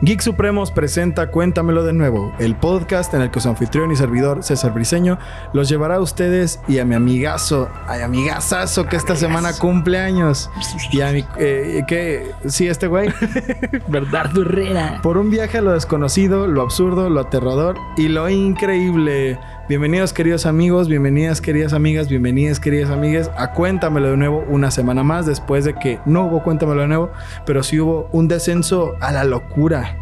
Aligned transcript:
Geek 0.00 0.20
Supremos 0.20 0.70
presenta 0.70 1.32
Cuéntamelo 1.32 1.82
de 1.82 1.92
nuevo, 1.92 2.32
el 2.38 2.54
podcast 2.54 3.12
en 3.14 3.22
el 3.22 3.32
que 3.32 3.40
su 3.40 3.48
anfitrión 3.48 3.90
y 3.90 3.96
servidor 3.96 4.44
César 4.44 4.72
Briseño 4.72 5.18
los 5.52 5.68
llevará 5.68 5.96
a 5.96 6.00
ustedes 6.00 6.60
y 6.68 6.78
a 6.78 6.84
mi 6.84 6.94
amigazo, 6.94 7.68
a 7.88 7.96
mi 7.96 8.02
amigazazo 8.02 8.86
que 8.86 8.94
esta 8.94 9.16
semana 9.16 9.54
cumple 9.58 9.98
años. 9.98 10.50
Y 10.92 11.00
a 11.00 11.10
mi, 11.10 11.24
eh, 11.38 11.82
que, 11.88 12.30
sí, 12.46 12.68
este 12.68 12.86
güey, 12.86 13.12
Bernardo 13.88 14.42
Herrera. 14.42 15.00
por 15.02 15.18
un 15.18 15.30
viaje 15.30 15.58
a 15.58 15.62
lo 15.62 15.72
desconocido, 15.72 16.46
lo 16.46 16.62
absurdo, 16.62 17.10
lo 17.10 17.18
aterrador 17.18 17.76
y 17.96 18.06
lo 18.06 18.28
increíble. 18.28 19.36
Bienvenidos 19.68 20.14
queridos 20.14 20.46
amigos, 20.46 20.88
bienvenidas 20.88 21.42
queridas 21.42 21.74
amigas, 21.74 22.08
bienvenidas 22.08 22.58
queridas 22.58 22.88
amigas 22.88 23.30
a 23.36 23.52
Cuéntamelo 23.52 24.12
de 24.12 24.16
nuevo 24.16 24.42
una 24.48 24.70
semana 24.70 25.02
más 25.02 25.26
después 25.26 25.66
de 25.66 25.74
que 25.74 26.00
no 26.06 26.24
hubo 26.24 26.42
Cuéntamelo 26.42 26.80
de 26.80 26.88
nuevo, 26.88 27.10
pero 27.44 27.62
sí 27.62 27.78
hubo 27.78 28.08
un 28.12 28.28
descenso 28.28 28.94
a 29.02 29.12
la 29.12 29.24
locura 29.24 29.98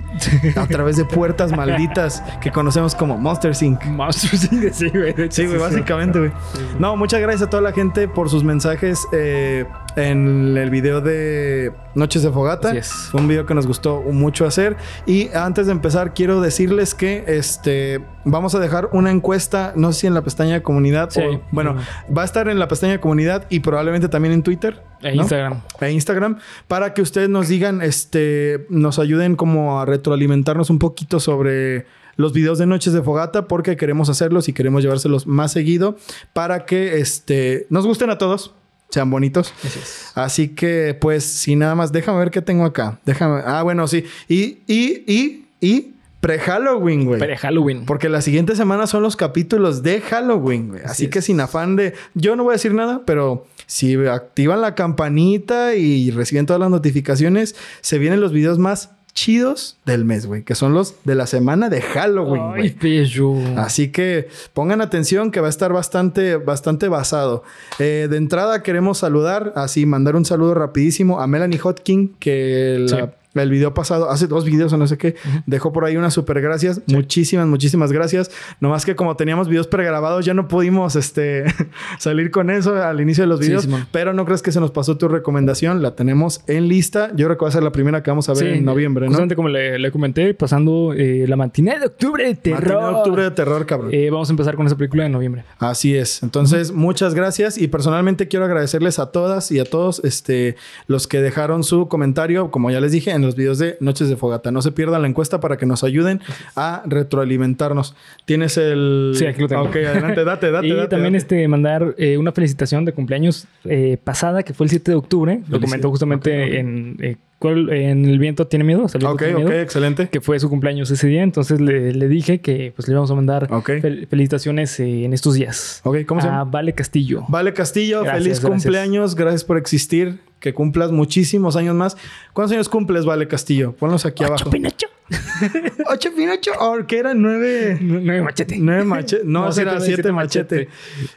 a 0.56 0.68
través 0.68 0.94
de 0.96 1.04
puertas 1.04 1.50
malditas 1.50 2.22
que 2.40 2.52
conocemos 2.52 2.94
como 2.94 3.18
Monster 3.18 3.52
Inc. 3.60 3.84
Monsters 3.86 4.52
Inc. 4.52 4.72
Sí, 4.72 4.88
güey. 4.88 5.14
Sí, 5.30 5.46
güey, 5.46 5.58
básicamente, 5.58 6.20
güey. 6.20 6.30
No, 6.78 6.96
muchas 6.96 7.20
gracias 7.20 7.42
a 7.42 7.50
toda 7.50 7.62
la 7.62 7.72
gente 7.72 8.06
por 8.06 8.30
sus 8.30 8.44
mensajes 8.44 9.04
eh, 9.10 9.64
en 9.96 10.56
el 10.56 10.70
video 10.70 11.00
de 11.00 11.72
Noches 11.94 12.22
de 12.22 12.30
Fogata. 12.30 12.68
Así 12.68 12.78
es. 12.78 12.92
Fue 13.10 13.20
un 13.20 13.28
video 13.28 13.46
que 13.46 13.54
nos 13.54 13.66
gustó 13.66 14.02
mucho 14.02 14.46
hacer. 14.46 14.76
Y 15.06 15.28
antes 15.34 15.66
de 15.66 15.72
empezar, 15.72 16.14
quiero 16.14 16.40
decirles 16.40 16.94
que 16.94 17.24
este 17.26 18.00
vamos 18.24 18.54
a 18.54 18.58
dejar 18.60 18.90
una 18.92 19.10
encuesta, 19.10 19.72
no 19.76 19.92
sé 19.92 20.00
si 20.00 20.06
en 20.06 20.14
la 20.14 20.22
pestaña 20.22 20.54
de 20.54 20.62
comunidad 20.62 21.10
Sí. 21.10 21.20
o 21.20 21.40
bueno, 21.50 21.76
va 22.16 22.22
a 22.22 22.24
estar 22.24 22.48
en 22.48 22.58
la 22.58 22.68
pestaña 22.68 22.92
de 22.92 23.00
comunidad 23.00 23.46
y 23.48 23.60
probablemente 23.60 24.08
también 24.08 24.34
en 24.34 24.42
Twitter. 24.42 24.82
E 25.02 25.14
¿no? 25.14 25.22
Instagram. 25.22 25.60
e 25.80 25.90
Instagram 25.92 26.38
para 26.68 26.92
que 26.94 27.02
ustedes 27.02 27.28
nos 27.28 27.48
digan, 27.48 27.80
este, 27.82 28.66
nos 28.68 28.98
ayuden 28.98 29.36
como 29.36 29.80
a 29.80 29.84
retroalimentarnos 29.86 30.70
un 30.70 30.78
poquito 30.78 31.20
sobre 31.20 31.86
los 32.16 32.32
videos 32.32 32.58
de 32.58 32.66
Noches 32.66 32.92
de 32.92 33.02
Fogata 33.02 33.46
porque 33.46 33.76
queremos 33.76 34.08
hacerlos 34.08 34.48
y 34.48 34.52
queremos 34.52 34.82
llevárselos 34.82 35.26
más 35.26 35.52
seguido 35.52 35.96
para 36.32 36.64
que, 36.66 36.98
este, 36.98 37.66
nos 37.70 37.86
gusten 37.86 38.10
a 38.10 38.18
todos, 38.18 38.54
sean 38.90 39.10
bonitos. 39.10 39.52
Así 39.64 39.78
es. 39.78 40.12
Así 40.14 40.48
que, 40.48 40.96
pues, 41.00 41.24
sin 41.24 41.60
nada 41.60 41.74
más, 41.74 41.92
déjame 41.92 42.18
ver 42.18 42.30
qué 42.30 42.42
tengo 42.42 42.64
acá. 42.64 42.98
Déjame, 43.04 43.42
ah, 43.44 43.62
bueno, 43.62 43.86
sí. 43.88 44.04
Y, 44.28 44.58
y, 44.66 45.04
y, 45.06 45.46
y, 45.60 45.94
pre-Halloween, 46.20 47.04
güey. 47.04 47.20
Para 47.20 47.36
Halloween. 47.36 47.84
Porque 47.84 48.08
la 48.08 48.20
siguiente 48.20 48.56
semana 48.56 48.86
son 48.86 49.02
los 49.02 49.16
capítulos 49.16 49.82
de 49.82 50.00
Halloween, 50.00 50.68
güey. 50.68 50.80
Así, 50.80 50.90
Así 50.90 51.10
que 51.10 51.22
sin 51.22 51.40
afán 51.40 51.76
de... 51.76 51.94
Yo 52.14 52.36
no 52.36 52.44
voy 52.44 52.52
a 52.52 52.54
decir 52.54 52.74
nada, 52.74 53.02
pero 53.06 53.46
si 53.66 53.94
activan 54.06 54.60
la 54.60 54.74
campanita 54.74 55.74
y 55.74 56.10
reciben 56.10 56.46
todas 56.46 56.60
las 56.60 56.70
notificaciones, 56.70 57.54
se 57.80 57.98
vienen 57.98 58.20
los 58.20 58.32
videos 58.32 58.58
más 58.58 58.90
chidos 59.16 59.78
del 59.86 60.04
mes, 60.04 60.26
güey. 60.26 60.44
Que 60.44 60.54
son 60.54 60.74
los 60.74 60.94
de 61.04 61.14
la 61.16 61.26
semana 61.26 61.68
de 61.70 61.80
Halloween, 61.80 62.42
Ay, 62.42 62.50
güey. 62.60 62.70
pello. 62.74 63.32
Así 63.56 63.90
que 63.90 64.28
pongan 64.52 64.80
atención 64.82 65.30
que 65.32 65.40
va 65.40 65.46
a 65.46 65.50
estar 65.50 65.72
bastante, 65.72 66.36
bastante 66.36 66.86
basado. 66.88 67.42
Eh, 67.80 68.06
de 68.08 68.16
entrada 68.18 68.62
queremos 68.62 68.98
saludar, 68.98 69.52
así 69.56 69.86
mandar 69.86 70.14
un 70.16 70.24
saludo 70.26 70.54
rapidísimo 70.54 71.20
a 71.20 71.26
Melanie 71.26 71.58
Hotkin, 71.58 72.14
que 72.20 72.76
la- 72.88 72.96
Sí. 72.96 73.02
El 73.42 73.50
video 73.50 73.74
pasado, 73.74 74.10
hace 74.10 74.26
dos 74.26 74.44
videos 74.44 74.72
o 74.72 74.76
no 74.76 74.86
sé 74.86 74.98
qué, 74.98 75.16
dejó 75.46 75.72
por 75.72 75.84
ahí 75.84 75.96
unas 75.96 76.14
super 76.14 76.40
gracias. 76.40 76.80
Muchísimas, 76.86 77.46
muchísimas 77.46 77.92
gracias. 77.92 78.30
Nomás 78.60 78.84
que 78.84 78.96
como 78.96 79.16
teníamos 79.16 79.48
videos 79.48 79.66
pregrabados, 79.66 80.24
ya 80.24 80.34
no 80.34 80.48
pudimos 80.48 80.96
este, 80.96 81.44
salir 81.98 82.30
con 82.30 82.50
eso 82.50 82.82
al 82.82 83.00
inicio 83.00 83.24
de 83.24 83.28
los 83.28 83.40
videos. 83.40 83.68
Pero 83.92 84.12
no 84.12 84.24
crees 84.24 84.42
que 84.42 84.52
se 84.52 84.60
nos 84.60 84.70
pasó 84.70 84.96
tu 84.96 85.08
recomendación, 85.08 85.82
la 85.82 85.94
tenemos 85.94 86.42
en 86.46 86.68
lista. 86.68 87.10
Yo 87.14 87.26
creo 87.26 87.38
que 87.38 87.44
va 87.44 87.48
a 87.48 87.52
ser 87.52 87.62
la 87.62 87.72
primera 87.72 88.02
que 88.02 88.10
vamos 88.10 88.28
a 88.28 88.32
ver 88.32 88.42
Sí, 88.42 88.58
en 88.58 88.64
noviembre, 88.64 89.06
¿no? 89.06 89.10
Justamente 89.10 89.36
como 89.36 89.48
le, 89.48 89.78
le 89.78 89.90
comenté, 89.90 90.34
pasando 90.34 90.92
eh, 90.94 91.26
la 91.28 91.36
matinée 91.36 91.78
de 91.78 91.86
octubre 91.86 92.24
de 92.24 92.34
terror. 92.34 92.94
octubre 92.94 93.22
de 93.22 93.30
terror, 93.30 93.66
cabrón. 93.66 93.90
Eh, 93.92 94.10
vamos 94.10 94.28
a 94.28 94.32
empezar 94.32 94.56
con 94.56 94.66
esa 94.66 94.76
película 94.76 95.06
en 95.06 95.12
noviembre. 95.12 95.44
Así 95.58 95.96
es. 95.96 96.22
Entonces, 96.22 96.72
muchas 96.72 97.14
gracias 97.14 97.58
y 97.58 97.68
personalmente 97.68 98.28
quiero 98.28 98.44
agradecerles 98.44 98.98
a 98.98 99.06
todas 99.12 99.50
y 99.50 99.58
a 99.58 99.64
todos 99.64 100.00
este, 100.04 100.56
los 100.86 101.06
que 101.06 101.20
dejaron 101.20 101.64
su 101.64 101.88
comentario, 101.88 102.50
como 102.50 102.70
ya 102.70 102.80
les 102.80 102.92
dije, 102.92 103.10
en 103.10 103.22
los 103.26 103.36
videos 103.36 103.58
de 103.58 103.76
Noches 103.80 104.08
de 104.08 104.16
Fogata. 104.16 104.50
No 104.50 104.62
se 104.62 104.72
pierdan 104.72 105.02
la 105.02 105.08
encuesta 105.08 105.40
para 105.40 105.56
que 105.56 105.66
nos 105.66 105.84
ayuden 105.84 106.20
a 106.56 106.82
retroalimentarnos. 106.86 107.94
Tienes 108.24 108.56
el... 108.56 109.12
Sí, 109.16 109.26
aquí 109.26 109.42
lo 109.42 109.48
tengo. 109.48 109.62
Ok, 109.62 109.76
adelante, 109.76 110.24
date, 110.24 110.50
date, 110.50 110.66
y 110.68 110.72
date, 110.72 110.88
también 110.88 111.12
date. 111.14 111.18
este 111.18 111.48
mandar 111.48 111.94
eh, 111.98 112.16
una 112.18 112.32
felicitación 112.32 112.84
de 112.84 112.92
cumpleaños 112.92 113.46
eh, 113.64 113.98
pasada, 114.02 114.42
que 114.42 114.54
fue 114.54 114.64
el 114.66 114.70
7 114.70 114.90
de 114.92 114.96
octubre. 114.96 115.40
Lo 115.48 115.60
comentó 115.60 115.90
justamente. 115.90 116.58
En, 116.58 116.96
eh, 117.00 117.16
¿cuál- 117.38 117.70
en 117.70 118.04
El 118.04 118.18
Viento 118.18 118.46
Tiene 118.46 118.64
Miedo. 118.64 118.84
o 118.84 118.88
sea, 118.88 119.00
Ok, 119.10 119.22
excelente. 119.22 120.08
Que 120.08 120.20
fue 120.20 120.38
su 120.40 120.48
cumpleaños 120.48 120.90
ese 120.90 121.06
día. 121.06 121.22
Entonces 121.22 121.60
le, 121.60 121.92
le 121.92 122.08
dije 122.08 122.40
que 122.40 122.72
pues 122.74 122.88
le 122.88 122.92
íbamos 122.92 123.10
a 123.10 123.14
mandar 123.14 123.48
fel- 123.48 124.06
felicitaciones 124.08 124.78
eh, 124.80 125.04
en 125.04 125.12
estos 125.12 125.34
días. 125.34 125.80
Ok, 125.84 125.98
¿cómo 126.06 126.20
se 126.20 126.28
A 126.28 126.30
llama? 126.30 126.44
Vale 126.50 126.72
Castillo. 126.72 127.24
Vale 127.28 127.52
Castillo, 127.52 128.02
Gracias, 128.02 128.22
feliz 128.22 128.40
gracias. 128.40 128.62
cumpleaños, 128.62 129.14
gracias 129.14 129.44
por 129.44 129.56
existir, 129.58 130.18
que 130.40 130.54
cumplas 130.54 130.92
muchísimos 130.92 131.56
años 131.56 131.74
más. 131.74 131.96
¿Cuántos 132.32 132.52
años 132.52 132.68
cumples, 132.68 133.04
Vale 133.04 133.28
Castillo? 133.28 133.72
Ponlos 133.72 134.06
aquí 134.06 134.24
abajo. 134.24 134.50
Pinocho. 134.50 134.88
Ocho 135.90 136.10
Pinocho, 136.14 136.50
oh, 136.58 136.84
que 136.86 136.98
eran 136.98 137.22
nueve. 137.22 137.78
Nueve 137.80 138.22
machete. 138.22 138.56
Nueve 138.58 138.84
machete. 138.86 139.22
No, 139.24 139.46
No, 139.46 139.52
será 139.52 139.80
siete, 139.80 140.12
machete. 140.12 140.68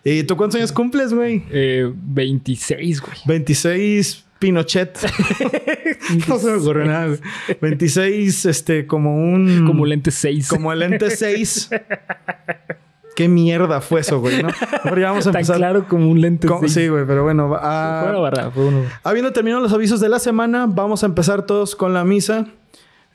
¿Y 0.04 0.24
tú 0.24 0.38
cuántos 0.38 0.58
años 0.58 0.72
cumples, 0.72 1.14
güey? 1.14 1.44
Eh, 1.52 1.92
26, 1.94 3.02
güey. 3.02 3.18
26 3.26 4.26
Pinochet. 4.40 4.98
no 6.28 6.40
se 6.40 6.48
me 6.48 6.54
ocurre 6.54 6.88
nada, 6.88 7.08
güey. 7.08 7.20
26, 7.62 8.46
este, 8.46 8.88
como 8.88 9.18
un. 9.18 9.66
Como 9.68 9.86
lente 9.86 10.12
6. 10.12 10.48
Como 10.48 10.72
el 10.72 10.82
ente 10.82 11.12
6. 11.12 11.70
Qué 13.20 13.28
mierda 13.28 13.82
fue 13.82 14.00
eso, 14.00 14.22
güey, 14.22 14.42
¿no? 14.42 14.48
Ahora 14.86 15.02
ya 15.02 15.10
vamos 15.10 15.28
a 15.28 15.32
Tan 15.32 15.42
empezar. 15.42 15.58
claro 15.58 15.86
como 15.90 16.10
un 16.10 16.22
lente 16.22 16.48
con- 16.48 16.62
6. 16.62 16.72
Sí, 16.74 16.88
güey, 16.88 17.06
pero 17.06 17.24
bueno. 17.24 17.50
va- 17.50 17.60
ah, 17.62 18.00
Fue 18.04 18.12
una 18.12 18.20
barra, 18.20 18.50
fue 18.52 18.64
barra. 18.66 18.78
Habiendo 19.04 19.34
terminado 19.34 19.62
los 19.62 19.74
avisos 19.74 20.00
de 20.00 20.08
la 20.08 20.20
semana, 20.20 20.68
vamos 20.70 21.04
a 21.04 21.08
empezar 21.08 21.42
todos 21.46 21.76
con 21.76 21.94
la 21.94 22.06
misa. 22.06 22.46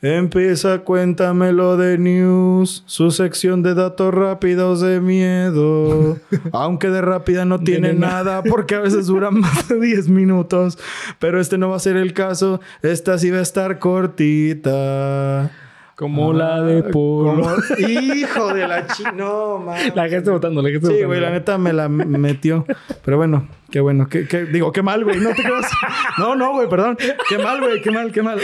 Empieza, 0.03 0.81
cuéntamelo 0.81 1.79
de 1.79 1.97
news, 1.97 2.83
su 2.85 3.11
sección 3.11 3.63
de 3.63 3.73
datos 3.73 4.13
rápidos 4.13 4.83
de 4.83 5.01
miedo. 5.01 6.19
Aunque 6.53 6.91
de 6.91 7.01
rápida 7.01 7.47
no 7.47 7.59
tiene 7.61 7.89
Tiene 7.93 8.07
nada, 8.07 8.43
porque 8.43 8.75
a 8.75 8.81
veces 8.81 9.07
dura 9.07 9.31
más 9.33 9.67
de 9.69 9.81
10 9.81 10.11
minutos. 10.11 10.79
Pero 11.19 11.41
este 11.41 11.57
no 11.57 11.71
va 11.71 11.77
a 11.77 11.79
ser 11.79 11.97
el 11.97 12.13
caso. 12.13 12.61
Esta 12.83 13.17
sí 13.17 13.31
va 13.31 13.39
a 13.39 13.43
estar 13.43 13.79
cortita. 13.79 15.51
Como 15.97 16.33
la 16.33 16.61
de 16.63 16.83
Polo. 16.83 17.41
Como- 17.41 17.55
Hijo 17.89 18.53
de 18.53 18.67
la 18.67 18.87
chi... 18.89 19.05
No, 19.15 19.59
man. 19.59 19.79
La 19.95 20.09
gente 20.09 20.29
votando, 20.31 20.61
la 20.61 20.71
gente 20.71 20.87
Sí, 20.87 20.93
votando. 20.93 21.07
güey, 21.09 21.21
la 21.21 21.31
neta 21.31 21.57
me 21.59 21.73
la 21.73 21.89
metió. 21.89 22.67
Pero 23.05 23.17
bueno, 23.17 23.49
qué 23.71 23.79
bueno. 23.81 24.09
Qué, 24.09 24.27
qué- 24.27 24.45
digo, 24.47 24.73
qué 24.73 24.83
mal, 24.83 25.05
güey. 25.05 25.21
No 25.21 25.31
te 25.31 25.43
creas. 25.43 25.71
No, 26.19 26.35
no, 26.35 26.53
güey, 26.53 26.69
perdón. 26.69 26.97
Qué 27.29 27.39
mal, 27.39 27.61
güey. 27.61 27.81
Qué 27.81 27.91
mal, 27.93 28.11
qué 28.11 28.23
mal. 28.23 28.41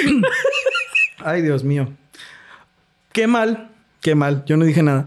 Ay, 1.25 1.43
Dios 1.43 1.65
mío. 1.65 1.89
Qué 3.13 3.27
mal. 3.27 3.71
Qué 4.01 4.15
mal. 4.15 4.45
Yo 4.47 4.57
no 4.57 4.65
dije 4.65 4.83
nada. 4.83 5.07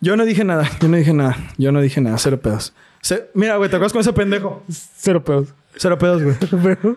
Yo 0.00 0.16
no 0.16 0.24
dije 0.24 0.44
nada. 0.44 0.68
Yo 0.80 0.88
no 0.88 0.96
dije 0.96 1.12
nada. 1.12 1.36
Yo 1.58 1.72
no 1.72 1.80
dije 1.80 2.00
nada. 2.00 2.18
Cero 2.18 2.38
pedos. 2.40 2.72
Mira, 3.34 3.56
güey, 3.56 3.68
¿te 3.68 3.76
acuerdas 3.76 3.92
con 3.92 4.00
ese 4.00 4.12
pendejo? 4.12 4.62
Cero 4.70 5.24
pedos. 5.24 5.48
Cero 5.78 5.96
pedos, 5.96 6.22
güey. 6.22 6.36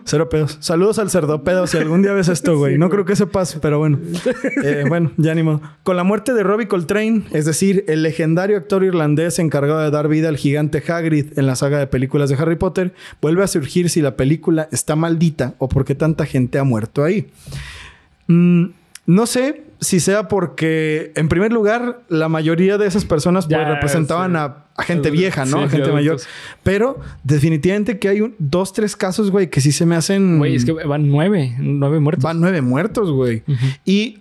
Cero 0.04 0.28
pedos. 0.28 0.58
Saludos 0.60 0.98
al 0.98 1.08
cerdopedo 1.08 1.66
si 1.68 1.78
algún 1.78 2.02
día 2.02 2.12
ves 2.12 2.28
esto, 2.28 2.58
güey. 2.58 2.78
No 2.78 2.90
creo 2.90 3.04
que 3.04 3.14
se 3.14 3.26
pase, 3.26 3.60
pero 3.60 3.78
bueno. 3.78 3.98
Eh, 4.64 4.84
bueno, 4.88 5.12
ya 5.16 5.34
ni 5.34 5.42
modo. 5.42 5.60
Con 5.82 5.96
la 5.96 6.04
muerte 6.04 6.34
de 6.34 6.42
Robbie 6.42 6.68
Coltrane, 6.68 7.22
es 7.30 7.44
decir, 7.44 7.84
el 7.88 8.02
legendario 8.02 8.56
actor 8.56 8.84
irlandés 8.84 9.38
encargado 9.38 9.80
de 9.80 9.90
dar 9.90 10.08
vida 10.08 10.28
al 10.28 10.36
gigante 10.36 10.82
Hagrid 10.86 11.38
en 11.38 11.46
la 11.46 11.56
saga 11.56 11.78
de 11.78 11.86
películas 11.86 12.28
de 12.28 12.36
Harry 12.36 12.56
Potter, 12.56 12.92
vuelve 13.20 13.42
a 13.44 13.46
surgir 13.46 13.88
si 13.88 14.02
la 14.02 14.16
película 14.16 14.68
está 14.72 14.96
maldita 14.96 15.54
o 15.58 15.68
por 15.68 15.84
qué 15.84 15.94
tanta 15.94 16.26
gente 16.26 16.58
ha 16.58 16.64
muerto 16.64 17.04
ahí. 17.04 17.30
Mm, 18.26 18.66
no 19.06 19.26
sé 19.26 19.64
si 19.80 19.98
sea 19.98 20.28
porque, 20.28 21.12
en 21.16 21.28
primer 21.28 21.52
lugar, 21.52 22.00
la 22.08 22.28
mayoría 22.28 22.78
de 22.78 22.86
esas 22.86 23.04
personas 23.04 23.46
pues, 23.46 23.58
Ya, 23.58 23.68
representaban 23.68 24.32
sí. 24.32 24.36
a, 24.38 24.61
a 24.76 24.82
gente 24.84 25.10
vieja, 25.10 25.44
¿no? 25.44 25.58
Sí, 25.58 25.64
a 25.64 25.68
gente 25.68 25.92
mayor. 25.92 26.20
Pero 26.62 26.98
definitivamente 27.24 27.98
que 27.98 28.08
hay 28.08 28.20
un, 28.20 28.34
dos, 28.38 28.72
tres 28.72 28.96
casos, 28.96 29.30
güey, 29.30 29.50
que 29.50 29.60
sí 29.60 29.72
se 29.72 29.86
me 29.86 29.96
hacen... 29.96 30.38
Güey, 30.38 30.54
es 30.54 30.64
que 30.64 30.72
van 30.72 31.10
nueve. 31.10 31.54
Nueve 31.58 32.00
muertos. 32.00 32.24
Van 32.24 32.40
nueve 32.40 32.62
muertos, 32.62 33.10
güey. 33.10 33.42
Y 33.84 34.20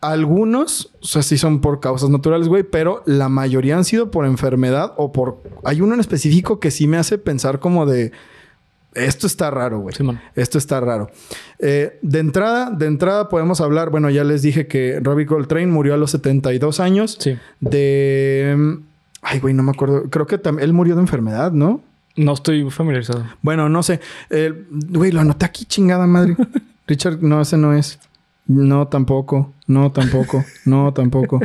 algunos, 0.00 0.90
o 1.00 1.06
sea, 1.06 1.22
sí 1.22 1.38
son 1.38 1.60
por 1.60 1.80
causas 1.80 2.10
naturales, 2.10 2.48
güey, 2.48 2.62
pero 2.62 3.02
la 3.06 3.28
mayoría 3.28 3.76
han 3.76 3.84
sido 3.84 4.10
por 4.10 4.26
enfermedad 4.26 4.92
o 4.96 5.12
por... 5.12 5.42
Hay 5.64 5.80
uno 5.80 5.94
en 5.94 6.00
específico 6.00 6.60
que 6.60 6.70
sí 6.70 6.86
me 6.86 6.96
hace 6.96 7.18
pensar 7.18 7.58
como 7.58 7.86
de... 7.86 8.12
esto 8.94 9.26
está 9.26 9.50
raro, 9.50 9.80
güey. 9.80 9.94
Sí. 9.94 10.04
Esto 10.34 10.58
está 10.58 10.80
raro. 10.80 11.10
Eh, 11.58 11.98
de 12.02 12.18
entrada, 12.18 12.70
de 12.70 12.86
entrada 12.86 13.28
podemos 13.28 13.60
hablar, 13.60 13.90
bueno, 13.90 14.10
ya 14.10 14.24
les 14.24 14.42
dije 14.42 14.66
que 14.66 15.00
Robbie 15.00 15.26
Coltrane 15.26 15.66
murió 15.66 15.94
a 15.94 15.96
los 15.96 16.10
72 16.10 16.80
años. 16.80 17.16
Sí. 17.20 17.36
De... 17.60 18.78
Ay, 19.24 19.40
güey, 19.40 19.54
no 19.54 19.62
me 19.62 19.70
acuerdo. 19.70 20.08
Creo 20.10 20.26
que 20.26 20.40
él 20.60 20.72
murió 20.72 20.94
de 20.94 21.00
enfermedad, 21.00 21.50
¿no? 21.50 21.80
No 22.16 22.34
estoy 22.34 22.70
familiarizado. 22.70 23.24
Bueno, 23.42 23.68
no 23.68 23.82
sé. 23.82 24.00
Eh, 24.30 24.66
Güey, 24.70 25.10
lo 25.10 25.20
anoté 25.20 25.46
aquí, 25.46 25.64
chingada 25.64 26.06
madre. 26.06 26.36
Richard, 26.86 27.22
no, 27.22 27.40
ese 27.40 27.56
no 27.56 27.72
es. 27.72 27.98
No, 28.46 28.86
tampoco. 28.86 29.52
No, 29.66 29.90
tampoco. 29.90 30.44
No, 30.66 30.92
tampoco. 30.92 31.40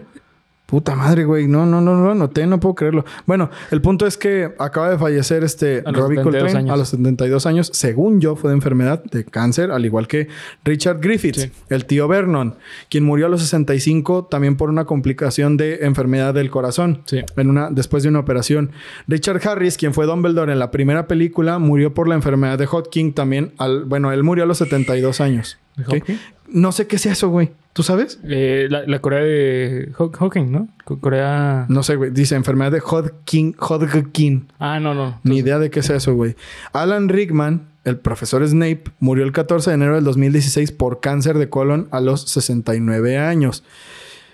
Puta 0.70 0.96
madre, 0.96 1.26
güey. 1.26 1.48
No, 1.48 1.66
no, 1.66 1.82
no, 1.82 1.96
no 1.96 2.06
lo 2.06 2.12
anoté. 2.12 2.46
No 2.46 2.60
puedo 2.60 2.76
creerlo. 2.76 3.04
Bueno, 3.26 3.50
el 3.72 3.82
punto 3.82 4.06
es 4.06 4.18
que 4.18 4.54
acaba 4.60 4.90
de 4.92 4.98
fallecer 5.00 5.44
este 5.44 5.82
Robbie 5.82 6.18
72 6.18 6.24
Coltrane 6.24 6.58
años. 6.60 6.74
a 6.74 6.78
los 6.78 6.90
72 6.90 7.46
años. 7.48 7.70
Según 7.74 8.22
yo, 8.22 8.36
fue 8.36 8.52
de 8.52 8.56
enfermedad 8.56 9.04
de 9.04 9.24
cáncer, 9.26 9.72
al 9.72 9.84
igual 9.86 10.08
que 10.08 10.28
Richard 10.64 11.00
Griffiths, 11.02 11.42
Sí. 11.42 11.52
el 11.70 11.86
tío 11.86 12.08
Vernon, 12.08 12.56
quien 12.90 13.04
murió 13.04 13.26
a 13.26 13.30
los 13.30 13.42
65 13.42 14.26
también 14.30 14.58
por 14.58 14.70
una 14.70 14.86
complicación 14.86 15.58
de 15.58 15.80
enfermedad 15.82 16.34
del 16.34 16.52
corazón 16.52 17.02
Sí. 17.06 17.22
en 17.36 17.50
una, 17.50 17.70
después 17.72 18.04
de 18.04 18.10
una 18.10 18.20
operación. 18.20 18.72
Richard 19.08 19.42
Harris, 19.48 19.76
quien 19.78 19.94
fue 19.94 20.06
Dumbledore 20.06 20.52
en 20.54 20.60
la 20.60 20.70
primera 20.72 21.08
película, 21.08 21.58
murió 21.58 21.94
por 21.94 22.08
la 22.08 22.16
enfermedad 22.16 22.60
de 22.60 22.68
Hodgkin 22.68 23.14
también. 23.14 23.54
Al, 23.58 23.86
bueno, 23.86 24.12
él 24.12 24.24
murió 24.24 24.44
a 24.44 24.48
los 24.48 24.60
72 24.60 25.20
años. 25.20 25.58
¿De 25.78 25.84
¿ok? 25.84 25.90
Hodgkin? 25.94 26.20
No 26.52 26.72
sé 26.72 26.88
qué 26.88 26.98
sea 26.98 27.14
eso, 27.14 27.30
güey. 27.30 27.52
¿Tú 27.80 27.84
sabes? 27.84 28.20
Eh, 28.26 28.68
la, 28.70 28.84
la 28.86 29.00
Corea 29.00 29.22
de 29.22 29.94
Hawking, 29.98 30.52
¿no? 30.52 30.68
Co- 30.84 31.00
Corea. 31.00 31.66
No 31.70 31.82
sé, 31.82 31.96
güey. 31.96 32.12
Dice 32.12 32.36
enfermedad 32.36 32.74
de 32.74 32.82
Hodgkin. 32.82 33.56
Hodgkin. 33.58 34.50
Ah, 34.60 34.82
no, 34.82 34.94
no. 34.94 35.18
Ni 35.24 35.38
idea 35.38 35.60
de 35.60 35.70
qué 35.70 35.82
sea 35.82 35.96
eso, 35.96 36.14
güey. 36.14 36.36
Alan 36.74 37.08
Rickman, 37.08 37.70
el 37.86 37.96
profesor 37.98 38.46
Snape, 38.46 38.84
murió 39.00 39.24
el 39.24 39.32
14 39.32 39.70
de 39.70 39.76
enero 39.76 39.96
del 39.96 40.04
2016 40.04 40.74
por 40.74 41.00
cáncer 41.00 41.38
de 41.38 41.48
colon 41.48 41.88
a 41.92 42.02
los 42.02 42.24
69 42.24 43.18
años. 43.18 43.64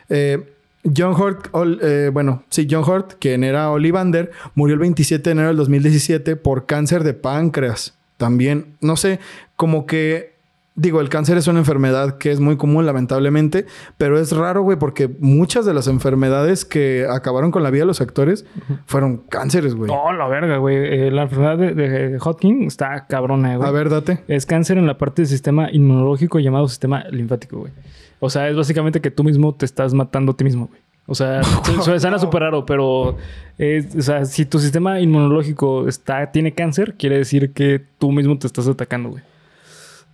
Eh, 0.10 0.52
John 0.98 1.14
Hurt, 1.14 1.48
Ol- 1.52 1.80
eh, 1.84 2.10
bueno, 2.12 2.42
sí, 2.50 2.68
John 2.68 2.84
Hurt, 2.90 3.14
quien 3.20 3.44
era 3.44 3.70
Ollivander, 3.70 4.32
murió 4.56 4.74
el 4.74 4.80
27 4.80 5.22
de 5.24 5.32
enero 5.34 5.50
del 5.50 5.58
2017 5.58 6.36
por 6.36 6.66
cáncer 6.66 7.04
de 7.04 7.14
páncreas. 7.14 7.94
También, 8.18 8.76
no 8.82 8.98
sé, 8.98 9.20
como 9.56 9.86
que, 9.86 10.34
digo, 10.76 11.00
el 11.02 11.10
cáncer 11.10 11.38
es 11.38 11.48
una 11.48 11.60
enfermedad 11.60 12.18
que 12.18 12.32
es 12.32 12.40
muy 12.40 12.58
común, 12.58 12.86
lamentablemente, 12.86 13.66
pero 13.98 14.20
es 14.20 14.32
raro, 14.36 14.62
güey, 14.64 14.78
porque 14.78 15.10
muchas 15.20 15.66
de 15.66 15.74
las 15.74 15.88
enfermedades 15.88 16.66
que 16.66 17.06
acabaron 17.10 17.52
con 17.52 17.64
la 17.64 17.70
vida 17.72 17.84
de 17.84 17.88
los 17.88 18.02
actores 18.02 18.46
fueron 18.86 19.18
cánceres, 19.30 19.74
güey. 19.76 19.90
Oh, 19.94 20.12
la 20.12 20.28
verga, 20.28 20.58
güey. 20.58 20.76
Eh, 20.78 21.12
la 21.12 21.24
enfermedad 21.24 21.58
de, 21.58 21.74
de 21.74 22.18
Hodgkin 22.20 22.64
está 22.64 23.06
cabrona, 23.08 23.56
güey. 23.58 23.68
A 23.68 23.72
ver, 23.72 23.90
date. 23.90 24.24
Es 24.28 24.46
cáncer 24.46 24.78
en 24.78 24.86
la 24.88 24.98
parte 24.98 25.22
del 25.22 25.30
sistema 25.30 25.72
inmunológico 25.72 26.40
llamado 26.40 26.68
sistema 26.68 27.04
linfático, 27.10 27.60
güey. 27.60 27.72
O 28.20 28.30
sea, 28.30 28.50
es 28.50 28.56
básicamente 28.56 29.02
que 29.02 29.12
tú 29.12 29.24
mismo 29.24 29.54
te 29.56 29.66
estás 29.66 29.94
matando 29.94 30.32
a 30.34 30.38
ti 30.38 30.44
mismo, 30.44 30.68
güey. 30.68 30.82
O 31.08 31.14
sea, 31.14 31.44
su- 31.44 31.84
su- 31.84 32.00
suena 32.00 32.18
súper 32.18 32.42
raro, 32.42 32.66
pero 32.66 33.16
es- 33.60 33.96
o 33.96 34.02
sea, 34.02 34.26
si 34.26 34.46
tu 34.46 34.58
sistema 34.60 35.00
inmunológico 35.00 35.88
está, 35.88 36.32
tiene 36.32 36.54
cáncer, 36.54 36.96
quiere 36.98 37.18
decir 37.20 37.54
que 37.54 37.80
tú 38.00 38.12
mismo 38.12 38.38
te 38.40 38.48
estás 38.48 38.68
atacando, 38.68 39.10
güey. 39.10 39.24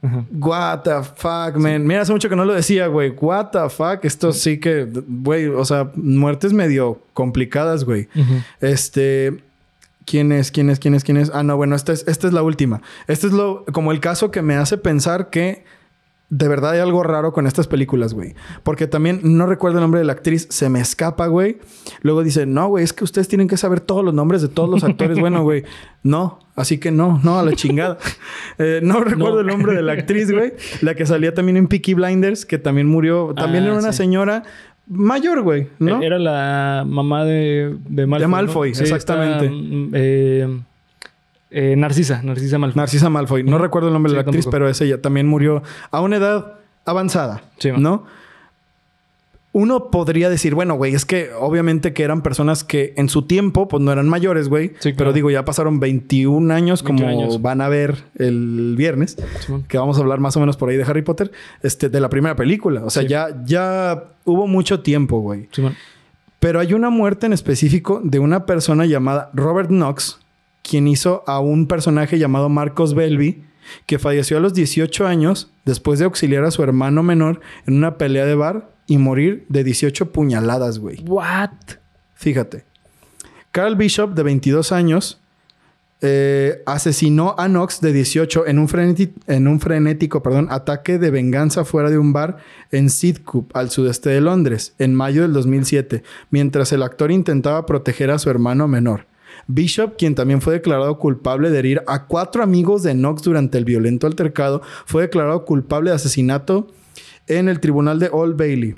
Ajá. 0.03 0.25
What 0.31 0.80
the 0.83 1.03
fuck, 1.15 1.56
man. 1.57 1.86
Mira, 1.86 2.01
hace 2.01 2.12
mucho 2.12 2.27
que 2.30 2.36
no 2.36 2.45
lo 2.45 2.53
decía, 2.53 2.88
güey. 2.88 3.13
What 3.19 3.51
the 3.51 3.69
fuck. 3.69 4.03
Esto 4.03 4.33
sí 4.33 4.59
que, 4.59 4.88
güey, 5.07 5.48
o 5.48 5.63
sea, 5.63 5.92
muertes 5.95 6.53
medio 6.53 7.01
complicadas, 7.13 7.83
güey. 7.83 8.07
Este. 8.59 9.44
¿Quién 10.06 10.31
es? 10.31 10.51
¿Quién 10.51 10.69
es? 10.69 10.80
¿Quién 10.80 10.95
es? 10.95 11.03
¿Quién 11.03 11.18
es? 11.18 11.31
Ah, 11.33 11.44
no, 11.44 11.56
bueno, 11.56 11.75
esta 11.75 11.94
es, 11.94 12.03
esta 12.07 12.27
es 12.27 12.33
la 12.33 12.42
última. 12.42 12.81
Este 13.07 13.27
es 13.27 13.33
lo, 13.33 13.63
como 13.71 13.92
el 13.92 14.00
caso 14.00 14.31
que 14.31 14.42
me 14.42 14.56
hace 14.56 14.77
pensar 14.77 15.30
que 15.30 15.63
de 16.33 16.48
verdad 16.48 16.72
hay 16.72 16.80
algo 16.80 17.04
raro 17.04 17.33
con 17.33 17.45
estas 17.45 17.68
películas, 17.68 18.13
güey. 18.13 18.36
Porque 18.63 18.88
también 18.88 19.19
no 19.22 19.45
recuerdo 19.48 19.80
el 19.80 19.81
nombre 19.83 20.00
de 20.00 20.06
la 20.06 20.13
actriz, 20.13 20.48
se 20.50 20.69
me 20.69 20.80
escapa, 20.80 21.28
güey. 21.28 21.57
Luego 22.04 22.24
dice, 22.24 22.45
no, 22.45 22.69
güey, 22.69 22.86
es 22.86 22.94
que 22.94 23.04
ustedes 23.04 23.28
tienen 23.28 23.50
que 23.50 23.57
saber 23.57 23.81
todos 23.81 24.04
los 24.04 24.13
nombres 24.13 24.42
de 24.42 24.48
todos 24.48 24.69
los 24.69 24.83
actores. 24.86 25.19
bueno, 25.19 25.44
güey, 25.44 25.63
no, 26.04 26.39
así 26.56 26.78
que 26.80 26.89
no, 26.89 27.19
no, 27.24 27.38
a 27.38 27.44
la 27.44 27.51
chingada. 27.51 27.98
Eh, 28.57 28.80
no 28.81 29.01
recuerdo 29.04 29.36
No. 29.36 29.39
el 29.42 29.48
nombre 29.48 29.75
de 29.75 29.81
la 29.81 29.92
actriz, 29.92 30.31
güey. 30.31 30.54
La 30.81 30.95
que 30.95 31.06
salía 31.06 31.33
también 31.33 31.57
en 31.57 31.68
Peaky 31.68 31.94
Blinders, 31.95 32.45
que 32.45 32.57
también 32.57 32.88
murió. 32.88 33.34
También 33.36 33.66
Ah, 33.66 33.68
era 33.68 33.77
una 33.80 33.92
sí. 33.92 33.98
señora 33.98 34.44
mayor, 34.88 35.42
güey, 35.42 35.68
¿no? 35.80 36.01
Era 36.01 36.18
la 36.18 36.84
mamá 36.88 37.25
de, 37.25 37.75
de 37.89 38.06
Malfoy. 38.07 38.22
De 38.22 38.27
Malfoy, 38.27 38.69
exactamente. 38.72 39.50
mm, 39.50 39.92
eh, 39.94 40.62
eh, 41.51 41.75
Narcisa, 41.75 42.21
Narcisa 42.24 42.57
Malfoy. 42.57 42.77
Narcisa 42.80 43.09
Malfoy. 43.09 43.44
No 43.44 43.57
recuerdo 43.57 43.89
el 43.89 43.94
nombre 43.94 44.12
de 44.12 44.15
la 44.15 44.21
actriz, 44.21 44.45
tampoco. 44.45 44.51
pero 44.51 44.69
es 44.69 44.81
ella. 44.81 45.01
También 45.01 45.27
murió 45.27 45.62
a 45.92 46.01
una 46.01 46.18
edad 46.18 46.53
avanzada, 46.86 47.44
Sí. 47.59 47.69
¿no? 47.77 48.06
Uno 49.53 49.92
podría 49.92 50.30
decir, 50.30 50.56
bueno, 50.56 50.75
güey, 50.75 50.95
es 50.95 51.03
que 51.03 51.30
obviamente 51.38 51.92
que 51.92 52.03
eran 52.03 52.21
personas 52.21 52.63
que 52.63 52.94
en 52.95 53.09
su 53.09 53.24
tiempo, 53.24 53.68
pues 53.68 53.83
no 53.83 53.92
eran 53.92 54.07
mayores, 54.07 54.48
güey. 54.48 54.71
Sí, 54.80 54.94
Pero 54.94 55.12
digo, 55.12 55.30
ya 55.30 55.44
pasaron 55.44 55.81
21 55.81 56.53
años, 56.53 56.81
como 56.83 57.00
21 57.00 57.24
años. 57.25 57.42
van 57.42 57.59
a 57.59 57.68
ver 57.68 57.98
el 58.18 58.75
viernes, 58.77 59.18
que 59.68 59.77
vamos 59.77 59.98
a 59.98 60.01
hablar 60.01 60.21
más 60.21 60.38
o 60.38 60.39
menos 60.39 60.56
por 60.56 60.69
ahí 60.69 60.77
de 60.77 60.83
Harry 60.83 61.01
Potter, 61.01 61.33
este, 61.63 61.89
de 61.89 62.00
la 62.00 62.07
primera 62.07 62.38
película. 62.38 62.81
O 62.86 62.89
sea, 62.89 63.03
ya, 63.03 63.27
ya 63.44 64.06
hubo 64.24 64.48
mucho 64.48 64.80
tiempo, 64.80 65.19
güey. 65.19 65.50
Pero 66.39 66.62
hay 66.62 66.74
una 66.74 66.89
muerte 66.89 67.25
en 67.25 67.33
específico 67.33 68.00
de 68.06 68.19
una 68.19 68.45
persona 68.45 68.86
llamada 68.86 69.31
Robert 69.33 69.68
Knox, 69.68 70.18
quien 70.62 70.88
hizo 70.88 71.24
a 71.28 71.40
un 71.40 71.68
personaje 71.68 72.19
llamado 72.19 72.50
Marcos 72.50 72.94
Belby, 72.94 73.44
que 73.86 74.00
falleció 74.00 74.38
a 74.38 74.40
los 74.40 74.54
18 74.54 75.08
años 75.08 75.52
después 75.66 76.00
de 76.00 76.06
auxiliar 76.06 76.44
a 76.44 76.52
su 76.52 76.63
hermano 76.63 77.04
menor 77.04 77.42
en 77.66 77.75
una 77.75 77.98
pelea 77.98 78.25
de 78.25 78.36
bar 78.36 78.72
y 78.88 78.98
morir 78.98 79.46
de 79.50 79.63
18 79.63 80.12
puñaladas, 80.12 80.80
güey. 80.80 81.04
What? 81.08 81.52
Fíjate. 82.16 82.66
Carl 83.52 83.75
Bishop, 83.75 84.13
de 84.13 84.24
22 84.24 84.72
años, 84.72 85.22
eh, 86.04 86.63
asesinó 86.66 87.36
a 87.38 87.48
Knox, 87.48 87.80
de 87.80 87.94
18, 87.94 88.48
en 88.48 88.58
un, 88.60 88.68
en 89.28 89.48
un 89.48 89.60
frenético 89.60 90.24
perdón, 90.24 90.48
ataque 90.50 90.98
de 90.98 91.12
venganza 91.12 91.63
fuera 91.63 91.92
de 91.92 92.00
un 92.00 92.12
bar 92.12 92.38
en 92.72 92.90
Sidcup, 92.90 93.56
al 93.56 93.69
sudeste 93.69 94.10
de 94.10 94.19
Londres, 94.19 94.74
en 94.80 94.96
mayo 94.96 95.22
del 95.22 95.34
2007, 95.34 96.02
mientras 96.31 96.72
el 96.72 96.81
actor 96.81 97.12
intentaba 97.12 97.66
proteger 97.66 98.10
a 98.10 98.19
su 98.19 98.30
hermano 98.30 98.68
menor. 98.68 99.06
Bishop, 99.47 99.97
quien 99.97 100.15
también 100.15 100.41
fue 100.41 100.53
declarado 100.53 100.97
culpable 100.99 101.49
de 101.49 101.59
herir 101.59 101.83
a 101.88 102.05
cuatro 102.05 102.43
amigos 102.43 102.83
de 102.83 102.93
Knox 102.93 103.23
durante 103.23 103.57
el 103.57 103.65
violento 103.65 104.07
altercado, 104.07 104.61
fue 104.85 105.03
declarado 105.03 105.45
culpable 105.45 105.89
de 105.89 105.95
asesinato 105.95 106.67
en 107.27 107.49
el 107.49 107.59
tribunal 107.59 107.99
de 107.99 108.09
Old 108.11 108.38
Bailey. 108.38 108.75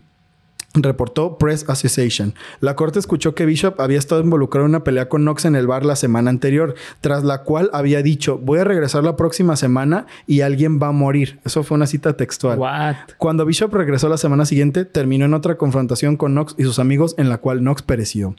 Reportó 0.76 1.38
Press 1.38 1.66
Association. 1.68 2.34
La 2.60 2.76
corte 2.76 2.98
escuchó 2.98 3.36
que 3.36 3.46
Bishop 3.46 3.80
había 3.80 4.00
estado 4.00 4.22
involucrado 4.22 4.66
en 4.66 4.72
una 4.72 4.84
pelea 4.84 5.08
con 5.08 5.22
Knox 5.22 5.46
en 5.46 5.56
el 5.56 5.68
bar 5.68 5.86
la 5.86 5.96
semana 5.96 6.32
anterior, 6.32 6.74
tras 7.00 7.24
la 7.24 7.44
cual 7.44 7.70
había 7.74 8.02
dicho, 8.02 8.40
voy 8.40 8.58
a 8.58 8.64
regresar 8.64 9.04
la 9.04 9.16
próxima 9.16 9.56
semana 9.56 10.08
y 10.26 10.42
alguien 10.42 10.80
va 10.82 10.88
a 10.88 10.92
morir. 10.92 11.40
Eso 11.46 11.62
fue 11.62 11.76
una 11.76 11.86
cita 11.86 12.18
textual. 12.18 12.58
What? 12.58 12.96
Cuando 13.20 13.46
Bishop 13.46 13.72
regresó 13.72 14.10
la 14.10 14.18
semana 14.18 14.46
siguiente, 14.46 14.84
terminó 14.84 15.26
en 15.26 15.36
otra 15.36 15.58
confrontación 15.58 16.18
con 16.18 16.32
Knox 16.32 16.56
y 16.58 16.64
sus 16.64 16.80
amigos 16.80 17.14
en 17.20 17.30
la 17.30 17.38
cual 17.38 17.60
Knox 17.60 17.84
pereció. 17.84 18.36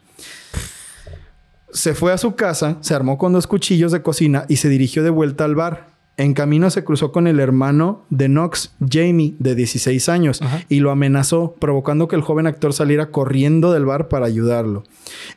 Se 1.75 1.95
fue 1.95 2.13
a 2.13 2.19
su 2.19 2.37
casa, 2.37 2.79
se 2.81 2.95
armó 2.95 3.19
con 3.19 3.33
dos 3.33 3.47
cuchillos 3.47 3.93
de 3.93 4.01
cocina 4.01 4.47
y 4.49 4.57
se 4.57 4.69
dirigió 4.69 5.03
de 5.03 5.11
vuelta 5.11 5.45
al 5.45 5.55
bar. 5.57 5.95
En 6.17 6.33
camino 6.33 6.71
se 6.71 6.85
cruzó 6.85 7.11
con 7.11 7.27
el 7.27 7.41
hermano 7.41 8.05
de 8.09 8.27
Knox, 8.27 8.73
Jamie, 8.89 9.35
de 9.41 9.57
16 9.57 10.09
años, 10.09 10.41
Ajá. 10.41 10.65
y 10.69 10.79
lo 10.79 10.93
amenazó, 10.93 11.57
provocando 11.59 12.07
que 12.07 12.15
el 12.15 12.23
joven 12.23 12.47
actor 12.47 12.73
saliera 12.73 13.11
corriendo 13.11 13.73
del 13.73 13.85
bar 13.85 14.07
para 14.07 14.27
ayudarlo. 14.27 14.85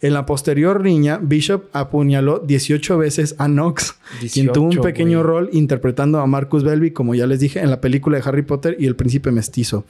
En 0.02 0.14
la 0.14 0.28
posterior 0.28 0.84
riña, 0.84 1.20
Bishop 1.20 1.64
apuñaló 1.74 2.38
18 2.38 2.96
veces 3.00 3.34
a 3.40 3.48
Knox, 3.48 3.96
quien 4.32 4.52
tuvo 4.52 4.66
un 4.66 4.70
18, 4.70 4.84
pequeño 4.84 5.24
rol 5.24 5.50
interpretando 5.52 6.20
a 6.20 6.28
Marcus 6.28 6.64
Belby, 6.64 6.92
como 6.92 7.16
ya 7.16 7.26
les 7.26 7.40
dije, 7.40 7.60
en 7.60 7.72
la 7.72 7.82
película 7.82 8.20
de 8.20 8.30
Harry 8.30 8.44
Potter 8.44 8.78
y 8.80 8.86
el 8.86 8.96
príncipe 8.96 9.32
mestizo. 9.32 9.84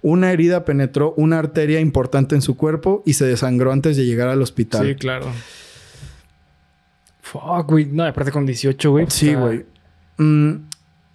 Una 0.00 0.32
herida 0.32 0.64
penetró 0.64 1.12
una 1.18 1.38
arteria 1.38 1.80
importante 1.80 2.34
en 2.34 2.40
su 2.40 2.56
cuerpo 2.56 3.02
y 3.04 3.12
se 3.12 3.26
desangró 3.26 3.72
antes 3.72 3.98
de 3.98 4.06
llegar 4.06 4.28
al 4.28 4.40
hospital. 4.40 4.86
Sí, 4.86 4.94
claro. 4.94 5.26
Fuck, 7.32 7.68
güey. 7.70 7.86
No, 7.86 8.04
aparte 8.04 8.32
con 8.32 8.44
18, 8.46 8.90
güey. 8.90 9.06
Sí, 9.08 9.28
está- 9.30 9.40
güey. 9.40 9.64
Mm, 10.18 10.66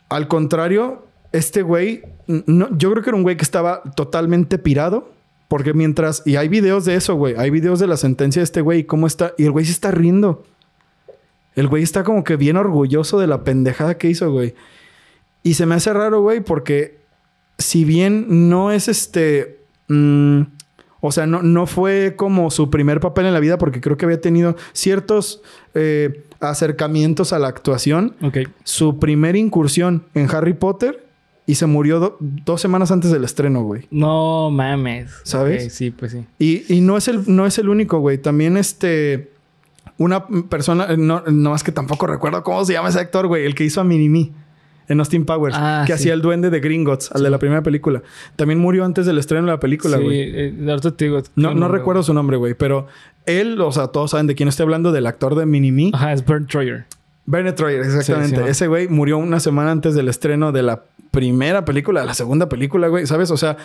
al 0.10 0.28
contrario, 0.28 1.06
este 1.32 1.62
güey, 1.62 2.04
no, 2.28 2.70
yo 2.78 2.92
creo 2.92 3.04
que 3.04 3.10
era 3.10 3.18
un 3.18 3.24
güey 3.24 3.36
que 3.38 3.44
estaba 3.44 3.82
totalmente 3.96 4.58
pirado. 4.58 5.14
Porque 5.48 5.74
mientras, 5.76 6.24
y 6.26 6.38
hay 6.38 6.48
videos 6.48 6.86
de 6.86 6.96
eso, 6.96 7.14
güey. 7.16 7.36
Hay 7.38 7.52
videos 7.52 7.80
de 7.80 7.86
la 7.86 7.98
sentencia 7.98 8.40
de 8.40 8.46
este 8.46 8.62
güey 8.62 8.80
y 8.80 8.84
cómo 8.86 9.06
está. 9.06 9.34
Y 9.38 9.44
el 9.46 9.52
güey 9.52 9.64
se 9.66 9.72
está 9.74 9.92
riendo. 9.92 10.44
El 11.56 11.68
güey 11.68 11.84
está 11.84 12.04
como 12.04 12.24
que 12.24 12.36
bien 12.36 12.58
orgulloso 12.58 13.20
de 13.20 13.28
la 13.28 13.44
pendejada 13.44 13.98
que 14.00 14.10
hizo, 14.10 14.32
güey. 14.32 14.56
Y 15.44 15.54
se 15.54 15.68
me 15.68 15.76
hace 15.76 15.94
raro, 15.94 16.22
güey, 16.22 16.40
porque 16.42 16.98
si 17.60 17.86
bien 17.86 18.50
no 18.50 18.72
es 18.72 18.88
este. 18.88 19.60
mm, 19.88 20.42
o 21.08 21.12
sea, 21.12 21.26
no, 21.26 21.42
no 21.42 21.68
fue 21.68 22.14
como 22.16 22.52
su 22.52 22.70
primer 22.70 23.00
papel 23.00 23.26
en 23.26 23.34
la 23.34 23.40
vida, 23.40 23.58
porque 23.58 23.82
creo 23.82 23.98
que 23.98 24.06
había 24.06 24.22
tenido 24.22 24.56
ciertos 24.74 25.42
eh, 25.74 26.24
acercamientos 26.40 27.34
a 27.34 27.40
la 27.40 27.48
actuación. 27.48 28.16
Ok. 28.22 28.38
Su 28.64 29.00
primera 29.00 29.38
incursión 29.38 30.04
en 30.14 30.30
Harry 30.34 30.54
Potter 30.54 31.06
y 31.48 31.56
se 31.56 31.66
murió 31.68 32.00
do- 32.00 32.18
dos 32.20 32.60
semanas 32.62 32.92
antes 32.92 33.12
del 33.12 33.24
estreno, 33.24 33.64
güey. 33.64 33.88
No 33.92 34.50
mames. 34.52 35.12
¿Sabes? 35.24 35.74
Sí, 35.74 35.92
pues 35.92 36.12
sí. 36.14 36.26
Y, 36.40 36.74
y 36.74 36.82
no, 36.82 36.98
es 36.98 37.08
el, 37.08 37.24
no 37.28 37.46
es 37.46 37.58
el 37.60 37.70
único, 37.70 38.00
güey. 38.00 38.18
También 38.18 38.58
este... 38.58 39.32
Una 39.98 40.28
persona... 40.28 40.88
eh, 40.90 40.98
No, 40.98 41.22
no 41.28 41.52
más 41.52 41.64
que 41.64 41.72
tampoco 41.72 42.08
recuerdo 42.08 42.44
cómo 42.44 42.66
se 42.66 42.74
llama 42.74 42.90
ese 42.90 43.00
actor, 43.00 43.28
güey. 43.28 43.46
El 43.46 43.54
que 43.56 43.64
hizo 43.64 43.80
a 43.80 43.84
Minimi 43.84 44.34
en 44.88 45.00
Austin 45.00 45.26
Powers. 45.26 45.56
Ah, 45.58 45.84
que 45.86 45.94
sí. 45.94 46.04
hacía 46.04 46.14
el 46.14 46.22
duende 46.22 46.50
de 46.50 46.60
Gringotts, 46.60 47.12
al 47.12 47.24
de 47.24 47.30
la 47.30 47.40
primera 47.40 47.64
película. 47.64 48.02
También 48.36 48.60
murió 48.60 48.86
antes 48.86 49.06
del 49.06 49.18
estreno 49.18 49.46
de 49.46 49.54
la 49.54 49.60
película, 49.60 49.98
sí, 49.98 50.04
güey. 50.04 50.22
eh, 50.22 50.54
ahorita 50.68 50.92
te 50.92 51.06
digo. 51.06 51.22
No, 51.36 51.50
no 51.50 51.62
nombre, 51.62 51.80
recuerdo 51.80 52.04
su 52.04 52.14
nombre, 52.14 52.38
güey. 52.38 52.54
Pero 52.54 52.88
él, 53.26 53.60
o 53.62 53.72
sea, 53.72 53.88
todos 53.88 54.12
saben 54.12 54.28
de 54.28 54.36
quién 54.36 54.50
estoy 54.50 54.64
hablando. 54.64 54.92
Del 54.92 55.08
actor 55.08 55.36
de 55.36 55.46
Minimi. 55.46 55.92
Ajá, 55.94 56.14
es 56.14 56.26
Bernd 56.26 56.48
Troyer. 56.48 56.86
Bernard 57.26 57.56
Troyer, 57.56 57.82
exactamente. 57.82 58.36
Sí, 58.38 58.44
sí, 58.44 58.50
Ese 58.50 58.68
güey 58.68 58.88
murió 58.88 59.18
una 59.18 59.40
semana 59.40 59.72
antes 59.72 59.96
del 59.96 60.10
estreno 60.10 60.52
de 60.52 60.62
la 60.62 60.84
primera 61.12 61.66
película, 61.66 62.02
de 62.02 62.06
la 62.06 62.14
segunda 62.14 62.50
película, 62.50 62.88
güey. 62.88 63.08
¿Sabes? 63.08 63.32
O 63.32 63.38
sea, 63.38 63.58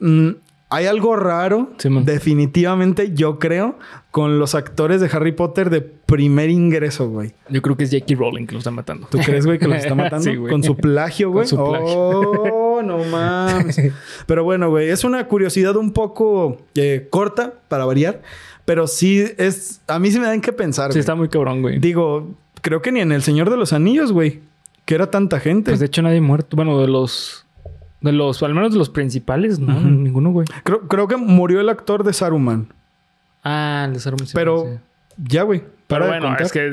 mm, 0.00 0.30
hay 0.74 0.86
algo 0.86 1.16
raro, 1.16 1.70
Sí, 1.78 1.88
definitivamente, 2.04 3.12
yo 3.14 3.38
creo, 3.38 3.78
con 4.10 4.38
los 4.38 4.54
actores 4.54 5.00
de 5.00 5.08
Harry 5.12 5.32
Potter 5.32 5.70
de 5.70 5.80
primer 5.80 6.50
ingreso, 6.50 7.08
güey. 7.08 7.32
Yo 7.48 7.62
creo 7.62 7.76
que 7.76 7.84
es 7.84 7.90
J.K. 7.90 8.14
Rowling 8.18 8.46
que 8.46 8.52
lo 8.52 8.58
está 8.58 8.70
matando. 8.70 9.06
¿Tú 9.10 9.18
crees, 9.18 9.46
güey, 9.46 9.58
que 9.58 9.68
los 9.68 9.78
está 9.78 9.94
matando? 9.94 10.24
Sí, 10.24 10.36
güey. 10.36 10.50
con 10.50 10.62
su 10.62 10.76
plagio, 10.76 11.30
güey. 11.30 11.48
Con 11.48 11.58
su 11.58 11.70
plagio. 11.70 11.88
Oh, 11.98 12.82
no 12.82 12.98
mames. 13.04 13.80
Pero 14.26 14.44
bueno, 14.44 14.70
güey, 14.70 14.88
es 14.90 15.04
una 15.04 15.26
curiosidad 15.28 15.76
un 15.76 15.92
poco 15.92 16.58
eh, 16.74 17.06
corta 17.10 17.54
para 17.68 17.84
variar, 17.84 18.22
pero 18.64 18.86
sí 18.86 19.24
es. 19.38 19.80
A 19.86 19.98
mí 19.98 20.10
sí 20.10 20.18
me 20.18 20.26
dan 20.26 20.40
que 20.40 20.52
pensar, 20.52 20.90
Sí, 20.90 20.94
güey. 20.96 21.00
está 21.00 21.14
muy 21.14 21.28
cabrón, 21.28 21.60
güey. 21.62 21.78
Digo, 21.78 22.34
creo 22.62 22.80
que 22.82 22.90
ni 22.92 23.00
en 23.00 23.12
El 23.12 23.22
Señor 23.22 23.50
de 23.50 23.56
los 23.56 23.72
Anillos, 23.72 24.10
güey. 24.12 24.40
Que 24.86 24.94
era 24.94 25.10
tanta 25.10 25.38
gente. 25.40 25.70
Pues 25.70 25.80
de 25.80 25.86
hecho 25.86 26.02
nadie 26.02 26.20
muerto. 26.20 26.56
Bueno, 26.56 26.80
de 26.80 26.88
los... 26.88 27.43
De 28.04 28.12
los... 28.12 28.42
Al 28.42 28.54
menos 28.54 28.72
de 28.72 28.78
los 28.78 28.90
principales, 28.90 29.58
no. 29.58 29.80
Ninguno, 29.80 30.30
güey. 30.30 30.46
creo, 30.62 30.82
creo 30.88 31.08
que 31.08 31.16
murió 31.16 31.60
el 31.60 31.68
actor 31.68 32.04
de 32.04 32.12
Saruman. 32.12 32.68
Ah, 33.42 33.84
el 33.88 33.94
de 33.94 34.00
Saruman, 34.00 34.26
sí, 34.26 34.32
Pero 34.34 34.64
sí. 34.64 34.78
ya, 35.28 35.42
güey. 35.42 35.62
Pero 35.86 36.06
bueno, 36.06 36.34
es 36.38 36.50
que 36.50 36.72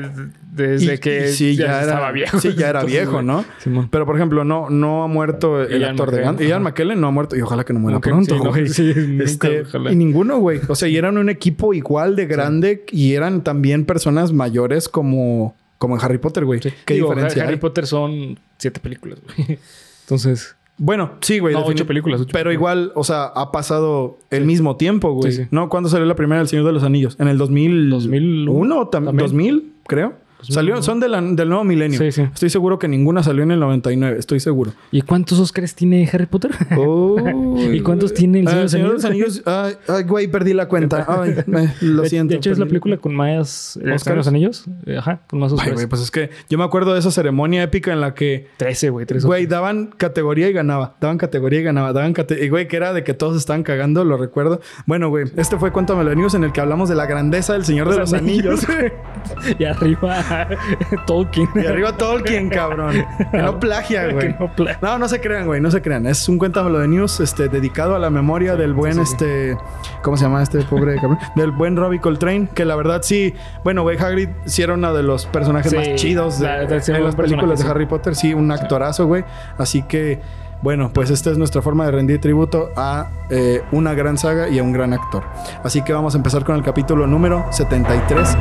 desde 0.52 0.94
Y- 0.94 0.98
que 0.98 1.28
y 1.28 1.32
sí, 1.32 1.54
ya, 1.54 1.66
era, 1.66 1.80
estaba 1.82 2.12
viejo. 2.12 2.40
Sí, 2.40 2.54
ya 2.54 2.70
era 2.70 2.80
Entonces, 2.80 3.00
viejo. 3.06 3.22
¿no? 3.22 3.44
Simón. 3.58 3.88
Pero, 3.90 4.06
por 4.06 4.16
ejemplo, 4.16 4.42
no, 4.42 4.70
no 4.70 5.04
ha 5.04 5.06
muerto 5.06 5.62
el 5.62 5.80
Ian 5.82 5.90
actor 5.90 6.10
de 6.10 6.22
Gandalf. 6.22 6.48
Ian. 6.48 6.62
McKellen 6.62 7.00
no 7.00 7.08
ha 7.08 7.10
muerto. 7.10 7.36
Y 7.36 7.42
ojalá 7.42 7.64
que 7.64 7.72
no 7.74 7.80
muera 7.80 8.00
pronto, 8.00 8.34
sí, 8.36 8.40
no, 8.42 8.50
güey. 8.50 8.68
sí, 8.68 8.92
nunca, 8.96 9.24
Este, 9.24 9.60
ojalá. 9.62 9.92
y 9.92 9.96
ninguno, 9.96 10.38
güey. 10.38 10.60
O 10.68 10.74
sea, 10.74 10.88
y 10.88 10.96
eran 10.96 11.18
un 11.18 11.28
equipo 11.28 11.74
igual 11.74 12.16
de 12.16 12.26
grande 12.26 12.84
y 12.90 13.12
eran 13.14 13.42
también 13.44 13.84
personas 13.84 14.32
mayores 14.32 14.88
como, 14.88 15.54
como 15.78 15.96
en 15.96 16.02
Harry 16.04 16.18
Potter, 16.18 16.44
güey. 16.46 16.60
¿Qué 16.60 16.72
Digo, 16.94 17.10
diferencia 17.10 17.42
Harry 17.44 17.54
hay? 17.54 17.58
Potter 17.60 17.86
son 17.86 18.38
siete 18.58 18.80
películas, 18.80 19.18
güey. 19.36 19.58
Entonces... 20.04 20.56
Bueno, 20.78 21.12
sí, 21.20 21.38
güey. 21.38 21.54
No, 21.54 21.64
ocho 21.64 21.86
películas, 21.86 22.20
ocho 22.20 22.30
pero 22.32 22.48
películas. 22.48 22.54
igual, 22.76 22.92
o 22.96 23.04
sea, 23.04 23.24
ha 23.24 23.52
pasado 23.52 24.18
el 24.30 24.44
mismo 24.46 24.76
tiempo, 24.76 25.12
güey. 25.12 25.30
Sí, 25.32 25.42
sí. 25.44 25.48
¿No? 25.50 25.68
¿Cuándo 25.68 25.88
salió 25.88 26.06
la 26.06 26.16
primera 26.16 26.38
del 26.40 26.48
Señor 26.48 26.64
de 26.66 26.72
los 26.72 26.82
Anillos? 26.82 27.16
¿En 27.20 27.28
el 27.28 27.38
2000... 27.38 27.90
2001 27.90 28.76
tam- 28.86 28.90
también. 28.90 29.16
2000, 29.18 29.72
creo. 29.86 30.14
Salió, 30.42 30.82
son 30.82 31.00
de 31.00 31.08
la- 31.08 31.20
del 31.20 31.48
nuevo 31.48 31.64
milenio. 31.64 31.98
Sí, 31.98 32.12
sí. 32.12 32.22
Estoy 32.22 32.50
seguro 32.50 32.78
que 32.78 32.88
ninguna 32.88 33.22
salió 33.22 33.42
en 33.42 33.50
el 33.52 33.60
99. 33.60 34.18
Estoy 34.18 34.40
seguro. 34.40 34.72
¿Y 34.90 35.02
cuántos 35.02 35.38
Oscars 35.38 35.74
tiene 35.74 36.08
Harry 36.12 36.26
Potter? 36.26 36.50
¿Y 37.72 37.80
cuántos 37.80 38.12
tiene 38.14 38.40
el 38.40 38.48
Ah, 38.48 38.50
Señor 38.50 38.58
de 38.58 38.62
los 38.64 38.70
Señor 38.72 38.88
de 38.88 38.94
los 38.94 39.04
Anillos? 39.04 39.42
Ay, 39.46 39.74
ay, 39.88 40.02
güey, 40.04 40.28
perdí 40.28 40.52
la 40.54 40.66
cuenta. 40.68 41.04
Ay, 41.08 41.36
me- 41.46 41.72
lo 41.80 42.04
siento. 42.06 42.32
De 42.32 42.38
hecho, 42.38 42.50
es 42.50 42.58
la 42.58 42.66
película 42.66 42.96
con 42.96 43.14
más... 43.14 43.76
¿El 43.82 43.98
Señor 43.98 44.14
de 44.14 44.16
los 44.16 44.28
Anillos? 44.28 44.64
Eh, 44.86 44.96
Ajá, 44.98 45.20
con 45.28 45.38
más 45.40 45.52
Ay, 45.52 45.56
Oscars. 45.58 45.74
güey, 45.74 45.86
pues 45.86 46.02
es 46.02 46.10
que 46.10 46.30
yo 46.48 46.58
me 46.58 46.64
acuerdo 46.64 46.92
de 46.92 46.98
esa 47.00 47.10
ceremonia 47.10 47.62
épica 47.62 47.92
en 47.92 48.00
la 48.00 48.14
que, 48.14 48.48
13, 48.56 48.90
güey. 48.90 49.06
13 49.06 49.26
güey, 49.26 49.46
daban 49.46 49.92
categoría 49.96 50.48
y 50.48 50.52
ganaba. 50.52 50.96
Daban 51.00 51.18
categoría 51.18 51.60
y 51.60 51.62
ganaba. 51.62 51.92
Daban 51.92 52.12
cate- 52.14 52.44
y, 52.44 52.48
güey, 52.48 52.68
que 52.68 52.76
era 52.76 52.92
de 52.92 53.04
que 53.04 53.14
todos 53.14 53.36
estaban 53.36 53.62
cagando, 53.62 54.04
lo 54.04 54.16
recuerdo. 54.16 54.60
Bueno, 54.86 55.08
güey, 55.08 55.26
este 55.36 55.56
fue 55.58 55.70
Cuéntame 55.72 56.04
los 56.04 56.12
Anillos 56.12 56.34
en 56.34 56.44
el 56.44 56.52
que 56.52 56.60
hablamos 56.60 56.88
de 56.88 56.94
la 56.94 57.06
grandeza 57.06 57.52
del 57.54 57.64
Señor 57.64 57.88
de 57.90 57.98
los 57.98 58.12
Anillos. 58.12 58.66
y 59.58 59.64
arriba 59.64 60.22
Tolkien. 61.06 61.48
y 61.54 61.66
arriba 61.66 61.96
Tolkien, 61.96 62.48
cabrón. 62.48 63.04
Que 63.30 63.38
no 63.38 63.58
plagia, 63.58 64.08
güey. 64.12 64.34
no 64.38 64.50
No, 64.80 64.98
no 64.98 65.08
se 65.08 65.20
crean, 65.20 65.46
güey, 65.46 65.60
no 65.60 65.70
se 65.70 65.82
crean. 65.82 66.06
Es 66.06 66.28
un 66.28 66.38
cuéntamelo 66.38 66.78
de 66.78 66.88
news 66.88 67.20
este, 67.20 67.48
dedicado 67.48 67.94
a 67.94 67.98
la 67.98 68.10
memoria 68.10 68.56
del 68.56 68.74
buen, 68.74 68.98
este. 68.98 69.56
¿Cómo 70.02 70.16
se 70.16 70.24
llama 70.24 70.42
este 70.42 70.62
pobre 70.62 70.96
cabrón? 70.96 71.18
Del 71.36 71.50
buen 71.50 71.76
Robbie 71.76 72.00
Coltrane, 72.00 72.48
que 72.54 72.64
la 72.64 72.76
verdad 72.76 73.00
sí. 73.02 73.34
Bueno, 73.64 73.82
güey, 73.82 73.98
Hagrid 73.98 74.28
sí 74.44 74.62
era 74.62 74.74
uno 74.74 74.92
de 74.92 75.02
los 75.02 75.26
personajes 75.26 75.70
Sí, 75.70 75.76
más 75.76 75.94
chidos 75.94 76.40
de, 76.40 76.46
la 76.46 76.62
en 76.62 77.04
las 77.04 77.16
películas 77.16 77.62
de. 77.62 77.70
Harry 77.70 77.86
Potter. 77.86 78.14
Sí, 78.14 78.34
un 78.34 78.50
actorazo, 78.50 79.06
güey. 79.06 79.24
Así 79.58 79.82
que, 79.82 80.20
bueno, 80.62 80.90
pues 80.92 81.10
esta 81.10 81.30
es 81.30 81.38
nuestra 81.38 81.62
forma 81.62 81.84
de 81.86 81.92
rendir 81.92 82.20
tributo 82.20 82.70
a 82.76 83.08
eh, 83.30 83.62
una 83.72 83.94
gran 83.94 84.18
saga 84.18 84.48
y 84.48 84.58
a 84.58 84.62
un 84.62 84.72
gran 84.72 84.92
actor. 84.92 85.24
Así 85.64 85.82
que 85.82 85.92
vamos 85.92 86.14
a 86.14 86.18
empezar 86.18 86.44
con 86.44 86.56
el 86.56 86.62
capítulo 86.62 87.06
número 87.06 87.46
73. 87.50 88.36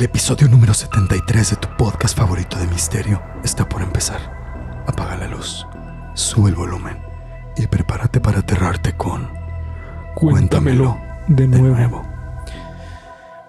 El 0.00 0.06
episodio 0.06 0.48
número 0.48 0.72
73 0.72 1.50
de 1.50 1.56
tu 1.56 1.68
podcast 1.76 2.16
favorito 2.16 2.58
de 2.58 2.66
misterio 2.68 3.20
está 3.44 3.68
por 3.68 3.82
empezar. 3.82 4.82
Apaga 4.86 5.14
la 5.18 5.28
luz, 5.28 5.66
sube 6.14 6.48
el 6.48 6.56
volumen 6.56 6.96
y 7.58 7.66
prepárate 7.66 8.18
para 8.18 8.38
aterrarte 8.38 8.94
con 8.96 9.28
Cuéntamelo 10.14 10.98
de 11.28 11.46
nuevo. 11.48 12.02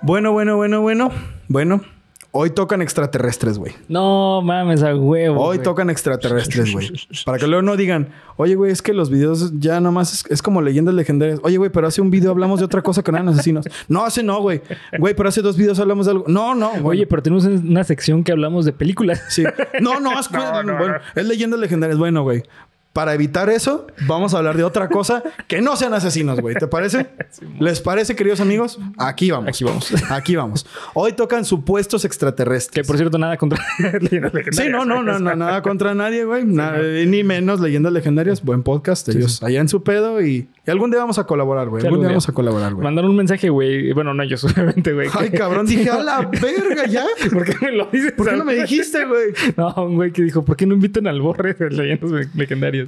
Bueno, 0.01 0.33
bueno, 0.33 0.57
bueno, 0.57 0.81
bueno. 0.81 1.09
Bueno, 1.47 1.83
hoy 2.31 2.49
tocan 2.49 2.81
extraterrestres, 2.81 3.57
güey. 3.57 3.73
No 3.87 4.41
mames, 4.41 4.83
a 4.83 4.95
huevo. 4.95 5.41
Hoy 5.41 5.59
tocan 5.59 5.89
extraterrestres, 5.89 6.71
güey. 6.71 6.91
Para 7.25 7.37
que 7.37 7.47
luego 7.47 7.61
no 7.61 7.75
digan, 7.77 8.09
oye, 8.37 8.55
güey, 8.55 8.71
es 8.71 8.81
que 8.81 8.93
los 8.93 9.09
videos 9.09 9.51
ya 9.59 9.79
nomás 9.79 10.13
es, 10.13 10.31
es 10.31 10.41
como 10.41 10.61
leyendas 10.61 10.93
legendarias. 10.95 11.39
Oye, 11.43 11.57
güey, 11.57 11.69
pero 11.69 11.87
hace 11.87 12.01
un 12.01 12.09
video 12.09 12.31
hablamos 12.31 12.59
de 12.59 12.65
otra 12.65 12.81
cosa 12.81 13.03
que 13.03 13.11
no 13.11 13.17
eran 13.17 13.29
asesinos. 13.29 13.65
No, 13.87 14.05
hace 14.05 14.23
no, 14.23 14.41
güey. 14.41 14.61
Güey, 14.97 15.13
pero 15.13 15.29
hace 15.29 15.41
dos 15.41 15.57
videos 15.57 15.79
hablamos 15.79 16.05
de 16.05 16.13
algo. 16.13 16.25
No, 16.27 16.55
no. 16.55 16.71
bueno. 16.71 16.89
Oye, 16.89 17.07
pero 17.07 17.21
tenemos 17.21 17.45
una 17.45 17.83
sección 17.83 18.23
que 18.23 18.31
hablamos 18.31 18.65
de 18.65 18.73
películas. 18.73 19.21
Sí. 19.29 19.43
No, 19.81 19.99
no, 19.99 20.19
es, 20.19 20.29
bueno, 20.31 20.95
es 21.15 21.25
leyendas 21.25 21.59
legendarias. 21.59 21.97
Bueno, 21.97 22.23
güey. 22.23 22.43
Para 22.93 23.13
evitar 23.13 23.49
eso, 23.49 23.87
vamos 24.05 24.33
a 24.33 24.39
hablar 24.39 24.57
de 24.57 24.65
otra 24.65 24.89
cosa 24.89 25.23
que 25.47 25.61
no 25.61 25.77
sean 25.77 25.93
asesinos, 25.93 26.41
güey. 26.41 26.55
¿Te 26.55 26.67
parece? 26.67 27.07
¿Les 27.59 27.79
parece, 27.79 28.17
queridos 28.17 28.41
amigos? 28.41 28.79
Aquí 28.97 29.31
vamos. 29.31 29.47
Aquí 29.47 29.63
vamos. 29.63 29.93
Aquí 30.11 30.35
vamos. 30.35 30.65
Hoy 30.93 31.13
tocan 31.13 31.45
supuestos 31.45 32.01
Que 32.01 32.07
extraterrestres. 32.07 32.85
por 32.85 32.97
cierto, 32.97 33.17
nada 33.17 33.37
contra 33.37 33.63
leyendas 33.79 34.33
legendarias. 34.33 34.55
Sí, 34.57 34.69
no, 34.69 34.83
no, 34.83 35.01
no, 35.03 35.19
no, 35.19 35.35
nada 35.37 35.61
contra 35.61 35.95
nadie, 35.95 36.25
güey. 36.25 36.43
Nada, 36.45 36.79
ni 36.81 37.23
menos 37.23 37.61
leyendas 37.61 37.93
legendarias. 37.93 38.43
Buen 38.43 38.61
podcast. 38.61 39.07
Ellos 39.07 39.41
allá 39.41 39.61
en 39.61 39.69
su 39.69 39.83
pedo 39.83 40.21
y, 40.21 40.49
y 40.67 40.71
algún 40.71 40.91
día 40.91 40.99
vamos 40.99 41.17
a 41.17 41.23
colaborar, 41.25 41.69
güey. 41.69 41.79
Algún 41.81 41.87
algún 41.87 41.99
día 42.01 42.07
día. 42.09 42.13
vamos 42.15 42.27
a 42.27 42.33
colaborar, 42.33 42.73
güey. 42.73 42.83
Mandaron 42.83 43.11
un 43.11 43.15
mensaje, 43.17 43.49
güey. 43.49 43.93
Bueno, 43.93 44.13
no 44.13 44.21
ellos, 44.21 44.43
obviamente, 44.43 44.91
güey. 44.91 45.07
Ay, 45.17 45.29
cabrón, 45.29 45.65
dije, 45.65 45.89
a 45.89 46.03
la 46.03 46.21
verga, 46.29 46.85
ya. 46.87 47.05
¿Por 47.31 47.45
qué 47.45 47.55
me 47.67 47.71
lo 47.71 47.85
dices? 47.85 48.11
¿Por 48.11 48.29
qué 48.29 48.35
no 48.35 48.43
me 48.43 48.55
dijiste, 48.55 49.05
güey? 49.05 49.31
No, 49.55 49.73
un 49.85 49.95
güey 49.95 50.11
que 50.11 50.23
dijo, 50.23 50.43
¿por 50.43 50.57
qué 50.57 50.65
no 50.65 50.73
invitan 50.73 51.07
al 51.07 51.21
borre 51.21 51.53
de 51.53 51.69
leyendas 51.69 52.11
le- 52.11 52.27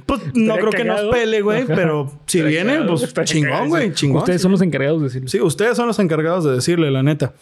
Pues 0.04 0.20
no 0.34 0.56
creo 0.56 0.70
que 0.70 0.84
nos 0.84 1.00
pele, 1.12 1.42
güey, 1.42 1.64
pero 1.66 2.12
si 2.26 2.42
viene, 2.42 2.74
cagado, 2.74 2.96
pues 2.96 3.30
chingón, 3.30 3.68
güey, 3.68 3.92
chingón. 3.92 4.18
Ustedes 4.18 4.42
son 4.42 4.52
los 4.52 4.62
encargados 4.62 5.00
de 5.00 5.08
decirlo. 5.08 5.28
Sí, 5.28 5.40
ustedes 5.40 5.76
son 5.76 5.86
los 5.86 5.98
encargados 5.98 6.44
de 6.44 6.52
decirle, 6.52 6.90
la 6.90 7.02
neta. 7.02 7.34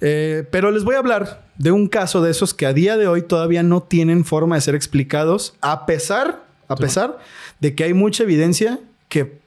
Eh, 0.00 0.44
pero 0.50 0.70
les 0.70 0.82
voy 0.82 0.96
a 0.96 0.98
hablar 0.98 1.44
de 1.58 1.70
un 1.70 1.86
caso 1.86 2.22
de 2.22 2.30
esos 2.32 2.54
que 2.54 2.66
a 2.66 2.72
día 2.72 2.96
de 2.96 3.06
hoy 3.06 3.22
todavía 3.22 3.62
no 3.62 3.82
tienen 3.82 4.24
forma 4.24 4.56
de 4.56 4.60
ser 4.60 4.74
explicados, 4.74 5.54
a 5.60 5.86
pesar, 5.86 6.42
a 6.68 6.76
pesar 6.76 7.18
de 7.60 7.74
que 7.74 7.84
hay 7.84 7.94
mucha 7.94 8.24
evidencia 8.24 8.80
que 9.08 9.38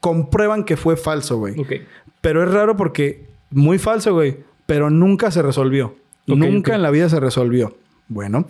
comprueban 0.00 0.64
que 0.64 0.76
fue 0.76 0.96
falso, 0.96 1.36
güey. 1.36 1.58
Ok. 1.60 1.72
Pero 2.20 2.42
es 2.42 2.50
raro 2.50 2.76
porque 2.76 3.26
muy 3.50 3.78
falso, 3.78 4.14
güey, 4.14 4.38
pero 4.66 4.88
nunca 4.88 5.30
se 5.30 5.42
resolvió. 5.42 5.94
Nunca 6.26 6.74
en 6.74 6.82
la 6.82 6.90
vida 6.90 7.08
se 7.08 7.20
resolvió. 7.20 7.76
Bueno, 8.08 8.46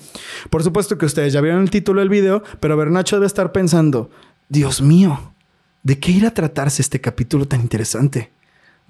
por 0.50 0.62
supuesto 0.62 0.99
que 0.99 1.06
ustedes 1.06 1.32
ya 1.32 1.40
vieron 1.40 1.62
el 1.62 1.70
título 1.70 2.00
del 2.00 2.08
video, 2.08 2.42
pero 2.61 2.76
Bernacho 2.76 3.16
debe 3.16 3.26
estar 3.26 3.52
pensando, 3.52 4.11
Dios 4.49 4.82
mío, 4.82 5.34
¿de 5.82 5.99
qué 5.99 6.12
irá 6.12 6.28
a 6.28 6.34
tratarse 6.34 6.82
este 6.82 7.00
capítulo 7.00 7.46
tan 7.46 7.61
interesante? 7.61 8.32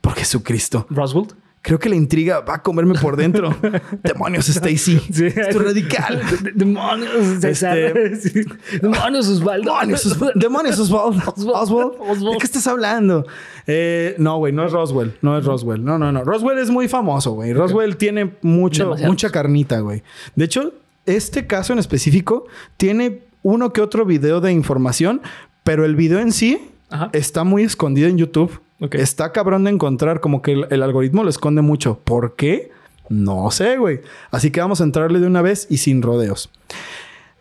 Por 0.00 0.14
Jesucristo. 0.14 0.87
¿Roswell? 0.90 1.28
Creo 1.66 1.78
que 1.78 1.88
la 1.88 1.97
intriga 1.97 2.40
va 2.40 2.56
a 2.56 2.62
comerme 2.62 2.92
por 3.00 3.16
dentro. 3.16 3.56
Demonios, 4.02 4.50
Stacy. 4.50 5.00
Sí. 5.11 5.25
Esto 5.28 5.40
es 5.40 5.64
radical. 5.64 6.21
Demonios, 6.54 7.40
César. 7.40 7.78
Este-. 7.78 8.44
Demonios, 8.83 9.26
Osvaldo. 9.28 9.73
Demonios, 9.73 10.04
Os- 10.04 10.18
demonios, 10.35 10.78
Oswald. 10.78 11.23
Oswald. 11.26 11.94
Oswald. 12.00 12.33
¿De 12.35 12.38
qué 12.38 12.44
estás 12.44 12.66
hablando? 12.66 13.26
Eh, 13.66 14.14
no, 14.18 14.37
güey, 14.37 14.52
no 14.52 14.66
es 14.66 14.73
Roswell. 14.73 15.14
No 15.23 15.38
es 15.38 15.47
Roswell. 15.47 15.83
No, 15.83 15.99
no, 15.99 16.12
no. 16.12 16.23
Roswell 16.23 16.59
es 16.59 16.68
muy 16.68 16.87
famoso, 16.87 17.33
güey. 17.33 17.54
Roswell 17.54 17.97
tiene 17.97 18.35
mucho, 18.42 18.94
mucha 19.06 19.30
carnita, 19.30 19.80
güey. 19.80 20.02
De 20.37 20.44
hecho, 20.44 20.75
este 21.06 21.47
caso 21.47 21.73
en 21.73 21.78
específico 21.78 22.44
tiene 22.76 23.21
uno 23.42 23.73
que 23.73 23.80
otro 23.80 24.04
video 24.04 24.42
de 24.42 24.52
información, 24.52 25.23
pero 25.62 25.87
el 25.87 25.97
video 25.97 26.18
en 26.18 26.30
sí 26.33 26.61
Ajá. 26.90 27.09
está 27.14 27.42
muy 27.42 27.62
escondido 27.62 28.09
en 28.09 28.18
YouTube. 28.18 28.61
Está 28.93 29.33
cabrón 29.33 29.64
de 29.64 29.71
encontrar, 29.71 30.21
como 30.21 30.43
que 30.43 30.53
el, 30.53 30.67
el 30.71 30.83
algoritmo 30.83 31.23
lo 31.25 31.31
esconde 31.31 31.62
mucho. 31.62 31.99
¿Por 32.05 32.37
qué? 32.37 32.71
No 33.09 33.50
sé, 33.50 33.76
güey. 33.76 34.00
Así 34.31 34.50
que 34.50 34.61
vamos 34.61 34.81
a 34.81 34.85
entrarle 34.85 35.21
de 35.21 35.26
una 35.26 35.43
vez 35.43 35.67
y 35.71 35.76
sin 35.79 36.03
rodeos. 36.03 36.50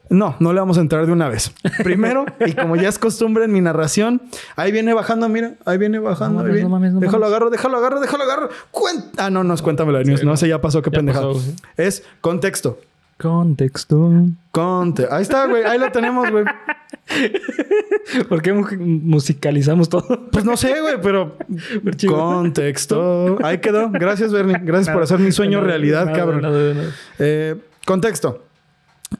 No, 0.09 0.35
no 0.39 0.53
le 0.53 0.59
vamos 0.59 0.77
a 0.77 0.81
entrar 0.81 1.05
de 1.05 1.11
una 1.11 1.29
vez. 1.29 1.53
Primero, 1.83 2.25
y 2.45 2.53
como 2.53 2.75
ya 2.75 2.89
es 2.89 2.99
costumbre 2.99 3.45
en 3.45 3.53
mi 3.53 3.61
narración, 3.61 4.21
ahí 4.55 4.71
viene 4.71 4.93
bajando, 4.93 5.27
mira, 5.29 5.55
ahí 5.65 5.77
viene 5.77 5.97
bajando. 5.99 6.41
No 6.43 6.45
ahí 6.45 6.45
mames, 6.45 6.53
viene. 6.53 6.63
no 6.63 6.69
mames, 6.69 6.93
no 6.93 6.99
déjalo 6.99 7.25
agarro, 7.25 7.49
déjalo 7.49 7.77
agarro, 7.77 7.99
déjalo 8.01 8.23
agarro. 8.25 8.49
Cuen- 8.71 9.05
ah, 9.17 9.29
no, 9.29 9.43
no 9.43 9.53
es 9.53 9.61
cuéntamelo 9.61 9.97
de 9.99 10.05
news. 10.05 10.23
no, 10.23 10.35
sé, 10.37 10.47
ya 10.49 10.61
pasó, 10.61 10.81
qué 10.81 10.91
Ya 10.91 10.97
pendejada. 10.97 11.27
pasó, 11.27 11.39
sí. 11.39 11.55
Es 11.77 12.03
contexto. 12.21 12.79
Contexto. 13.19 14.11
Conte. 14.51 15.07
Ahí 15.09 15.21
está, 15.21 15.45
güey. 15.47 15.63
Ahí 15.63 15.79
lo 15.79 15.91
tenemos, 15.91 16.29
güey. 16.29 16.45
¿Por 18.29 18.41
qué 18.41 18.53
mu- 18.53 18.65
musicalizamos 18.77 19.89
todo? 19.89 20.29
Pues 20.31 20.45
no 20.45 20.57
sé, 20.57 20.79
güey, 20.81 20.95
pero 21.01 21.37
contexto. 22.07 23.37
Ahí 23.43 23.59
quedó. 23.59 23.89
Gracias, 23.91 24.31
Bernie. 24.31 24.57
Gracias 24.61 24.93
por 24.93 25.03
hacer 25.03 25.19
mi 25.19 25.31
sueño 25.31 25.61
realidad, 25.61 26.05
nada, 26.05 26.17
cabrón. 26.17 26.75
Eh, 27.19 27.55
contexto. 27.85 28.43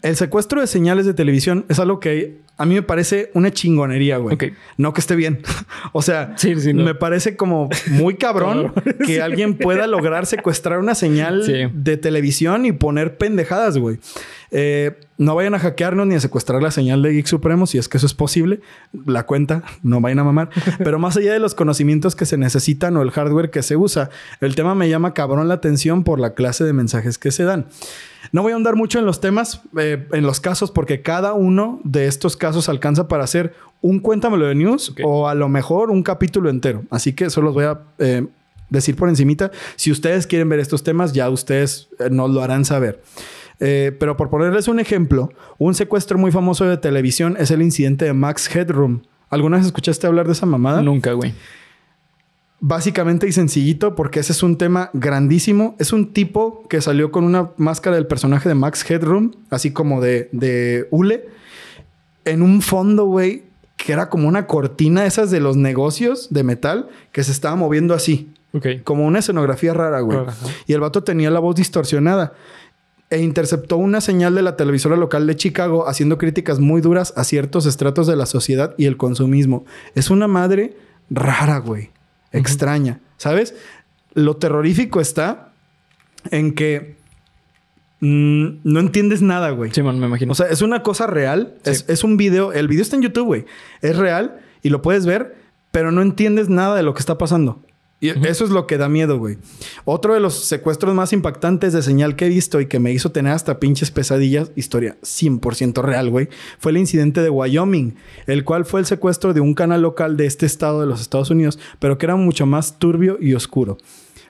El 0.02 0.16
secuestro 0.16 0.60
de 0.62 0.68
señales 0.68 1.06
de 1.06 1.14
televisión 1.14 1.66
es 1.70 1.80
algo 1.80 2.00
que 2.00 2.42
a 2.57 2.65
mí 2.65 2.75
me 2.75 2.83
parece 2.83 3.31
una 3.33 3.51
chingonería, 3.51 4.17
güey. 4.17 4.36
Ok. 4.36 4.43
No 4.77 4.93
que 4.93 5.01
esté 5.01 5.15
bien. 5.15 5.39
o 5.91 6.01
sea, 6.01 6.33
Sí, 6.38 6.55
sí, 6.62 6.74
no. 6.74 6.83
me 6.83 6.93
parece 6.95 7.36
como 7.36 7.69
muy 7.89 8.15
cabrón 8.15 8.74
que 9.05 9.22
alguien 9.22 9.55
pueda 9.55 9.88
lograr 9.88 10.25
secuestrar 10.25 10.79
una 10.79 10.95
señal 10.95 11.43
Sí. 11.43 11.53
de 11.74 11.98
televisión 11.98 12.65
y 12.65 12.72
poner 12.72 13.17
pendejadas, 13.17 13.77
güey. 13.77 13.98
Eh, 14.55 15.00
no 15.17 15.33
vayan 15.33 15.55
a 15.55 15.60
hackearnos 15.60 16.05
ni 16.05 16.13
a 16.13 16.19
secuestrar 16.19 16.62
la 16.62 16.69
señal 16.69 17.01
de 17.01 17.12
Geek 17.12 17.25
Supremo, 17.25 17.65
si 17.65 17.79
es 17.79 17.89
que 17.89 17.98
eso 17.98 18.05
es 18.05 18.13
posible. 18.13 18.62
La 19.05 19.25
cuenta, 19.25 19.63
no 19.81 20.00
vayan 20.00 20.19
a 20.19 20.24
mamar. 20.24 20.50
Pero 20.77 21.00
más 21.00 21.17
allá 21.17 21.33
de 21.33 21.39
los 21.39 21.55
conocimientos 21.55 22.15
que 22.15 22.25
se 22.25 22.38
necesitan 22.38 22.95
o 22.95 23.01
el 23.01 23.12
hardware 23.12 23.50
que 23.50 23.63
se 23.63 23.75
usa, 23.75 24.12
el 24.41 24.55
tema 24.55 24.75
me 24.75 24.88
llama 24.89 25.13
cabrón 25.13 25.48
la 25.48 25.55
atención 25.55 26.03
por 26.03 26.19
la 26.19 26.36
clase 26.36 26.63
de 26.63 26.74
mensajes 26.74 27.17
que 27.17 27.31
se 27.31 27.43
dan. 27.43 27.65
No 28.31 28.43
voy 28.43 28.51
a 28.51 28.55
ahondar 28.55 28.75
mucho 28.75 29.00
en 29.00 29.05
los 29.05 29.19
temas, 29.19 29.62
eh, 29.77 30.07
en 30.12 30.24
los 30.24 30.39
casos, 30.39 30.72
porque 30.72 31.01
cada 31.01 31.33
uno 31.33 31.81
de 31.83 32.05
estos 32.05 32.38
casos 32.38 32.69
alcanza 32.69 33.07
para 33.07 33.24
hacer 33.24 33.53
un 33.81 34.00
cuéntamelo 34.00 34.45
de 34.45 34.55
news 34.55 34.93
o 35.03 35.27
a 35.27 35.36
lo 35.36 35.50
mejor 35.50 35.89
un 35.89 36.03
capítulo 36.03 36.50
entero. 36.50 36.83
Así 36.89 37.13
que 37.13 37.29
solo 37.29 37.48
los 37.48 37.53
voy 37.55 37.65
a 37.65 37.81
eh, 37.98 38.25
decir 38.69 38.95
por 38.95 39.10
encimita. 39.10 39.51
Si 39.75 39.91
ustedes 39.91 40.27
quieren 40.27 40.50
ver 40.50 40.60
estos 40.60 40.83
temas, 40.83 41.13
ya 41.13 41.29
ustedes 41.29 41.89
eh, 42.00 42.10
nos 42.10 42.29
lo 42.31 42.41
harán 42.41 42.65
saber. 42.65 43.01
Eh, 43.60 43.95
pero 44.00 44.17
por 44.17 44.29
ponerles 44.29 44.67
un 44.67 44.79
ejemplo, 44.79 45.29
un 45.57 45.74
secuestro 45.75 46.17
muy 46.17 46.31
famoso 46.31 46.65
de 46.65 46.77
televisión 46.77 47.36
es 47.39 47.51
el 47.51 47.62
incidente 47.62 48.05
de 48.05 48.13
Max 48.13 48.53
Headroom. 48.53 49.01
¿Alguna 49.29 49.57
vez 49.57 49.65
escuchaste 49.65 50.07
hablar 50.07 50.27
de 50.27 50.33
esa 50.33 50.45
mamada? 50.45 50.81
Nunca, 50.81 51.13
güey. 51.13 51.33
Básicamente 52.60 53.27
y 53.27 53.31
sencillito, 53.31 53.95
porque 53.95 54.19
ese 54.19 54.31
es 54.31 54.43
un 54.43 54.57
tema 54.57 54.89
grandísimo. 54.93 55.75
Es 55.79 55.91
un 55.91 56.13
tipo 56.13 56.67
que 56.69 56.81
salió 56.81 57.12
con 57.12 57.24
una 57.24 57.51
máscara 57.57 57.95
del 57.95 58.07
personaje 58.07 58.48
de 58.48 58.55
Max 58.55 58.89
Headroom, 58.89 59.31
así 59.50 59.72
como 59.72 60.01
de, 60.01 60.29
de 60.31 60.88
hule, 60.91 61.25
en 62.25 62.41
un 62.41 62.62
fondo, 62.62 63.05
güey, 63.05 63.43
que 63.75 63.91
era 63.91 64.10
como 64.10 64.27
una 64.27 64.48
cortina 64.48 65.05
esas 65.05 65.29
de 65.29 65.39
los 65.39 65.57
negocios 65.57 66.27
de 66.29 66.43
metal 66.43 66.88
que 67.12 67.24
se 67.24 67.31
estaba 67.31 67.55
moviendo 67.55 67.93
así, 67.93 68.31
como 68.83 69.05
una 69.05 69.19
escenografía 69.19 69.74
rara, 69.74 70.00
güey. 70.00 70.19
Ajá. 70.19 70.48
Y 70.67 70.74
el 70.74 70.79
vato 70.79 71.03
tenía 71.03 71.31
la 71.31 71.39
voz 71.39 71.55
distorsionada 71.55 72.33
e 73.13 73.22
interceptó 73.22 73.77
una 73.77 74.01
señal 74.01 74.36
de 74.36 74.41
la 74.41 74.55
televisora 74.55 74.96
local 74.96 75.27
de 75.27 75.36
Chicago 75.36 75.88
haciendo 75.88 76.17
críticas 76.17 76.60
muy 76.60 76.82
duras 76.82 77.13
a 77.15 77.24
ciertos 77.24 77.65
estratos 77.65 78.08
de 78.08 78.15
la 78.15 78.25
sociedad 78.25 78.74
y 78.77 78.86
el 78.86 78.98
consumismo. 78.98 79.65
Es 79.96 80.10
una 80.10 80.27
madre 80.27 80.75
rara, 81.10 81.60
güey. 81.60 81.91
Extraña. 82.32 83.01
¿Sabes? 83.17 83.55
Lo 84.13 84.38
terrorífico 84.38 85.00
está 85.00 85.53
en 86.32 86.53
que 86.53 86.98
mm, 88.00 88.48
no 88.63 88.79
entiendes 88.79 89.22
nada, 89.22 89.51
güey. 89.51 89.72
Sí, 89.72 89.84
man, 89.84 90.00
me 90.00 90.08
imagino. 90.08 90.32
O 90.32 90.36
sea, 90.36 90.48
es 90.48 90.62
una 90.62 90.84
cosa 90.84 91.08
real. 91.08 91.55
Sí. 91.63 91.72
Es, 91.72 91.86
es 91.88 92.03
un 92.03 92.17
video. 92.17 92.51
El 92.51 92.68
video 92.68 92.81
está 92.81 92.96
en 92.96 93.03
YouTube, 93.03 93.25
güey. 93.25 93.46
Es 93.81 93.96
real 93.96 94.40
y 94.61 94.70
lo 94.70 94.81
puedes 94.81 95.05
ver, 95.05 95.35
pero 95.72 95.92
no 95.92 96.01
entiendes 96.01 96.50
nada 96.50 96.75
de 96.75 96.83
lo 96.83 96.94
que 96.94 97.00
está 97.00 97.18
pasando. 97.18 97.61
Y 98.03 98.27
eso 98.27 98.44
es 98.44 98.50
lo 98.50 98.68
que 98.68 98.77
da 98.77 98.89
miedo, 98.89 99.18
güey. 99.18 99.37
Otro 99.85 100.13
de 100.13 100.20
los 100.20 100.33
secuestros 100.33 100.94
más 100.94 101.13
impactantes 101.13 101.72
de 101.72 101.81
señal 101.81 102.16
que 102.16 102.25
he 102.25 102.29
visto 102.29 102.59
y 102.59 102.66
que 102.66 102.79
me 102.79 102.92
hizo 102.92 103.11
tener 103.11 103.31
hasta 103.31 103.59
pinches 103.59 103.92
pesadillas, 103.92 104.51
historia 104.55 104.98
100% 105.01 105.81
real, 105.81 106.09
güey, 106.09 106.27
fue 106.59 106.72
el 106.72 106.77
incidente 106.77 107.22
de 107.22 107.29
Wyoming, 107.29 107.96
el 108.27 108.44
cual 108.44 108.66
fue 108.66 108.81
el 108.81 108.85
secuestro 108.85 109.33
de 109.33 109.39
un 109.39 109.53
canal 109.53 109.81
local 109.81 110.18
de 110.18 110.25
este 110.25 110.46
estado 110.46 110.81
de 110.81 110.87
los 110.87 111.00
Estados 111.00 111.29
Unidos, 111.29 111.59
pero 111.79 111.98
que 111.98 112.05
era 112.05 112.16
mucho 112.16 112.46
más 112.46 112.77
turbio 112.77 113.18
y 113.22 113.33
oscuro. 113.35 113.77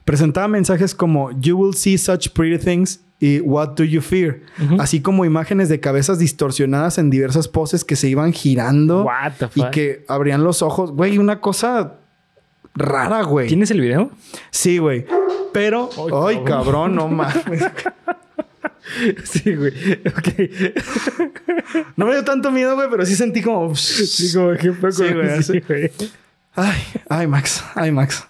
Presentaba 0.06 0.48
mensajes 0.48 0.94
como 0.94 1.32
You 1.40 1.58
will 1.58 1.74
see 1.74 1.98
such 1.98 2.30
pretty 2.34 2.64
things 2.64 3.00
y 3.20 3.40
What 3.40 3.76
do 3.76 3.86
you 3.86 4.02
fear? 4.02 4.42
Así 4.80 5.02
como 5.02 5.24
imágenes 5.24 5.70
de 5.70 5.80
cabezas 5.80 6.20
distorsionadas 6.20 6.98
en 6.98 7.10
diversas 7.10 7.48
poses 7.48 7.86
que 7.86 7.96
se 7.96 8.10
iban 8.10 8.34
girando 8.34 9.04
What 9.04 9.34
the 9.40 9.48
y 9.56 9.64
que 9.72 10.04
abrían 10.10 10.44
los 10.44 10.62
ojos. 10.62 10.92
Güey, 10.92 11.18
una 11.18 11.40
cosa 11.40 12.02
rara, 12.76 13.24
güey. 13.24 13.48
¿Tienes 13.48 13.72
el 13.72 13.82
video? 13.82 14.12
Sí, 14.52 14.78
güey. 14.78 15.06
Pero, 15.54 15.90
Ay, 15.92 16.38
cabrón. 16.38 16.46
cabrón, 16.46 16.96
no 16.96 17.08
mames. 17.08 17.64
Sí, 19.24 19.56
güey. 19.56 19.72
Ok. 20.08 21.24
No 21.96 22.06
me 22.06 22.12
dio 22.14 22.24
tanto 22.24 22.52
miedo, 22.52 22.76
güey, 22.76 22.88
pero 22.92 23.06
sí 23.06 23.16
sentí 23.16 23.42
como. 23.42 23.74
Sí, 23.76 24.32
como 24.34 24.54
que 24.58 24.72
fue 24.74 24.92
Sí, 24.92 25.12
güey, 25.14 25.30
así. 25.30 25.60
güey. 25.62 25.92
Ay, 26.56 26.84
ay, 27.10 27.28
Max, 27.28 27.64
ay, 27.76 27.92
Max. 27.92 28.28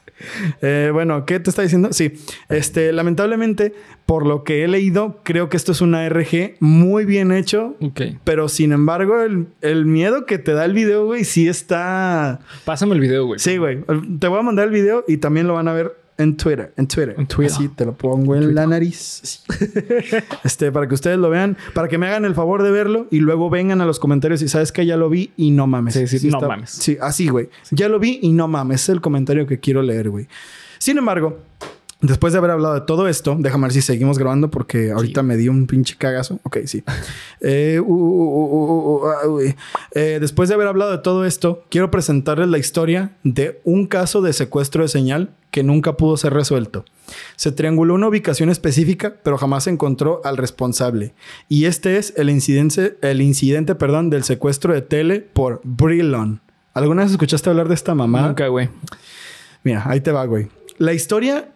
Eh, 0.61 0.89
bueno, 0.93 1.25
¿qué 1.25 1.39
te 1.39 1.49
está 1.49 1.61
diciendo? 1.61 1.93
Sí, 1.93 2.13
este, 2.49 2.91
lamentablemente, 2.93 3.73
por 4.05 4.25
lo 4.25 4.43
que 4.43 4.63
he 4.63 4.67
leído, 4.67 5.19
creo 5.23 5.49
que 5.49 5.57
esto 5.57 5.71
es 5.71 5.81
una 5.81 6.07
RG 6.09 6.55
muy 6.59 7.05
bien 7.05 7.31
hecho, 7.31 7.75
Ok. 7.81 8.01
pero 8.23 8.49
sin 8.49 8.71
embargo, 8.71 9.21
el, 9.21 9.47
el 9.61 9.85
miedo 9.85 10.25
que 10.25 10.37
te 10.37 10.53
da 10.53 10.65
el 10.65 10.73
video, 10.73 11.05
güey, 11.05 11.23
sí 11.23 11.47
está. 11.47 12.39
Pásame 12.65 12.93
el 12.95 12.99
video, 12.99 13.25
güey. 13.25 13.39
Sí, 13.39 13.57
güey. 13.57 13.79
Te 14.19 14.27
voy 14.27 14.39
a 14.39 14.43
mandar 14.43 14.67
el 14.67 14.73
video 14.73 15.03
y 15.07 15.17
también 15.17 15.47
lo 15.47 15.53
van 15.53 15.67
a 15.67 15.73
ver 15.73 15.95
en 16.17 16.37
Twitter. 16.37 16.73
En 16.77 16.87
Twitter. 16.87 17.15
En 17.17 17.27
Twitter. 17.27 17.53
Así 17.53 17.67
te 17.69 17.85
lo 17.85 17.95
pongo 17.95 18.35
en 18.35 18.53
la 18.53 18.67
nariz. 18.67 19.43
este, 20.43 20.71
para 20.71 20.87
que 20.87 20.93
ustedes 20.93 21.17
lo 21.17 21.29
vean, 21.29 21.57
para 21.73 21.87
que 21.87 21.97
me 21.97 22.07
hagan 22.07 22.25
el 22.25 22.35
favor 22.35 22.63
de 22.63 22.71
verlo 22.71 23.07
y 23.11 23.19
luego 23.19 23.49
vengan 23.49 23.81
a 23.81 23.85
los 23.85 23.99
comentarios 23.99 24.41
y 24.41 24.47
sabes 24.47 24.71
que 24.71 24.85
ya 24.85 24.97
lo 24.97 25.09
vi 25.09 25.31
y 25.37 25.51
no 25.51 25.67
mames. 25.67 25.95
Sí, 25.95 26.07
sí, 26.07 26.29
no 26.29 26.39
mames. 26.41 26.69
Sí, 26.69 26.97
así, 27.01 27.27
güey. 27.27 27.49
Ya 27.71 27.89
lo 27.89 27.99
vi 27.99 28.19
y 28.21 28.31
no 28.31 28.47
mames. 28.47 28.83
Es 28.83 28.89
el 28.89 29.01
comentario 29.01 29.47
que 29.47 29.59
quiero 29.59 29.81
leer, 29.81 30.09
güey. 30.09 30.27
Sin 30.77 30.97
embargo, 30.97 31.39
después 32.03 32.33
de 32.33 32.39
haber 32.39 32.51
hablado 32.51 32.75
de 32.75 32.81
todo 32.81 33.07
esto, 33.07 33.35
déjame 33.39 33.63
ver 33.63 33.73
si 33.73 33.81
seguimos 33.81 34.19
grabando 34.19 34.51
porque 34.51 34.91
ahorita 34.91 35.23
me 35.23 35.37
di 35.37 35.49
un 35.49 35.65
pinche 35.65 35.95
cagazo. 35.97 36.39
Ok, 36.43 36.59
sí. 36.65 36.83
Eh, 37.45 37.81
uh, 37.81 37.83
uh, 37.83 37.93
uh, 37.93 38.55
uh, 38.55 39.01
uh, 39.01 39.07
ah. 39.09 39.55
Eh, 39.91 40.19
después 40.21 40.47
de 40.47 40.55
haber 40.55 40.67
hablado 40.67 40.91
de 40.91 40.99
todo 40.99 41.25
esto, 41.25 41.65
quiero 41.69 41.91
presentarles 41.91 42.47
la 42.47 42.57
historia 42.57 43.17
de 43.23 43.59
un 43.65 43.85
caso 43.85 44.21
de 44.21 44.31
secuestro 44.31 44.83
de 44.83 44.87
señal 44.87 45.31
que 45.51 45.61
nunca 45.61 45.97
pudo 45.97 46.15
ser 46.15 46.33
resuelto. 46.33 46.85
Se 47.35 47.51
trianguló 47.51 47.95
una 47.95 48.07
ubicación 48.07 48.49
específica, 48.49 49.15
pero 49.23 49.37
jamás 49.37 49.65
se 49.65 49.71
encontró 49.71 50.21
al 50.23 50.37
responsable. 50.37 51.13
Y 51.49 51.65
este 51.65 51.97
es 51.97 52.13
el 52.15 52.29
incidente, 52.29 52.97
el 53.01 53.21
incidente 53.21 53.75
perdón, 53.75 54.09
del 54.09 54.23
secuestro 54.23 54.73
de 54.73 54.81
tele 54.81 55.19
por 55.19 55.59
Brillon. 55.65 56.41
¿Alguna 56.73 57.03
vez 57.03 57.11
escuchaste 57.11 57.49
hablar 57.49 57.67
de 57.67 57.75
esta 57.75 57.93
mamá? 57.93 58.27
Nunca, 58.27 58.47
güey. 58.47 58.69
Mira, 59.63 59.83
ahí 59.85 59.99
te 59.99 60.11
va, 60.11 60.25
güey. 60.25 60.47
La 60.77 60.93
historia 60.93 61.52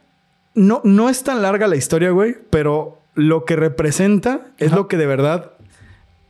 no, 0.58 0.82
no 0.84 1.08
es 1.08 1.24
tan 1.24 1.42
larga 1.42 1.68
la 1.68 1.76
historia, 1.76 2.10
güey, 2.10 2.36
pero 2.50 3.00
lo 3.14 3.46
que 3.46 3.56
representa 3.56 4.48
es 4.58 4.68
Ajá. 4.70 4.76
lo 4.78 4.88
que 4.88 4.98
de 4.98 5.06
verdad 5.06 5.52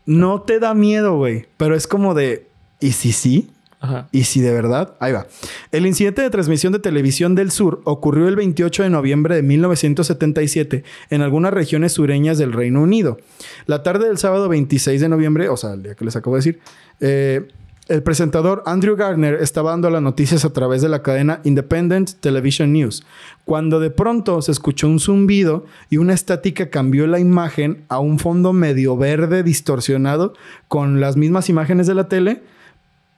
no 0.05 0.41
te 0.41 0.59
da 0.59 0.73
miedo, 0.73 1.17
güey. 1.17 1.45
Pero 1.57 1.75
es 1.75 1.87
como 1.87 2.13
de, 2.13 2.45
¿y 2.79 2.91
si 2.91 3.13
sí? 3.13 3.49
Ajá. 3.79 4.09
¿Y 4.11 4.23
si 4.25 4.41
de 4.41 4.51
verdad? 4.51 4.95
Ahí 4.99 5.13
va. 5.13 5.27
El 5.71 5.85
incidente 5.85 6.21
de 6.21 6.29
transmisión 6.29 6.73
de 6.73 6.79
televisión 6.79 7.35
del 7.35 7.51
sur 7.51 7.81
ocurrió 7.85 8.27
el 8.27 8.35
28 8.35 8.83
de 8.83 8.89
noviembre 8.89 9.35
de 9.35 9.43
1977 9.43 10.83
en 11.09 11.21
algunas 11.21 11.53
regiones 11.53 11.93
sureñas 11.93 12.37
del 12.37 12.53
Reino 12.53 12.81
Unido. 12.81 13.19
La 13.65 13.83
tarde 13.83 14.07
del 14.07 14.17
sábado 14.17 14.49
26 14.49 14.99
de 14.99 15.09
noviembre, 15.09 15.47
o 15.49 15.57
sea, 15.57 15.73
el 15.73 15.83
día 15.83 15.95
que 15.95 16.05
les 16.05 16.15
acabo 16.15 16.35
de 16.35 16.39
decir, 16.39 16.59
eh, 16.99 17.47
el 17.89 18.03
presentador 18.03 18.63
Andrew 18.65 18.95
Gardner 18.95 19.35
estaba 19.35 19.71
dando 19.71 19.89
las 19.89 20.01
noticias 20.01 20.45
a 20.45 20.51
través 20.51 20.81
de 20.81 20.89
la 20.89 21.01
cadena 21.01 21.39
Independent 21.43 22.13
Television 22.19 22.73
News, 22.73 23.03
cuando 23.45 23.79
de 23.79 23.89
pronto 23.89 24.41
se 24.41 24.51
escuchó 24.51 24.87
un 24.87 24.99
zumbido 24.99 25.65
y 25.89 25.97
una 25.97 26.13
estática 26.13 26.69
cambió 26.69 27.07
la 27.07 27.19
imagen 27.19 27.85
a 27.87 27.99
un 27.99 28.19
fondo 28.19 28.53
medio 28.53 28.97
verde 28.97 29.43
distorsionado 29.43 30.33
con 30.67 30.99
las 30.99 31.17
mismas 31.17 31.49
imágenes 31.49 31.87
de 31.87 31.95
la 31.95 32.07
tele, 32.07 32.43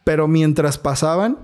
pero 0.04 0.28
mientras 0.28 0.78
pasaban, 0.78 1.38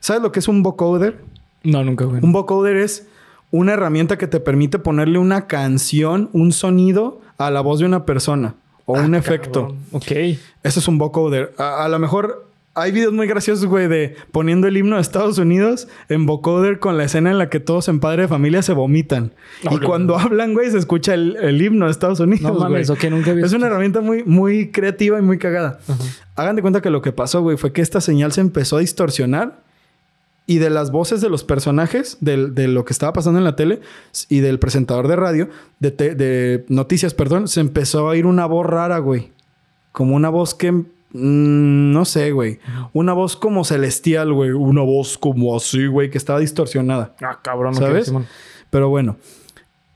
¿sabes 0.00 0.22
lo 0.22 0.32
que 0.32 0.38
es 0.38 0.48
un 0.48 0.62
vocoder? 0.62 1.20
No, 1.64 1.84
nunca, 1.84 2.04
güey. 2.04 2.22
Un 2.22 2.32
vocoder 2.32 2.76
es 2.76 3.06
una 3.50 3.72
herramienta 3.72 4.18
que 4.18 4.26
te 4.26 4.40
permite 4.40 4.78
ponerle 4.78 5.18
una 5.18 5.46
canción, 5.46 6.30
un 6.32 6.52
sonido 6.52 7.20
a 7.38 7.50
la 7.50 7.60
voz 7.60 7.80
de 7.80 7.86
una 7.86 8.04
persona 8.04 8.54
o 8.84 8.94
un 8.94 9.14
efecto. 9.14 9.62
Cabrón. 9.62 9.78
Ok. 9.92 10.10
Eso 10.62 10.80
es 10.80 10.88
un 10.88 10.98
vocoder. 10.98 11.54
A, 11.58 11.84
a 11.84 11.88
lo 11.88 11.98
mejor 11.98 12.48
hay 12.74 12.92
videos 12.92 13.12
muy 13.12 13.26
graciosos, 13.26 13.66
güey, 13.66 13.88
de 13.88 14.14
poniendo 14.30 14.68
el 14.68 14.76
himno 14.76 14.96
de 14.96 15.02
Estados 15.02 15.38
Unidos 15.38 15.88
en 16.08 16.26
vocoder 16.26 16.78
con 16.78 16.96
la 16.96 17.04
escena 17.04 17.30
en 17.32 17.38
la 17.38 17.48
que 17.50 17.58
todos 17.58 17.88
en 17.88 17.98
padre 17.98 18.22
de 18.22 18.28
familia 18.28 18.62
se 18.62 18.72
vomitan. 18.72 19.32
y 19.68 19.78
cuando 19.78 20.16
hablan, 20.16 20.54
güey, 20.54 20.70
se 20.70 20.78
escucha 20.78 21.14
el, 21.14 21.36
el 21.40 21.60
himno 21.60 21.86
de 21.86 21.90
Estados 21.90 22.20
Unidos. 22.20 22.42
No 22.52 22.54
mames, 22.60 22.88
güey. 22.88 22.98
ok, 23.06 23.10
nunca 23.10 23.32
había 23.32 23.44
Es 23.44 23.52
una 23.52 23.66
herramienta 23.66 24.00
muy, 24.00 24.22
muy 24.22 24.70
creativa 24.70 25.18
y 25.18 25.22
muy 25.22 25.38
cagada. 25.38 25.80
Hagan 26.36 26.54
de 26.54 26.62
cuenta 26.62 26.80
que 26.80 26.90
lo 26.90 27.02
que 27.02 27.10
pasó, 27.12 27.40
güey, 27.42 27.56
fue 27.56 27.72
que 27.72 27.82
esta 27.82 28.00
señal 28.00 28.30
se 28.32 28.42
empezó 28.42 28.76
a 28.76 28.80
distorsionar 28.80 29.66
y 30.46 30.58
de 30.58 30.70
las 30.70 30.92
voces 30.92 31.20
de 31.20 31.28
los 31.28 31.42
personajes, 31.44 32.16
de, 32.20 32.36
lo 32.68 32.84
que 32.84 32.92
estaba 32.92 33.12
pasando 33.12 33.38
en 33.38 33.44
la 33.44 33.56
tele 33.56 33.80
y 34.30 34.38
del 34.40 34.58
presentador 34.60 35.08
de 35.08 35.16
radio, 35.16 35.48
de, 35.80 35.90
te- 35.90 36.14
de 36.14 36.64
noticias, 36.68 37.12
perdón, 37.12 37.48
se 37.48 37.60
empezó 37.60 37.98
a 38.06 38.10
oír 38.12 38.24
una 38.24 38.46
voz 38.46 38.64
rara, 38.66 38.98
güey. 38.98 39.32
Como 39.92 40.14
una 40.14 40.28
voz 40.28 40.54
que... 40.54 40.84
mm, 41.12 41.92
no 41.92 42.04
sé, 42.04 42.32
güey. 42.32 42.58
Una 42.92 43.12
voz 43.12 43.36
como 43.36 43.64
celestial, 43.64 44.32
güey. 44.32 44.50
Una 44.50 44.82
voz 44.82 45.18
como 45.18 45.56
así, 45.56 45.86
güey, 45.86 46.10
que 46.10 46.18
estaba 46.18 46.38
distorsionada. 46.38 47.14
Ah, 47.22 47.40
cabrón, 47.42 47.74
¿Sabes? 47.74 48.06
Simón. 48.06 48.26
Pero 48.70 48.88
bueno, 48.88 49.16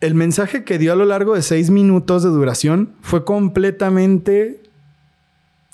el 0.00 0.14
mensaje 0.14 0.64
que 0.64 0.78
dio 0.78 0.92
a 0.92 0.96
lo 0.96 1.04
largo 1.04 1.34
de 1.34 1.42
seis 1.42 1.70
minutos 1.70 2.22
de 2.22 2.30
duración 2.30 2.94
fue 3.02 3.24
completamente 3.24 4.62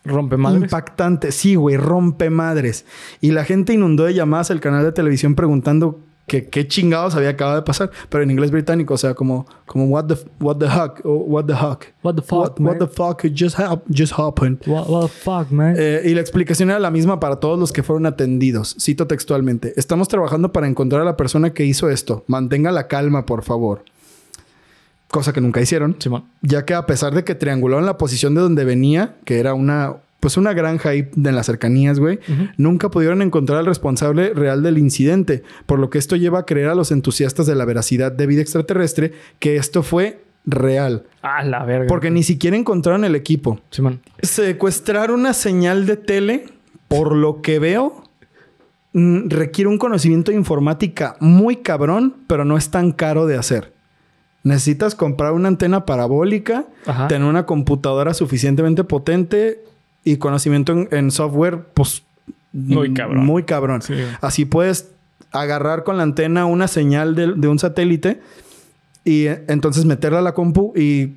Rompe 0.04 0.36
madres. 0.36 0.62
impactante. 0.62 1.32
Sí, 1.32 1.54
güey, 1.54 1.76
rompe 1.76 2.30
madres. 2.30 2.84
Y 3.20 3.32
la 3.32 3.44
gente 3.44 3.72
inundó 3.74 4.04
de 4.04 4.14
llamadas 4.14 4.50
al 4.50 4.60
canal 4.60 4.84
de 4.84 4.92
televisión 4.92 5.34
preguntando 5.34 6.00
que 6.28 6.46
qué 6.46 6.68
chingados 6.68 7.16
había 7.16 7.30
acabado 7.30 7.56
de 7.56 7.62
pasar, 7.62 7.90
pero 8.08 8.22
en 8.22 8.30
inglés 8.30 8.52
británico, 8.52 8.94
o 8.94 8.98
sea, 8.98 9.14
como, 9.14 9.46
como 9.66 9.86
what 9.86 10.04
the 10.04 10.16
what 10.38 10.58
the 10.58 10.66
o 11.04 11.14
what 11.14 11.46
the 11.46 11.54
heck, 11.54 11.92
What 12.04 12.14
the 12.14 12.22
fuck, 12.22 12.60
what, 12.60 12.76
the 12.78 12.86
fuck 12.86 13.22
just, 13.34 13.58
hap- 13.58 13.82
just 13.92 14.12
happened. 14.16 14.60
What, 14.66 14.88
what 14.88 15.02
the 15.02 15.08
fuck, 15.08 15.50
man? 15.50 15.74
Eh, 15.76 16.02
y 16.04 16.14
la 16.14 16.20
explicación 16.20 16.70
era 16.70 16.78
la 16.78 16.92
misma 16.92 17.18
para 17.18 17.36
todos 17.36 17.58
los 17.58 17.72
que 17.72 17.82
fueron 17.82 18.06
atendidos. 18.06 18.76
Cito 18.78 19.08
textualmente. 19.08 19.72
Estamos 19.76 20.06
trabajando 20.06 20.52
para 20.52 20.68
encontrar 20.68 21.02
a 21.02 21.04
la 21.04 21.16
persona 21.16 21.52
que 21.52 21.64
hizo 21.64 21.90
esto. 21.90 22.22
Mantenga 22.28 22.70
la 22.70 22.86
calma, 22.86 23.26
por 23.26 23.42
favor. 23.42 23.82
Cosa 25.10 25.32
que 25.32 25.40
nunca 25.40 25.60
hicieron. 25.60 25.96
Simón. 25.98 26.24
Ya 26.42 26.64
que 26.66 26.74
a 26.74 26.84
pesar 26.84 27.14
de 27.14 27.24
que 27.24 27.34
triangularon 27.34 27.86
la 27.86 27.96
posición 27.96 28.34
de 28.34 28.42
donde 28.42 28.64
venía, 28.64 29.16
que 29.24 29.40
era 29.40 29.54
una... 29.54 29.96
Pues 30.20 30.36
una 30.36 30.52
granja 30.52 30.88
ahí 30.90 31.08
en 31.16 31.34
las 31.36 31.46
cercanías, 31.46 32.00
güey. 32.00 32.18
Nunca 32.56 32.90
pudieron 32.90 33.22
encontrar 33.22 33.60
al 33.60 33.66
responsable 33.66 34.34
real 34.34 34.62
del 34.64 34.78
incidente. 34.78 35.44
Por 35.66 35.78
lo 35.78 35.90
que 35.90 35.98
esto 35.98 36.16
lleva 36.16 36.40
a 36.40 36.46
creer 36.46 36.68
a 36.68 36.74
los 36.74 36.90
entusiastas 36.90 37.46
de 37.46 37.54
la 37.54 37.64
veracidad 37.64 38.10
de 38.10 38.26
vida 38.26 38.42
extraterrestre 38.42 39.12
que 39.38 39.56
esto 39.56 39.82
fue 39.84 40.20
real. 40.44 41.04
Ah, 41.22 41.44
la 41.44 41.64
verga. 41.64 41.86
Porque 41.86 42.10
ni 42.10 42.22
siquiera 42.24 42.56
encontraron 42.56 43.04
el 43.04 43.14
equipo. 43.14 43.60
Secuestrar 44.22 45.10
una 45.12 45.34
señal 45.34 45.86
de 45.86 45.96
tele, 45.96 46.46
por 46.88 47.14
lo 47.14 47.40
que 47.40 47.58
veo, 47.60 48.02
mm, 48.94 49.28
requiere 49.28 49.68
un 49.68 49.78
conocimiento 49.78 50.30
de 50.32 50.36
informática 50.36 51.16
muy 51.20 51.56
cabrón, 51.56 52.14
pero 52.26 52.44
no 52.44 52.56
es 52.56 52.70
tan 52.70 52.90
caro 52.92 53.26
de 53.26 53.36
hacer. 53.36 53.72
Necesitas 54.42 54.94
comprar 54.94 55.32
una 55.32 55.48
antena 55.48 55.84
parabólica, 55.84 56.66
Ajá. 56.86 57.06
tener 57.08 57.28
una 57.28 57.44
computadora 57.46 58.14
suficientemente 58.14 58.84
potente 58.84 59.62
y 60.12 60.16
conocimiento 60.18 60.72
en, 60.72 60.88
en 60.90 61.10
software, 61.10 61.64
pues... 61.74 62.02
Muy 62.52 62.94
cabrón. 62.94 63.26
Muy 63.26 63.44
cabrón. 63.44 63.82
Sí. 63.82 63.94
Así 64.20 64.44
puedes 64.44 64.90
agarrar 65.32 65.84
con 65.84 65.98
la 65.98 66.02
antena 66.02 66.46
una 66.46 66.66
señal 66.66 67.14
de, 67.14 67.34
de 67.34 67.48
un 67.48 67.58
satélite 67.58 68.20
y 69.04 69.26
eh, 69.26 69.44
entonces 69.48 69.84
meterla 69.84 70.20
a 70.20 70.22
la 70.22 70.32
compu 70.32 70.72
y 70.74 71.16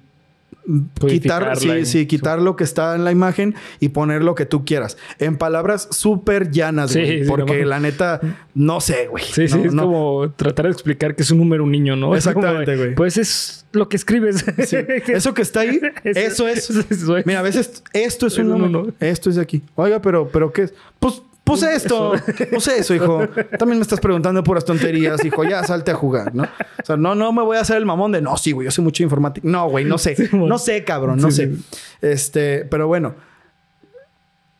quitar, 1.07 1.57
sí, 1.57 1.85
sí, 1.85 2.05
quitar 2.05 2.41
lo 2.41 2.55
que 2.55 2.63
está 2.63 2.95
en 2.95 3.03
la 3.03 3.11
imagen 3.11 3.55
y 3.79 3.89
poner 3.89 4.23
lo 4.23 4.35
que 4.35 4.45
tú 4.45 4.63
quieras. 4.65 4.97
En 5.19 5.37
palabras 5.37 5.87
súper 5.91 6.51
llanas, 6.51 6.91
Sí, 6.91 6.99
güey. 6.99 7.23
sí, 7.23 7.29
porque 7.29 7.65
la 7.65 7.79
neta, 7.79 8.19
no 8.53 8.79
sé, 8.81 9.07
güey. 9.07 9.23
Sí, 9.23 9.47
sí, 9.47 9.59
es 9.65 9.73
no. 9.73 9.83
como 9.83 10.31
tratar 10.35 10.65
de 10.65 10.71
explicar 10.71 11.15
que 11.15 11.23
es 11.23 11.31
un 11.31 11.39
número 11.39 11.63
un 11.63 11.71
niño, 11.71 11.95
¿no? 11.95 12.15
Exactamente, 12.15 12.75
güey. 12.77 12.95
Pues 12.95 13.17
es 13.17 13.65
lo 13.71 13.87
que 13.89 13.95
escribes. 13.97 14.45
Sí. 14.65 14.77
Eso 15.07 15.33
que 15.33 15.41
está 15.41 15.61
ahí, 15.61 15.79
eso 16.03 16.47
es. 16.47 16.69
Eso 16.69 17.17
es. 17.17 17.25
Mira, 17.25 17.39
a 17.39 17.43
veces 17.43 17.83
esto 17.93 18.27
es 18.27 18.33
Es 18.33 18.39
un 18.39 18.51
un 18.51 18.59
número. 18.59 18.79
uno. 18.83 18.93
Esto 18.99 19.29
es 19.29 19.37
de 19.37 19.41
aquí. 19.41 19.61
Oiga, 19.75 20.01
pero, 20.01 20.27
pero 20.27 20.51
¿qué 20.51 20.63
es? 20.63 20.73
Pues, 20.99 21.21
puse 21.51 21.75
esto. 21.75 22.13
Puse 22.51 22.77
eso, 22.77 22.93
hijo. 22.95 23.27
También 23.59 23.77
me 23.79 23.83
estás 23.83 23.99
preguntando 23.99 24.43
puras 24.43 24.65
tonterías, 24.65 25.23
hijo. 25.25 25.43
Ya 25.43 25.63
salte 25.63 25.91
a 25.91 25.95
jugar, 25.95 26.33
¿no? 26.35 26.43
O 26.43 26.85
sea, 26.85 26.97
no, 26.97 27.15
no 27.15 27.31
me 27.31 27.41
voy 27.43 27.57
a 27.57 27.61
hacer 27.61 27.77
el 27.77 27.85
mamón 27.85 28.11
de 28.11 28.21
no, 28.21 28.37
sí, 28.37 28.51
güey, 28.51 28.65
yo 28.65 28.71
sé 28.71 28.81
mucho 28.81 29.03
de 29.03 29.05
informática. 29.05 29.47
No, 29.47 29.69
güey, 29.69 29.85
no 29.85 29.97
sé. 29.97 30.15
No 30.33 30.57
sé, 30.57 30.83
cabrón, 30.83 31.19
no 31.19 31.29
Sí, 31.31 31.37
sé. 31.37 31.55
sí. 31.55 31.63
Este, 32.01 32.65
pero 32.65 32.87
bueno. 32.87 33.15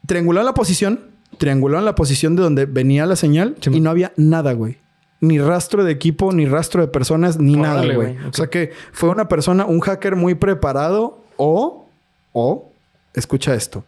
Trianguló 0.05 0.43
la 0.43 0.53
posición. 0.53 0.99
Trianguló 1.37 1.79
en 1.79 1.85
la 1.85 1.95
posición 1.95 2.35
de 2.35 2.43
donde 2.43 2.65
venía 2.65 3.05
la 3.05 3.15
señal 3.15 3.55
Sí, 3.61 3.69
y 3.73 3.79
no 3.79 3.89
había 3.89 4.11
nada, 4.17 4.53
güey. 4.53 4.77
Ni 5.21 5.39
rastro 5.39 5.83
de 5.83 5.91
equipo, 5.91 6.31
ni 6.33 6.45
rastro 6.45 6.81
de 6.81 6.87
personas, 6.87 7.37
ni 7.39 7.55
nada, 7.55 7.85
güey. 7.93 8.17
O 8.29 8.33
sea 8.33 8.47
que 8.47 8.71
fue 8.91 9.09
una 9.09 9.27
persona, 9.27 9.65
un 9.65 9.79
hacker 9.79 10.15
muy 10.15 10.33
preparado 10.35 11.23
o, 11.37 11.87
o, 12.33 12.71
escucha 13.13 13.53
esto. 13.53 13.83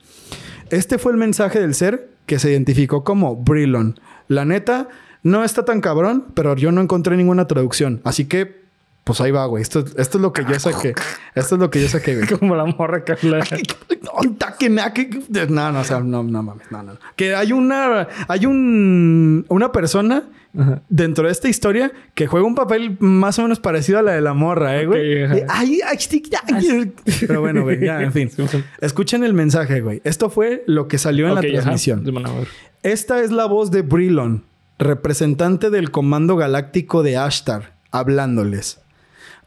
Este 0.69 0.97
fue 0.97 1.12
el 1.12 1.17
mensaje 1.17 1.60
del 1.60 1.73
ser 1.73 2.10
que 2.26 2.39
se 2.39 2.52
identificó 2.52 3.04
como 3.04 3.36
Brilon. 3.36 3.99
La 4.28 4.45
neta, 4.45 4.88
no 5.23 5.43
está 5.43 5.65
tan 5.65 5.82
cabrón, 5.82 6.26
pero 6.34 6.56
yo 6.56 6.71
no 6.71 6.82
encontré 6.82 7.17
ninguna 7.17 7.47
traducción. 7.47 8.02
Así 8.04 8.26
que, 8.26 8.62
pues 9.04 9.20
ahí 9.20 9.32
va, 9.32 9.46
güey. 9.46 9.62
Esto, 9.62 9.80
esto 9.98 10.18
es 10.18 10.22
lo 10.22 10.32
que 10.32 10.46
yo 10.46 10.58
saqué. 10.60 10.96
Esto 11.36 11.56
es 11.56 11.62
lo 11.62 11.70
que 11.70 11.82
yo 11.82 11.89
saqué, 11.89 12.16
güey. 12.16 12.28
Como 12.39 12.56
la 12.56 12.66
morra 12.66 13.04
que 13.04 13.13
habla. 13.13 13.44
No, 15.50 15.72
no, 15.72 15.80
o 15.80 15.84
sea, 15.84 16.00
no, 16.00 16.24
no 16.24 16.44
mames, 16.44 16.72
no, 16.72 16.84
no. 16.84 16.94
Que 17.16 17.36
hay 17.36 17.52
una, 17.52 18.08
hay 18.28 18.46
un, 18.46 19.46
una 19.50 19.72
persona 19.74 20.24
Ajá. 20.58 20.82
dentro 20.88 21.26
de 21.26 21.34
esta 21.34 21.50
historia 21.50 21.92
que 22.13 22.28
juega 22.28 22.46
un 22.46 22.56
papel 22.56 22.96
más 23.00 23.39
o 23.39 23.42
menos 23.42 23.60
parecido 23.60 24.00
a 24.00 24.04
la 24.04 24.13
de 24.13 24.22
la 24.22 24.34
morra, 24.34 24.80
¿eh, 24.80 24.86
güey? 24.86 25.24
Ay. 25.50 26.94
Pero 27.28 27.42
bueno, 27.42 27.63
güey, 27.63 27.84
ya, 27.84 28.02
en 28.02 28.13
fin. 28.13 28.32
Escuchen 28.80 29.26
el 29.26 29.34
mensaje, 29.34 29.82
güey. 29.82 30.02
Esto 30.06 30.30
fue 30.30 30.63
lo 30.66 30.88
que 30.88 30.98
salió 30.98 31.28
en 31.28 31.36
la 31.36 31.42
transmisión. 31.42 32.06
Esta 32.84 33.22
es 33.22 33.32
la 33.32 33.46
voz 33.46 33.70
de 33.72 33.82
Brilon, 33.82 34.44
representante 34.80 35.70
del 35.70 35.92
Comando 35.92 36.38
Galáctico 36.38 37.04
de 37.04 37.18
Ashtar, 37.18 37.74
hablándoles. 37.92 38.83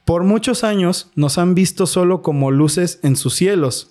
Por 0.06 0.22
muchos 0.22 0.62
años 0.62 1.10
nos 1.16 1.36
han 1.36 1.56
visto 1.56 1.84
solo 1.84 2.22
como 2.22 2.52
luces 2.52 3.00
en 3.02 3.16
sus 3.16 3.34
cielos. 3.34 3.90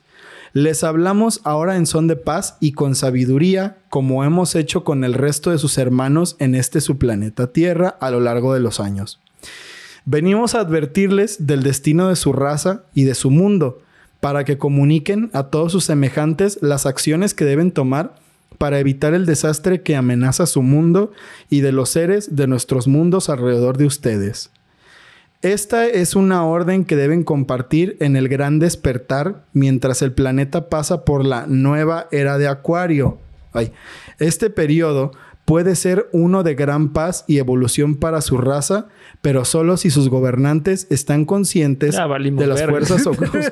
Les 0.54 0.86
hablamos 0.86 1.42
ahora 1.44 1.76
en 1.76 1.86
son 1.86 2.08
de 2.08 2.16
paz 2.16 2.56
y 2.62 2.72
con 2.72 2.96
sabiduría, 2.96 3.80
como 3.90 4.24
hemos 4.24 4.56
hecho 4.56 4.86
con 4.86 5.04
el 5.04 5.14
resto 5.14 5.52
de 5.52 5.58
sus 5.58 5.78
hermanos 5.78 6.38
en 6.40 6.56
este 6.56 6.80
su 6.80 6.98
planeta 6.98 7.48
Tierra 7.48 7.98
a 8.00 8.12
lo 8.12 8.22
largo 8.22 8.54
de 8.54 8.62
los 8.62 8.80
años. 8.80 9.20
Venimos 10.06 10.56
a 10.56 10.62
advertirles 10.62 11.48
del 11.48 11.64
destino 11.64 12.08
de 12.08 12.16
su 12.16 12.32
raza 12.32 12.84
y 12.94 13.04
de 13.04 13.14
su 13.14 13.30
mundo, 13.30 13.82
para 14.22 14.46
que 14.46 14.58
comuniquen 14.58 15.30
a 15.34 15.48
todos 15.48 15.74
sus 15.74 15.84
semejantes 15.84 16.60
las 16.62 16.86
acciones 16.86 17.34
que 17.34 17.44
deben 17.44 17.74
tomar 17.74 18.16
para 18.58 18.80
evitar 18.80 19.14
el 19.14 19.26
desastre 19.26 19.82
que 19.82 19.98
amenaza 19.98 20.46
su 20.46 20.62
mundo 20.62 21.12
y 21.50 21.60
de 21.60 21.74
los 21.74 21.90
seres 21.90 22.38
de 22.38 22.48
nuestros 22.48 22.88
mundos 22.88 23.28
alrededor 23.28 23.76
de 23.76 23.86
ustedes. 23.86 24.50
Esta 25.42 25.86
es 25.86 26.16
una 26.16 26.46
orden 26.46 26.86
que 26.86 26.96
deben 26.96 27.24
compartir 27.24 27.98
en 28.00 28.16
el 28.16 28.28
gran 28.30 28.58
despertar 28.60 29.44
mientras 29.54 30.02
el 30.02 30.12
planeta 30.12 30.70
pasa 30.70 31.06
por 31.06 31.24
la 31.26 31.46
nueva 31.48 32.08
era 32.12 32.38
de 32.38 32.48
Acuario. 32.48 33.20
Ay, 33.54 33.72
Este 34.18 34.50
periodo 34.50 35.12
puede 35.46 35.76
ser 35.76 36.10
uno 36.12 36.42
de 36.42 36.56
gran 36.56 36.92
paz 36.94 37.24
y 37.28 37.38
evolución 37.38 37.96
para 37.96 38.22
su 38.22 38.38
raza, 38.38 38.88
pero 39.22 39.46
solo 39.46 39.78
si 39.78 39.92
sus 39.92 40.10
gobernantes 40.10 40.88
están 40.90 41.26
conscientes 41.26 41.96
de 41.96 42.48
las 42.48 42.64
fuerzas 42.66 43.06
oscuras. 43.08 43.52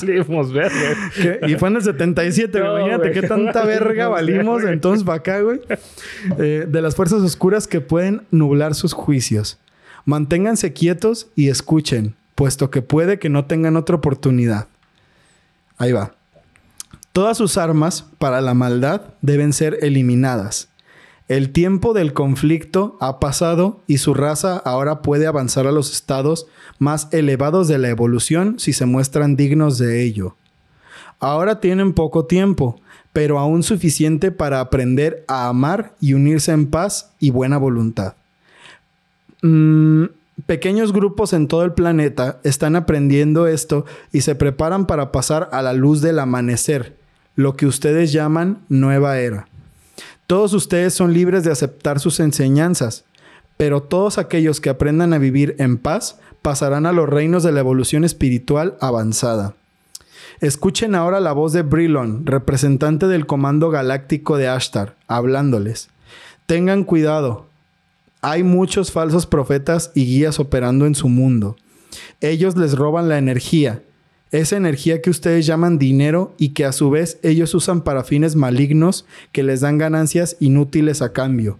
valimos 0.00 0.52
verga. 0.52 0.96
¿Qué? 1.14 1.38
Y 1.46 1.54
fue 1.54 1.68
en 1.68 1.76
el 1.76 1.82
77, 1.82 2.58
güey. 2.58 2.64
No, 2.70 2.78
Imagínate 2.80 3.12
qué 3.12 3.22
tanta 3.28 3.64
verga 3.66 4.08
valimos 4.08 4.64
entonces 4.64 5.04
para 5.04 5.18
acá, 5.18 5.40
güey. 5.42 5.60
Eh, 6.38 6.66
de 6.68 6.82
las 6.82 6.96
fuerzas 6.96 7.20
oscuras 7.22 7.68
que 7.68 7.80
pueden 7.80 8.22
nublar 8.32 8.74
sus 8.74 8.92
juicios. 8.92 9.58
Manténganse 10.04 10.72
quietos 10.72 11.28
y 11.36 11.48
escuchen, 11.48 12.14
puesto 12.34 12.70
que 12.70 12.82
puede 12.82 13.18
que 13.18 13.28
no 13.28 13.44
tengan 13.44 13.76
otra 13.76 13.96
oportunidad. 13.96 14.68
Ahí 15.78 15.92
va. 15.92 16.12
Todas 17.12 17.36
sus 17.36 17.58
armas 17.58 18.04
para 18.18 18.40
la 18.40 18.54
maldad 18.54 19.02
deben 19.20 19.52
ser 19.52 19.78
eliminadas. 19.82 20.68
El 21.30 21.50
tiempo 21.50 21.92
del 21.92 22.12
conflicto 22.12 22.96
ha 23.00 23.20
pasado 23.20 23.82
y 23.86 23.98
su 23.98 24.14
raza 24.14 24.56
ahora 24.56 25.00
puede 25.00 25.26
avanzar 25.26 25.66
a 25.66 25.72
los 25.72 25.92
estados 25.92 26.46
más 26.78 27.08
elevados 27.12 27.68
de 27.68 27.78
la 27.78 27.88
evolución 27.88 28.58
si 28.58 28.72
se 28.72 28.84
muestran 28.84 29.36
dignos 29.36 29.78
de 29.78 30.02
ello. 30.02 30.34
Ahora 31.20 31.60
tienen 31.60 31.92
poco 31.92 32.26
tiempo, 32.26 32.80
pero 33.12 33.38
aún 33.38 33.62
suficiente 33.62 34.32
para 34.32 34.60
aprender 34.60 35.24
a 35.28 35.48
amar 35.48 35.94
y 36.00 36.14
unirse 36.14 36.52
en 36.52 36.68
paz 36.68 37.12
y 37.20 37.30
buena 37.30 37.58
voluntad. 37.58 38.14
Mm, 39.42 40.04
pequeños 40.46 40.92
grupos 40.92 41.32
en 41.32 41.48
todo 41.48 41.64
el 41.64 41.72
planeta 41.72 42.40
están 42.44 42.76
aprendiendo 42.76 43.46
esto 43.46 43.84
y 44.12 44.22
se 44.22 44.34
preparan 44.34 44.86
para 44.86 45.12
pasar 45.12 45.48
a 45.52 45.62
la 45.62 45.72
luz 45.72 46.00
del 46.00 46.18
amanecer, 46.18 46.96
lo 47.36 47.56
que 47.56 47.66
ustedes 47.66 48.12
llaman 48.12 48.58
nueva 48.68 49.18
era. 49.18 49.48
Todos 50.26 50.52
ustedes 50.52 50.94
son 50.94 51.12
libres 51.12 51.44
de 51.44 51.50
aceptar 51.50 51.98
sus 52.00 52.20
enseñanzas, 52.20 53.04
pero 53.56 53.82
todos 53.82 54.16
aquellos 54.16 54.60
que 54.60 54.70
aprendan 54.70 55.12
a 55.12 55.18
vivir 55.18 55.56
en 55.58 55.76
paz 55.76 56.18
pasarán 56.40 56.86
a 56.86 56.92
los 56.92 57.08
reinos 57.08 57.42
de 57.42 57.52
la 57.52 57.60
evolución 57.60 58.04
espiritual 58.04 58.76
avanzada. 58.80 59.54
Escuchen 60.40 60.94
ahora 60.94 61.20
la 61.20 61.32
voz 61.32 61.52
de 61.52 61.62
Brilon, 61.62 62.24
representante 62.24 63.06
del 63.06 63.26
Comando 63.26 63.68
Galáctico 63.68 64.38
de 64.38 64.48
Ashtar, 64.48 64.96
hablándoles. 65.06 65.90
Tengan 66.46 66.84
cuidado. 66.84 67.49
Hay 68.22 68.42
muchos 68.42 68.92
falsos 68.92 69.26
profetas 69.26 69.92
y 69.94 70.04
guías 70.04 70.40
operando 70.40 70.84
en 70.86 70.94
su 70.94 71.08
mundo. 71.08 71.56
Ellos 72.20 72.56
les 72.56 72.76
roban 72.76 73.08
la 73.08 73.16
energía, 73.16 73.82
esa 74.30 74.56
energía 74.56 75.00
que 75.00 75.10
ustedes 75.10 75.46
llaman 75.46 75.78
dinero 75.78 76.34
y 76.38 76.50
que 76.50 76.64
a 76.64 76.72
su 76.72 76.90
vez 76.90 77.18
ellos 77.22 77.54
usan 77.54 77.80
para 77.80 78.04
fines 78.04 78.36
malignos 78.36 79.06
que 79.32 79.42
les 79.42 79.62
dan 79.62 79.78
ganancias 79.78 80.36
inútiles 80.38 81.02
a 81.02 81.12
cambio. 81.12 81.58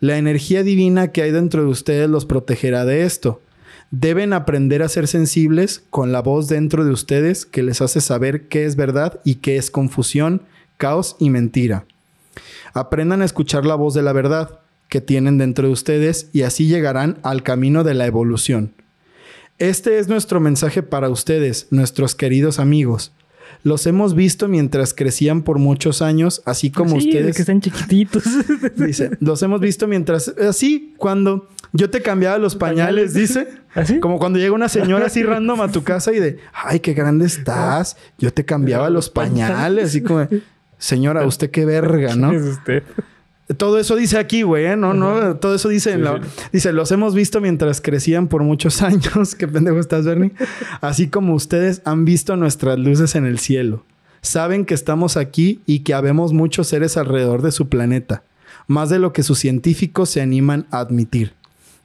La 0.00 0.16
energía 0.16 0.62
divina 0.62 1.08
que 1.08 1.22
hay 1.22 1.30
dentro 1.30 1.62
de 1.62 1.68
ustedes 1.68 2.08
los 2.08 2.24
protegerá 2.24 2.86
de 2.86 3.04
esto. 3.04 3.42
Deben 3.90 4.32
aprender 4.32 4.82
a 4.82 4.88
ser 4.88 5.06
sensibles 5.06 5.82
con 5.90 6.12
la 6.12 6.22
voz 6.22 6.48
dentro 6.48 6.84
de 6.84 6.92
ustedes 6.92 7.44
que 7.44 7.62
les 7.62 7.82
hace 7.82 8.00
saber 8.00 8.48
qué 8.48 8.64
es 8.64 8.74
verdad 8.76 9.20
y 9.24 9.36
qué 9.36 9.56
es 9.56 9.70
confusión, 9.70 10.42
caos 10.78 11.16
y 11.18 11.28
mentira. 11.28 11.84
Aprendan 12.72 13.20
a 13.20 13.24
escuchar 13.26 13.66
la 13.66 13.74
voz 13.74 13.92
de 13.94 14.02
la 14.02 14.12
verdad 14.12 14.60
que 14.90 15.00
tienen 15.00 15.38
dentro 15.38 15.66
de 15.68 15.72
ustedes 15.72 16.28
y 16.34 16.42
así 16.42 16.66
llegarán 16.66 17.16
al 17.22 17.42
camino 17.42 17.82
de 17.84 17.94
la 17.94 18.06
evolución. 18.06 18.74
Este 19.58 19.98
es 19.98 20.08
nuestro 20.08 20.40
mensaje 20.40 20.82
para 20.82 21.08
ustedes, 21.08 21.68
nuestros 21.70 22.14
queridos 22.14 22.58
amigos. 22.58 23.12
Los 23.62 23.86
hemos 23.86 24.14
visto 24.14 24.48
mientras 24.48 24.94
crecían 24.94 25.42
por 25.42 25.58
muchos 25.58 26.00
años, 26.00 26.42
así 26.46 26.70
como 26.70 26.98
Sí, 26.98 27.08
ustedes. 27.08 27.36
que 27.36 27.42
están 27.42 27.60
chiquititos. 27.60 28.24
Dice, 28.76 29.10
los 29.20 29.42
hemos 29.42 29.60
visto 29.60 29.86
mientras, 29.86 30.28
así, 30.28 30.94
cuando 30.96 31.46
yo 31.72 31.90
te 31.90 32.00
cambiaba 32.00 32.38
los 32.38 32.56
pañales, 32.56 33.12
dice. 33.14 33.46
¿Así? 33.74 34.00
Como 34.00 34.18
cuando 34.18 34.38
llega 34.38 34.52
una 34.52 34.68
señora 34.70 35.06
así 35.06 35.22
random 35.24 35.60
a 35.60 35.70
tu 35.70 35.84
casa 35.84 36.12
y 36.12 36.18
de, 36.18 36.38
ay, 36.52 36.80
qué 36.80 36.94
grande 36.94 37.26
estás. 37.26 37.96
Yo 38.18 38.32
te 38.32 38.44
cambiaba 38.44 38.88
los 38.90 39.10
pañales, 39.10 39.84
así 39.90 40.00
como, 40.02 40.26
señora, 40.78 41.24
usted 41.26 41.50
qué 41.50 41.64
verga, 41.66 42.16
¿no? 42.16 42.32
Es 42.32 42.42
usted. 42.42 42.82
Todo 43.56 43.78
eso 43.78 43.96
dice 43.96 44.18
aquí, 44.18 44.42
güey, 44.42 44.66
¿eh? 44.66 44.76
No, 44.76 44.94
no, 44.94 45.36
todo 45.36 45.54
eso 45.54 45.68
dice 45.68 45.92
en 45.92 46.04
la... 46.04 46.20
Dice, 46.52 46.72
los 46.72 46.92
hemos 46.92 47.14
visto 47.14 47.40
mientras 47.40 47.80
crecían 47.80 48.28
por 48.28 48.44
muchos 48.44 48.82
años. 48.82 49.34
Qué 49.34 49.48
pendejo 49.48 49.78
estás, 49.78 50.04
Bernie. 50.04 50.32
Así 50.80 51.08
como 51.08 51.34
ustedes 51.34 51.82
han 51.84 52.04
visto 52.04 52.36
nuestras 52.36 52.78
luces 52.78 53.14
en 53.14 53.26
el 53.26 53.38
cielo. 53.38 53.84
Saben 54.22 54.66
que 54.66 54.74
estamos 54.74 55.16
aquí 55.16 55.60
y 55.66 55.80
que 55.80 55.94
habemos 55.94 56.32
muchos 56.32 56.68
seres 56.68 56.96
alrededor 56.96 57.42
de 57.42 57.52
su 57.52 57.68
planeta. 57.68 58.22
Más 58.66 58.90
de 58.90 58.98
lo 58.98 59.12
que 59.12 59.22
sus 59.22 59.38
científicos 59.38 60.10
se 60.10 60.20
animan 60.20 60.66
a 60.70 60.80
admitir. 60.80 61.34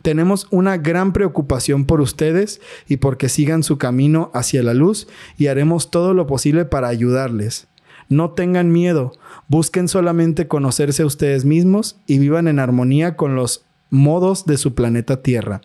Tenemos 0.02 0.48
una 0.52 0.78
gran 0.78 1.14
preocupación 1.14 1.86
por 1.86 2.00
ustedes 2.00 2.62
y 2.88 2.98
porque 2.98 3.28
sigan 3.28 3.64
su 3.64 3.80
camino 3.80 4.30
hacia 4.36 4.62
la 4.62 4.76
luz 4.76 5.08
y 5.36 5.48
haremos 5.48 5.90
todo 5.90 6.14
lo 6.14 6.28
posible 6.28 6.66
para 6.66 6.90
ayudarles. 6.90 7.68
No 8.10 8.32
tengan 8.32 8.72
miedo, 8.72 9.14
busquen 9.48 9.88
solamente 9.88 10.48
conocerse 10.48 11.04
a 11.04 11.06
ustedes 11.06 11.46
mismos 11.46 11.98
y 12.06 12.20
vivan 12.20 12.48
en 12.48 12.60
armonía 12.60 13.16
con 13.16 13.36
los 13.36 13.66
modos 13.90 14.46
de 14.46 14.58
su 14.58 14.76
planeta 14.76 15.22
Tierra. 15.22 15.62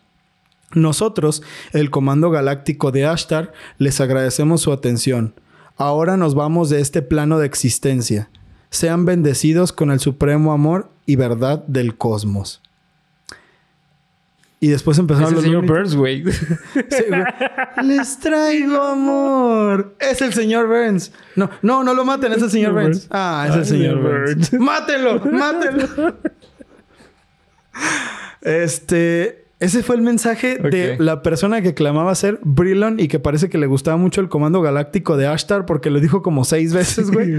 Nosotros, 0.72 1.42
el 1.72 1.90
Comando 1.90 2.30
Galáctico 2.30 2.92
de 2.92 3.06
Ashtar, 3.06 3.52
les 3.78 4.00
agradecemos 4.00 4.60
su 4.60 4.72
atención. 4.72 5.34
Ahora 5.76 6.16
nos 6.16 6.34
vamos 6.34 6.70
de 6.70 6.80
este 6.80 7.02
plano 7.02 7.38
de 7.38 7.46
existencia. 7.46 8.30
Sean 8.70 9.04
bendecidos 9.04 9.72
con 9.72 9.90
el 9.90 9.98
supremo 9.98 10.52
amor 10.52 10.90
y 11.06 11.16
verdad 11.16 11.64
del 11.66 11.96
cosmos. 11.96 12.62
Y 14.62 14.68
después 14.68 14.96
Es 14.96 15.00
empezaron 15.00 15.30
el 15.30 15.34
los 15.36 15.44
señor 15.44 15.66
Burns, 15.66 15.94
güey. 15.96 16.22
Sí. 16.74 17.04
Les 17.82 18.18
traigo 18.18 18.82
amor. 18.82 19.96
Es 19.98 20.20
el 20.20 20.34
señor 20.34 20.68
Burns. 20.68 21.12
No, 21.34 21.50
no, 21.62 21.82
no 21.82 21.94
lo 21.94 22.04
maten, 22.04 22.32
es 22.32 22.42
el 22.42 22.50
señor 22.50 22.74
Burns. 22.74 23.08
Ah, 23.10 23.46
es 23.48 23.56
el 23.56 23.64
señor 23.64 24.00
Burns. 24.02 24.52
Mátenlo, 24.60 25.18
mátenlo. 25.24 26.16
Este, 28.42 29.39
ese 29.60 29.82
fue 29.82 29.94
el 29.96 30.02
mensaje 30.02 30.56
de 30.56 30.96
la 30.98 31.22
persona 31.22 31.60
que 31.60 31.74
clamaba 31.74 32.14
ser 32.14 32.40
Brillon 32.42 32.98
y 32.98 33.08
que 33.08 33.18
parece 33.18 33.50
que 33.50 33.58
le 33.58 33.66
gustaba 33.66 33.98
mucho 33.98 34.22
el 34.22 34.30
comando 34.30 34.62
galáctico 34.62 35.18
de 35.18 35.26
Ashtar 35.26 35.66
porque 35.66 35.90
lo 35.90 36.00
dijo 36.00 36.22
como 36.22 36.44
seis 36.44 36.72
veces, 36.72 37.10
güey. 37.10 37.36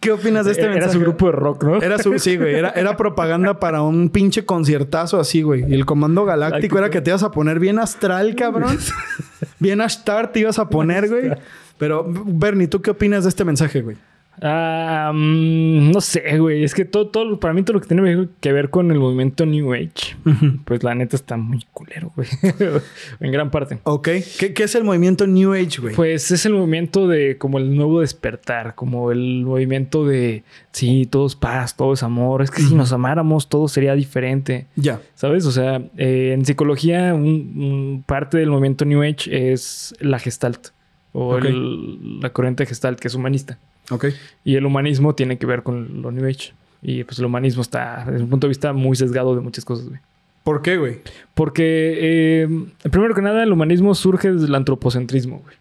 ¿Qué 0.00 0.12
opinas 0.12 0.44
de 0.44 0.52
este 0.52 0.64
Era 0.64 0.72
mensaje? 0.74 0.92
su 0.92 1.00
grupo 1.00 1.26
de 1.26 1.32
rock, 1.32 1.64
¿no? 1.64 1.80
Era 1.80 1.98
su, 1.98 2.18
sí, 2.18 2.36
güey. 2.36 2.54
Era, 2.54 2.68
era 2.70 2.98
propaganda 2.98 3.58
para 3.58 3.80
un 3.80 4.10
pinche 4.10 4.44
conciertazo 4.44 5.18
así, 5.18 5.40
güey. 5.40 5.64
Y 5.66 5.74
el 5.74 5.86
comando 5.86 6.26
galáctico 6.26 6.76
era 6.78 6.90
que 6.90 7.00
te 7.00 7.10
ibas 7.10 7.22
a 7.22 7.30
poner 7.30 7.60
bien 7.60 7.78
astral, 7.78 8.34
cabrón. 8.36 8.78
Bien 9.58 9.80
ashtar 9.80 10.32
te 10.32 10.40
ibas 10.40 10.58
a 10.58 10.68
poner, 10.68 11.08
güey. 11.08 11.30
Pero, 11.78 12.06
Bernie, 12.06 12.68
¿tú 12.68 12.82
qué 12.82 12.90
opinas 12.90 13.24
de 13.24 13.30
este 13.30 13.44
mensaje, 13.44 13.80
güey? 13.82 13.96
Ah, 14.42 15.12
mm, 15.14 15.90
no 15.90 16.00
sé, 16.00 16.38
güey. 16.38 16.62
Es 16.64 16.74
que 16.74 16.84
todo, 16.84 17.08
todo, 17.08 17.40
para 17.40 17.54
mí 17.54 17.62
todo 17.62 17.74
lo 17.74 17.80
que 17.80 17.88
tiene 17.88 18.28
que 18.40 18.52
ver 18.52 18.70
con 18.70 18.90
el 18.90 18.98
movimiento 18.98 19.46
New 19.46 19.72
Age, 19.72 20.16
pues 20.64 20.82
la 20.82 20.94
neta 20.94 21.16
está 21.16 21.36
muy 21.36 21.64
culero, 21.72 22.12
güey. 22.14 22.28
en 23.20 23.32
gran 23.32 23.50
parte. 23.50 23.78
Ok. 23.84 24.08
¿Qué, 24.38 24.52
qué 24.54 24.64
es 24.64 24.74
el 24.74 24.84
movimiento 24.84 25.26
New 25.26 25.52
Age, 25.54 25.80
güey? 25.80 25.94
Pues 25.94 26.30
es 26.30 26.44
el 26.46 26.52
movimiento 26.52 27.08
de 27.08 27.38
como 27.38 27.58
el 27.58 27.74
nuevo 27.76 28.00
despertar, 28.00 28.74
como 28.74 29.10
el 29.10 29.44
movimiento 29.44 30.04
de 30.06 30.44
sí, 30.72 31.06
todo 31.10 31.26
es 31.26 31.34
paz, 31.36 31.76
todo 31.76 31.94
es 31.94 32.02
amor. 32.02 32.42
Es 32.42 32.50
que 32.50 32.62
si 32.62 32.74
nos 32.74 32.92
amáramos, 32.92 33.48
todo 33.48 33.68
sería 33.68 33.94
diferente. 33.94 34.66
Ya. 34.76 35.00
¿Sabes? 35.14 35.46
O 35.46 35.52
sea, 35.52 35.82
eh, 35.96 36.32
en 36.34 36.44
psicología, 36.44 37.14
un, 37.14 37.24
un 37.24 38.04
parte 38.06 38.38
del 38.38 38.50
movimiento 38.50 38.84
New 38.84 39.02
Age 39.02 39.52
es 39.52 39.94
la 40.00 40.18
gestalt 40.18 40.68
o 41.12 41.38
el- 41.38 42.20
la 42.20 42.30
corriente 42.30 42.66
gestalt, 42.66 42.98
que 43.00 43.08
es 43.08 43.14
humanista. 43.14 43.58
Ok. 43.90 44.06
Y 44.44 44.56
el 44.56 44.66
humanismo 44.66 45.14
tiene 45.14 45.38
que 45.38 45.46
ver 45.46 45.62
con 45.62 46.02
lo 46.02 46.10
New 46.10 46.26
Age. 46.26 46.52
Y 46.82 47.04
pues 47.04 47.18
el 47.18 47.24
humanismo 47.24 47.62
está, 47.62 48.04
desde 48.06 48.24
un 48.24 48.30
punto 48.30 48.46
de 48.46 48.50
vista, 48.50 48.72
muy 48.72 48.96
sesgado 48.96 49.34
de 49.34 49.40
muchas 49.40 49.64
cosas, 49.64 49.88
güey. 49.88 50.00
¿Por 50.44 50.62
qué, 50.62 50.76
güey? 50.76 51.00
Porque, 51.34 51.98
eh, 51.98 52.48
primero 52.90 53.14
que 53.14 53.22
nada, 53.22 53.42
el 53.42 53.52
humanismo 53.52 53.94
surge 53.94 54.30
desde 54.32 54.46
el 54.46 54.54
antropocentrismo, 54.54 55.40
güey. 55.40 55.56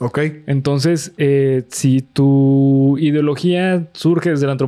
Ok. 0.00 0.18
Entonces, 0.46 1.12
eh, 1.18 1.62
si 1.68 2.00
tu 2.02 2.98
ideología 2.98 3.86
surge 3.92 4.30
desde 4.30 4.46
el 4.46 4.58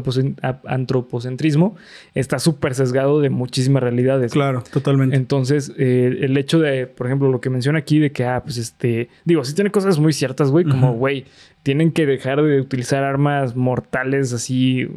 antropocentrismo, 0.65 1.77
está 2.15 2.39
súper 2.39 2.75
sesgado 2.75 3.21
de 3.21 3.29
muchísimas 3.31 3.83
realidades. 3.83 4.33
Claro, 4.33 4.62
totalmente. 4.73 5.17
Entonces, 5.17 5.73
eh, 5.79 6.19
el 6.23 6.37
hecho 6.37 6.61
de, 6.61 6.87
por 6.87 7.07
ejemplo, 7.09 7.29
lo 7.29 7.41
que 7.41 7.51
menciona 7.51 7.81
aquí 7.81 7.99
de 7.99 8.12
que, 8.12 8.25
ah, 8.25 8.41
pues 8.45 8.57
este, 8.57 9.09
digo, 9.25 9.45
sí 9.45 9.55
tiene 9.55 9.71
cosas 9.71 9.99
muy 9.99 10.12
ciertas, 10.12 10.51
güey, 10.51 10.65
como, 10.65 10.93
güey, 10.95 11.25
tienen 11.65 11.91
que 11.91 12.07
dejar 12.07 12.41
de 12.43 12.61
utilizar 12.61 13.03
armas 13.03 13.57
mortales 13.57 14.33
así 14.33 14.89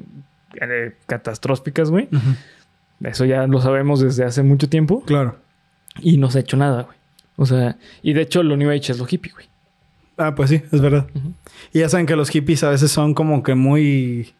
eh, 0.61 0.93
catastróficas, 1.07 1.89
güey. 1.89 2.07
Eso 3.03 3.25
ya 3.25 3.47
lo 3.47 3.61
sabemos 3.61 3.99
desde 3.99 4.25
hace 4.25 4.43
mucho 4.43 4.69
tiempo 4.69 5.01
Claro. 5.05 5.37
y 6.01 6.17
no 6.17 6.29
se 6.29 6.37
ha 6.37 6.41
hecho 6.41 6.55
nada, 6.57 6.83
güey. 6.83 6.97
O 7.35 7.45
sea, 7.47 7.77
y 8.03 8.13
de 8.13 8.21
hecho 8.21 8.43
lo 8.43 8.57
New 8.57 8.69
Age 8.69 8.91
es 8.91 8.99
lo 8.99 9.07
hippie, 9.09 9.31
güey. 9.31 9.48
Ah, 10.19 10.35
pues 10.35 10.49
sí, 10.49 10.61
es 10.71 10.81
verdad. 10.81 11.07
Y 11.73 11.79
ya 11.79 11.89
saben 11.89 12.05
que 12.05 12.15
los 12.15 12.29
hippies 12.29 12.63
a 12.63 12.69
veces 12.69 12.91
son 12.91 13.13
como 13.13 13.41
que 13.41 13.55
muy. 13.55 14.33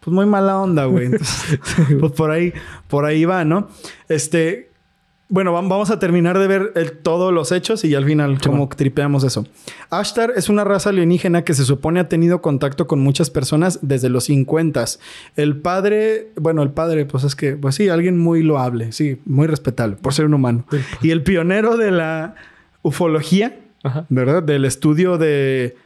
Pues 0.00 0.14
muy 0.14 0.26
mala 0.26 0.58
onda, 0.60 0.84
güey. 0.84 1.06
Entonces, 1.12 1.58
pues 1.98 2.12
por 2.12 2.30
ahí, 2.30 2.52
por 2.88 3.04
ahí 3.04 3.24
va, 3.24 3.44
¿no? 3.44 3.68
Este. 4.08 4.70
Bueno, 5.28 5.52
vam- 5.52 5.68
vamos 5.68 5.90
a 5.90 5.98
terminar 5.98 6.38
de 6.38 6.46
ver 6.46 6.70
el- 6.76 6.92
todos 6.98 7.32
los 7.32 7.50
hechos 7.50 7.84
y 7.84 7.92
al 7.96 8.04
final 8.04 8.40
como 8.40 8.68
tripeamos 8.68 9.24
eso. 9.24 9.44
Ashtar 9.90 10.32
es 10.36 10.48
una 10.48 10.62
raza 10.62 10.90
alienígena 10.90 11.42
que 11.42 11.52
se 11.52 11.64
supone 11.64 11.98
ha 11.98 12.08
tenido 12.08 12.40
contacto 12.40 12.86
con 12.86 13.00
muchas 13.00 13.28
personas 13.30 13.80
desde 13.82 14.08
los 14.08 14.22
50. 14.26 14.84
El 15.34 15.56
padre, 15.56 16.30
bueno, 16.36 16.62
el 16.62 16.70
padre, 16.70 17.06
pues 17.06 17.24
es 17.24 17.34
que, 17.34 17.56
pues 17.56 17.74
sí, 17.74 17.88
alguien 17.88 18.16
muy 18.20 18.44
loable, 18.44 18.92
sí, 18.92 19.20
muy 19.24 19.48
respetable 19.48 19.96
por 19.96 20.14
ser 20.14 20.26
un 20.26 20.34
humano. 20.34 20.64
Y 21.02 21.10
el 21.10 21.24
pionero 21.24 21.76
de 21.76 21.90
la 21.90 22.36
ufología, 22.82 23.58
Ajá. 23.86 24.06
¿verdad? 24.08 24.42
Del 24.42 24.64
estudio 24.64 25.18
de, 25.18 25.76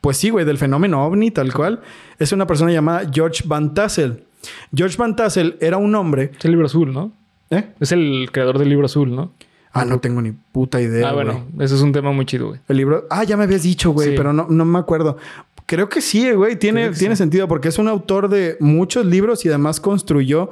pues 0.00 0.16
sí, 0.16 0.30
güey, 0.30 0.44
del 0.44 0.58
fenómeno 0.58 1.04
ovni, 1.04 1.30
tal 1.30 1.52
cual. 1.52 1.80
Es 2.18 2.32
una 2.32 2.46
persona 2.46 2.72
llamada 2.72 3.08
George 3.12 3.44
Van 3.46 3.74
Tassel. 3.74 4.24
George 4.74 4.96
Van 4.96 5.16
Tassel 5.16 5.56
era 5.60 5.76
un 5.76 5.94
hombre... 5.94 6.32
Es 6.38 6.44
el 6.44 6.52
libro 6.52 6.66
azul, 6.66 6.92
¿no? 6.92 7.12
¿Eh? 7.50 7.64
Es 7.80 7.92
el 7.92 8.28
creador 8.32 8.58
del 8.58 8.68
libro 8.68 8.86
azul, 8.86 9.14
¿no? 9.14 9.32
Ah, 9.72 9.84
no 9.84 9.98
tengo 10.00 10.20
ni 10.22 10.32
puta 10.32 10.80
idea. 10.80 11.08
ah, 11.10 11.12
bueno, 11.12 11.46
güey. 11.52 11.64
eso 11.66 11.74
es 11.74 11.82
un 11.82 11.92
tema 11.92 12.12
muy 12.12 12.24
chido, 12.26 12.48
güey. 12.48 12.60
El 12.68 12.76
libro... 12.76 13.06
Ah, 13.10 13.24
ya 13.24 13.36
me 13.36 13.44
habías 13.44 13.62
dicho, 13.62 13.90
güey, 13.90 14.10
Sí. 14.10 14.14
pero 14.16 14.32
no, 14.32 14.46
no 14.48 14.64
me 14.64 14.78
acuerdo. 14.78 15.16
Creo 15.66 15.88
que 15.88 16.00
sí, 16.00 16.30
güey. 16.32 16.56
Tiene, 16.56 16.90
tiene 16.90 17.14
sí. 17.16 17.18
sentido 17.20 17.46
porque 17.48 17.68
es 17.68 17.78
un 17.78 17.88
autor 17.88 18.28
de 18.28 18.56
muchos 18.60 19.04
libros 19.06 19.44
y 19.44 19.48
además 19.48 19.80
construyó... 19.80 20.50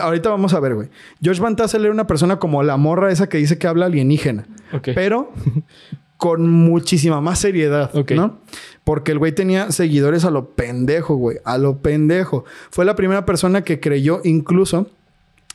Ahorita 0.00 0.30
vamos 0.30 0.54
a 0.54 0.60
ver, 0.60 0.74
güey. 0.74 0.88
George 1.22 1.40
Van 1.40 1.56
Tassel 1.56 1.84
era 1.84 1.92
una 1.92 2.06
persona 2.06 2.38
como 2.38 2.62
la 2.62 2.76
morra 2.76 3.10
esa 3.10 3.28
que 3.28 3.38
dice 3.38 3.58
que 3.58 3.66
habla 3.66 3.86
alienígena. 3.86 4.46
Pero 4.94 5.32
con 6.16 6.48
muchísima 6.48 7.20
más 7.20 7.38
seriedad. 7.38 7.90
¿no? 8.14 8.38
Porque 8.84 9.12
el 9.12 9.18
güey 9.18 9.32
tenía 9.32 9.72
seguidores 9.72 10.24
a 10.24 10.30
lo 10.30 10.50
pendejo, 10.50 11.16
güey. 11.16 11.38
A 11.44 11.58
lo 11.58 11.78
pendejo. 11.78 12.44
Fue 12.70 12.84
la 12.84 12.94
primera 12.94 13.24
persona 13.24 13.62
que 13.62 13.80
creyó 13.80 14.20
incluso 14.22 14.86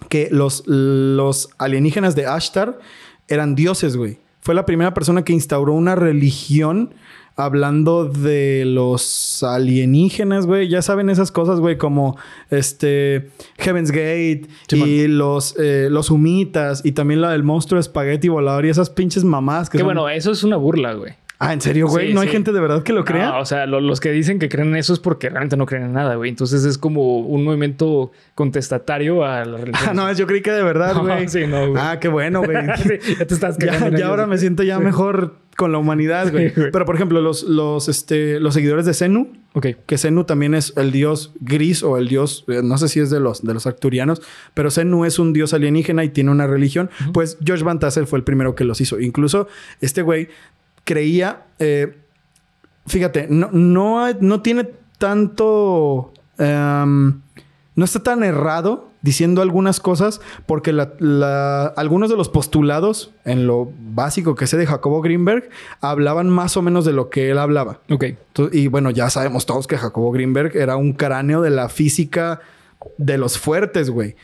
que 0.10 0.28
los, 0.32 0.64
los 0.66 1.50
alienígenas 1.58 2.16
de 2.16 2.26
Ashtar 2.26 2.80
eran 3.28 3.56
dioses, 3.56 3.96
güey. 3.96 4.18
Fue 4.42 4.56
la 4.56 4.66
primera 4.66 4.94
persona 4.94 5.24
que 5.24 5.34
instauró 5.34 5.74
una 5.74 5.96
religión 5.96 6.94
hablando 7.38 8.06
de 8.06 8.64
los 8.66 9.44
alienígenas, 9.44 10.46
güey. 10.46 10.70
Ya 10.70 10.82
saben 10.82 11.10
esas 11.10 11.32
cosas, 11.32 11.60
güey, 11.60 11.78
como 11.78 12.18
este 12.50 13.30
Heaven's 13.58 13.92
Gate 13.92 14.44
Sí, 14.68 14.78
y 14.84 15.08
los, 15.08 15.56
eh, 15.60 15.90
los 15.92 16.12
humitas 16.12 16.82
y 16.86 16.94
también 16.94 17.22
la 17.22 17.32
del 17.32 17.44
monstruo 17.44 17.80
espagueti 17.80 18.30
volador 18.30 18.66
y 18.66 18.70
esas 18.70 18.90
pinches 18.90 19.24
mamás 19.24 19.70
que 19.70 19.74
Que 19.78 19.80
son- 19.80 19.88
bueno, 19.88 20.08
eso 20.10 20.32
es 20.32 20.44
una 20.44 20.56
burla, 20.58 20.94
güey. 20.94 21.14
Ah, 21.38 21.52
¿en 21.52 21.60
serio, 21.60 21.90
güey? 21.90 22.08
Sí, 22.08 22.14
¿No 22.14 22.22
hay 22.22 22.30
gente 22.30 22.54
de 22.54 22.62
verdad 22.62 22.82
que 22.82 22.94
lo 22.94 23.04
crea? 23.04 23.32
No, 23.32 23.40
o 23.42 23.46
sea, 23.46 23.66
lo- 23.66 23.82
los 23.82 24.00
que 24.00 24.10
dicen 24.12 24.40
que 24.40 24.48
creen 24.48 24.70
en 24.70 24.78
eso 24.78 24.94
es 24.94 25.00
porque 25.00 25.28
realmente 25.30 25.58
no 25.58 25.66
creen 25.66 25.84
en 25.84 25.92
nada, 25.94 26.16
güey. 26.16 26.30
Entonces 26.30 26.64
es 26.64 26.78
como 26.78 27.20
un 27.20 27.44
movimiento 27.44 28.14
contestatario 28.36 29.26
a 29.26 29.44
la 29.44 29.58
religión. 29.66 29.90
Ah, 29.90 29.94
no, 29.94 30.12
yo 30.14 30.28
creí 30.28 30.42
que 30.42 30.52
de 30.52 30.64
verdad, 30.64 30.94
No, 30.96 31.04
güey. 31.04 31.28
sí, 31.28 31.46
no, 31.46 31.72
güey. 31.72 31.82
Ah, 31.84 32.00
qué 32.00 32.08
bueno, 32.08 32.42
güey. 32.42 32.56
Ya 33.20 33.26
te 33.28 33.34
estás 33.34 33.58
ya, 33.98 34.08
ahora 34.08 34.28
me 34.28 34.38
siento 34.38 34.64
ya 34.64 34.80
mejor 34.80 35.36
con 35.56 35.72
la 35.72 35.78
humanidad, 35.78 36.32
güey. 36.32 36.50
Sí, 36.54 36.56
güey. 36.60 36.72
Pero, 36.72 36.86
por 36.86 36.96
ejemplo, 36.96 37.22
los, 37.22 37.44
los, 37.44 37.88
este, 37.88 38.40
los 38.40 38.54
seguidores 38.54 38.86
de 38.86 38.94
Zenu, 38.94 39.32
Ok. 39.54 39.68
que 39.86 39.98
Zenu 39.98 40.26
también 40.26 40.54
es 40.54 40.74
el 40.76 40.92
dios 40.92 41.34
gris 41.40 41.82
o 41.82 41.98
el 41.98 42.08
dios, 42.10 42.44
eh, 42.50 42.62
no 42.64 42.78
sé 42.78 42.90
si 42.90 43.00
es 43.00 43.10
de 43.10 43.20
los, 43.22 43.42
de 43.44 43.54
los 43.54 43.66
arcturianos, 43.66 44.22
pero 44.54 44.70
Zenu 44.70 45.06
es 45.06 45.18
un 45.18 45.32
dios 45.34 45.54
alienígena 45.54 46.04
y 46.04 46.10
tiene 46.10 46.32
una 46.32 46.46
religión. 46.48 46.90
Pues 47.14 47.38
George 47.44 47.64
Van 47.64 47.80
Tassel 47.80 48.06
fue 48.08 48.20
el 48.20 48.24
primero 48.24 48.54
que 48.56 48.66
los 48.66 48.82
hizo. 48.82 49.00
Incluso 49.00 49.48
este 49.80 50.02
güey 50.02 50.28
creía, 50.84 51.44
eh, 51.60 51.96
fíjate, 52.86 53.28
no, 53.30 53.50
no, 53.52 54.12
no 54.20 54.42
tiene 54.42 54.70
tanto, 54.98 56.14
em, 56.38 57.22
no 57.76 57.86
está 57.86 58.02
tan 58.02 58.24
errado 58.24 58.90
diciendo 59.02 59.42
algunas 59.42 59.80
cosas 59.80 60.22
porque 60.46 60.74
la- 60.74 60.94
la- 61.00 61.68
algunos 61.68 62.10
de 62.10 62.16
los 62.18 62.30
postulados 62.30 63.12
en 63.26 63.46
lo 63.48 63.72
básico 63.92 64.34
que 64.36 64.48
sé 64.48 64.58
de 64.58 64.66
Jacobo 64.66 65.02
Greenberg 65.02 65.50
hablaban 65.82 66.30
más 66.30 66.58
o 66.58 66.62
menos 66.62 66.86
de 66.86 66.94
lo 66.94 67.10
que 67.10 67.30
él 67.32 67.38
hablaba. 67.38 67.80
Ok. 67.90 68.04
Entonces, 68.04 68.56
y 68.60 68.68
bueno, 68.68 68.90
ya 68.92 69.10
sabemos 69.10 69.46
todos 69.46 69.68
que 69.68 69.78
Jacobo 69.78 70.12
Greenberg 70.12 70.56
era 70.56 70.76
un 70.78 70.94
cráneo 70.94 71.42
de 71.42 71.50
la 71.52 71.70
física 71.70 72.40
de 72.98 73.18
los 73.18 73.38
fuertes, 73.38 73.90
güey. 73.90 74.16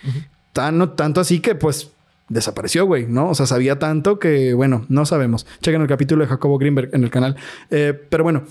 Tan- 0.54 0.96
tanto 0.96 1.22
así 1.22 1.40
que, 1.40 1.56
pues, 1.56 1.92
desapareció, 2.30 2.86
güey, 2.86 3.06
¿no? 3.08 3.30
O 3.30 3.36
sea, 3.36 3.46
sabía 3.46 3.78
tanto 3.78 4.18
que, 4.18 4.54
bueno, 4.54 4.86
no 4.90 5.06
sabemos. 5.06 5.46
Chequen 5.62 5.82
el 5.82 5.88
capítulo 5.88 6.24
de 6.24 6.30
Jacobo 6.30 6.58
Greenberg 6.58 6.90
en 6.94 7.04
el 7.04 7.10
canal. 7.10 7.36
Eh, 7.70 7.94
pero 8.10 8.24
bueno, 8.24 8.44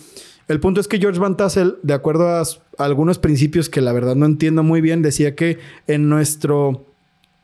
el 0.51 0.59
punto 0.59 0.81
es 0.81 0.89
que 0.89 0.99
George 0.99 1.21
Van 1.21 1.37
Tassel, 1.37 1.77
de 1.85 1.95
acuerdo 1.95 2.29
a, 2.29 2.43
algunos 2.79 3.19
principios 3.21 3.69
que 3.69 3.81
la 3.81 3.93
verdad 3.93 4.17
no 4.17 4.27
entiendo 4.27 4.65
muy 4.65 4.81
bien, 4.81 5.01
decía 5.01 5.37
que 5.37 5.59
en 5.87 6.09
nuestro 6.09 6.87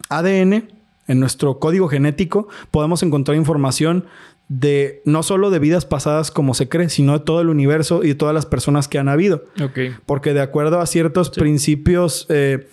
ADN, 0.09 0.69
en 1.07 1.21
nuestro 1.21 1.61
código 1.61 1.87
genético, 1.87 2.49
podemos 2.73 3.05
encontrar 3.05 3.37
información 3.37 4.07
de 4.49 5.03
no 5.05 5.23
solo 5.23 5.51
de 5.51 5.61
vidas 5.61 5.85
pasadas 5.85 6.33
como 6.33 6.53
se 6.53 6.69
cree, 6.69 6.89
sino 6.89 7.13
de 7.19 7.25
todo 7.25 7.41
el 7.41 7.49
universo 7.49 8.03
y 8.03 8.09
de 8.09 8.15
todas 8.17 8.35
las 8.35 8.45
personas 8.45 8.89
que 8.89 8.99
han 8.99 9.09
habido. 9.09 9.45
Ok. 9.63 9.79
Porque 10.05 10.35
de 10.35 10.41
acuerdo 10.41 10.81
a 10.81 10.87
ciertos 10.87 11.31
principios 11.31 12.27
eh, 12.29 12.67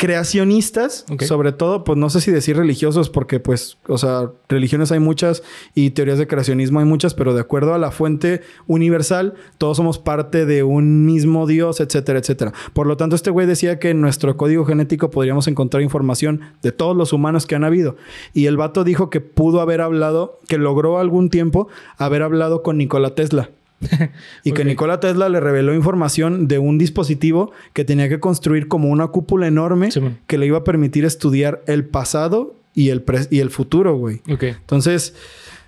creacionistas, 0.00 1.04
sobre 1.28 1.52
todo, 1.52 1.84
pues 1.84 1.98
no 1.98 2.08
sé 2.08 2.22
si 2.22 2.30
decir 2.30 2.56
religiosos, 2.56 3.10
porque 3.10 3.38
pues, 3.38 3.76
o 3.86 3.98
sea, 3.98 4.30
religiones 4.48 4.90
hay 4.92 4.98
muchas 4.98 5.42
y 5.74 5.90
teorías 5.90 6.16
de 6.16 6.26
creacionismo 6.26 6.78
hay 6.78 6.86
muchas, 6.86 7.12
pero 7.12 7.34
de 7.34 7.42
acuerdo 7.42 7.74
a 7.74 7.78
la 7.78 7.90
fuente 7.90 8.40
universal, 8.66 9.34
todos 9.58 9.76
somos 9.76 9.98
parte 9.98 10.46
de 10.46 10.62
un 10.62 11.04
mismo 11.04 11.46
Dios, 11.46 11.80
etcétera, 11.80 12.18
etcétera. 12.18 12.54
Por 12.72 12.86
lo 12.86 12.96
tanto, 12.96 13.14
este 13.14 13.28
güey 13.28 13.46
decía 13.46 13.78
que 13.78 13.90
en 13.90 14.00
nuestro 14.00 14.38
código 14.38 14.64
genético 14.64 15.10
podríamos 15.10 15.48
encontrar 15.48 15.82
información 15.82 16.40
de 16.62 16.72
todos 16.72 16.96
los 16.96 17.12
humanos 17.12 17.46
que 17.46 17.56
han 17.56 17.64
habido. 17.64 17.96
Y 18.32 18.46
el 18.46 18.56
vato 18.56 18.84
dijo 18.84 19.10
que 19.10 19.20
pudo 19.20 19.60
haber 19.60 19.82
hablado, 19.82 20.40
que 20.48 20.56
logró 20.56 20.98
algún 20.98 21.28
tiempo 21.28 21.68
haber 21.98 22.22
hablado 22.22 22.62
con 22.62 22.78
Nikola 22.78 23.14
Tesla. 23.14 23.50
Y 24.44 24.52
que. 24.52 24.64
Nikola 24.64 25.00
Tesla 25.00 25.28
le 25.28 25.40
reveló 25.40 25.74
información 25.74 26.48
de 26.48 26.58
un 26.58 26.78
dispositivo 26.78 27.52
que 27.72 27.84
tenía 27.84 28.08
que 28.08 28.20
construir 28.20 28.68
como 28.68 28.88
una 28.90 29.08
cúpula 29.08 29.46
enorme 29.46 29.90
Sí, 29.90 30.00
que 30.26 30.38
le 30.38 30.46
iba 30.46 30.58
a 30.58 30.64
permitir 30.64 31.04
estudiar 31.04 31.62
el 31.66 31.84
pasado 31.84 32.54
y 32.74 32.90
el, 32.90 33.04
pres- 33.04 33.28
y 33.30 33.40
el 33.40 33.50
futuro, 33.50 33.96
güey. 33.96 34.20
Entonces, 34.42 35.14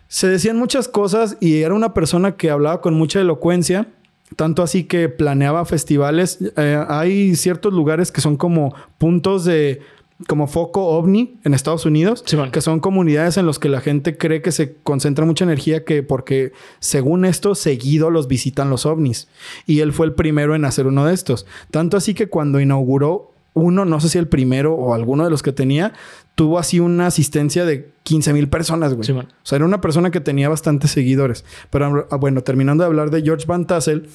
se 0.09 0.29
decían 0.29 0.57
muchas 0.59 0.88
cosas 0.88 1.37
y 1.40 1.62
era 1.62 1.75
una 1.75 1.94
persona 1.94 2.37
que 2.37 2.51
hablaba 2.51 2.81
con 2.81 2.94
mucha 2.94 3.20
elocuencia. 3.20 3.88
Tanto 4.37 4.62
así 4.62 4.85
que 4.85 5.09
planeaba 5.11 5.64
festivales. 5.66 6.38
Eh, 6.57 6.83
hay 6.88 7.35
ciertos 7.37 7.72
lugares 7.75 8.11
que 8.12 8.20
son 8.20 8.37
como 8.37 8.75
puntos 8.98 9.44
de... 9.44 9.81
Como 10.29 10.47
foco 10.47 10.87
ovni 10.87 11.37
en 11.45 11.55
Estados 11.55 11.87
Unidos. 11.87 12.23
Que 12.53 12.61
son 12.61 12.81
comunidades 12.81 13.37
en 13.37 13.47
las 13.47 13.59
que 13.59 13.69
la 13.69 13.81
gente 13.81 14.17
cree 14.17 14.43
que 14.43 14.53
se 14.53 14.75
concentra 14.83 15.25
mucha 15.25 15.45
energía 15.45 15.85
que 15.85 16.03
porque 16.03 16.53
según 16.81 17.25
esto 17.25 17.55
seguido 17.55 18.11
los 18.11 18.29
visitan 18.29 18.71
los 18.71 18.87
ovnis. 18.87 19.29
Y 19.67 19.81
él 19.81 19.93
fue 19.93 20.07
el 20.07 20.15
primero 20.15 20.55
en 20.55 20.65
hacer 20.65 20.87
uno 20.87 21.05
de 21.05 21.15
estos. 21.15 21.47
Tanto 21.71 21.97
así 21.97 22.15
que 22.15 22.29
cuando 22.29 22.61
inauguró 22.61 23.33
uno, 23.55 23.85
no 23.85 24.01
sé 24.01 24.09
si 24.09 24.19
el 24.19 24.29
primero 24.29 24.75
o 24.75 24.95
alguno 24.95 25.25
de 25.25 25.31
los 25.31 25.43
que 25.43 25.53
tenía, 25.53 25.93
tuvo 26.35 26.59
así 26.59 26.81
una 26.81 27.07
asistencia 27.07 27.65
de 27.65 27.91
15 28.03 28.33
mil 28.33 28.49
personas, 28.49 28.95
güey. 28.95 29.11
O 29.11 29.27
sea, 29.43 29.57
era 29.57 29.65
una 29.65 29.81
persona 29.81 30.11
que 30.11 30.21
tenía 30.21 30.49
bastantes 30.49 30.91
seguidores. 30.91 31.45
Pero 31.71 32.07
ah, 32.11 32.17
bueno, 32.17 32.43
terminando 32.43 32.83
de 32.83 32.87
hablar 32.87 33.11
de 33.11 33.23
George 33.23 33.47
Van 33.47 33.67
Tassel, 33.67 34.09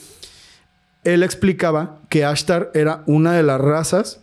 él 1.04 1.24
explicaba 1.24 2.00
que 2.10 2.26
Ashtar 2.26 2.72
era 2.74 3.04
una 3.06 3.34
de 3.34 3.44
las 3.44 3.62
razas 3.62 4.22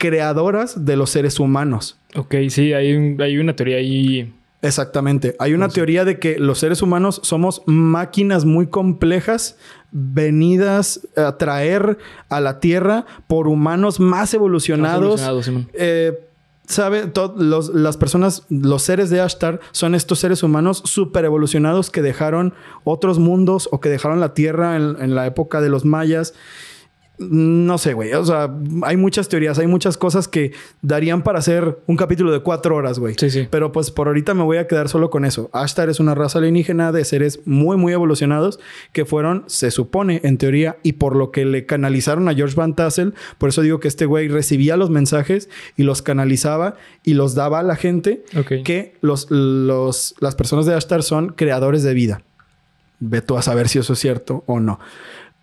creadoras 0.00 0.86
de 0.86 0.96
los 0.96 1.10
seres 1.10 1.38
humanos. 1.38 1.98
Ok, 2.16 2.34
sí, 2.48 2.72
hay, 2.72 2.94
un- 2.96 3.20
hay 3.20 3.36
una 3.38 3.54
teoría 3.54 3.76
ahí. 3.76 4.32
Exactamente. 4.62 5.36
Hay 5.38 5.52
una 5.54 5.68
teoría 5.68 6.04
de 6.04 6.18
que 6.18 6.38
los 6.38 6.58
seres 6.58 6.80
humanos 6.82 7.20
somos 7.22 7.62
máquinas 7.66 8.44
muy 8.46 8.66
complejas 8.66 9.56
venidas 9.92 11.06
a 11.16 11.36
traer 11.38 11.98
a 12.28 12.40
la 12.40 12.60
Tierra 12.60 13.04
por 13.26 13.46
humanos 13.48 14.00
más 14.00 14.32
evolucionados. 14.34 15.20
evolucionados. 15.22 15.70
Eh, 15.74 16.18
¿Sabe? 16.66 17.10
Los- 17.36 17.74
las 17.74 17.96
personas, 17.96 18.44
los 18.48 18.82
seres 18.82 19.10
de 19.10 19.20
Ashtar 19.20 19.58
son 19.72 19.96
estos 19.96 20.20
seres 20.20 20.44
humanos 20.44 20.82
súper 20.84 21.24
evolucionados 21.24 21.90
que 21.90 22.00
dejaron 22.00 22.54
otros 22.84 23.18
mundos 23.18 23.68
o 23.72 23.80
que 23.80 23.88
dejaron 23.88 24.20
la 24.20 24.34
Tierra 24.34 24.76
en, 24.76 24.94
en 25.00 25.14
la 25.16 25.26
época 25.26 25.60
de 25.60 25.68
los 25.68 25.84
mayas. 25.84 26.32
No 27.20 27.76
sé, 27.76 27.92
güey. 27.92 28.14
O 28.14 28.24
sea, 28.24 28.50
hay 28.82 28.96
muchas 28.96 29.28
teorías, 29.28 29.58
hay 29.58 29.66
muchas 29.66 29.98
cosas 29.98 30.26
que 30.26 30.52
darían 30.80 31.22
para 31.22 31.38
hacer 31.38 31.78
un 31.86 31.98
capítulo 31.98 32.32
de 32.32 32.40
cuatro 32.40 32.74
horas, 32.74 32.98
güey. 32.98 33.14
Sí, 33.18 33.28
sí. 33.28 33.46
Pero 33.50 33.72
pues 33.72 33.90
por 33.90 34.06
ahorita 34.06 34.32
me 34.32 34.42
voy 34.42 34.56
a 34.56 34.66
quedar 34.66 34.88
solo 34.88 35.10
con 35.10 35.26
eso. 35.26 35.50
Ashtar 35.52 35.90
es 35.90 36.00
una 36.00 36.14
raza 36.14 36.38
alienígena 36.38 36.92
de 36.92 37.04
seres 37.04 37.40
muy, 37.44 37.76
muy 37.76 37.92
evolucionados 37.92 38.58
que 38.92 39.04
fueron, 39.04 39.44
se 39.48 39.70
supone, 39.70 40.22
en 40.24 40.38
teoría, 40.38 40.78
y 40.82 40.92
por 40.94 41.14
lo 41.14 41.30
que 41.30 41.44
le 41.44 41.66
canalizaron 41.66 42.26
a 42.26 42.34
George 42.34 42.54
Van 42.56 42.74
Tassel. 42.74 43.12
Por 43.36 43.50
eso 43.50 43.60
digo 43.60 43.80
que 43.80 43.88
este 43.88 44.06
güey 44.06 44.28
recibía 44.28 44.78
los 44.78 44.88
mensajes 44.88 45.50
y 45.76 45.82
los 45.82 46.00
canalizaba 46.00 46.76
y 47.04 47.12
los 47.12 47.34
daba 47.34 47.58
a 47.58 47.62
la 47.62 47.76
gente 47.76 48.24
que 48.64 48.96
los, 49.02 49.30
los, 49.30 50.14
las 50.20 50.36
personas 50.36 50.64
de 50.64 50.74
Ashtar 50.74 51.02
son 51.02 51.34
creadores 51.34 51.82
de 51.82 51.92
vida. 51.92 52.22
Ve 52.98 53.20
tú 53.20 53.36
a 53.36 53.42
saber 53.42 53.68
si 53.68 53.78
eso 53.78 53.92
es 53.92 53.98
cierto 53.98 54.42
o 54.46 54.58
no. 54.58 54.80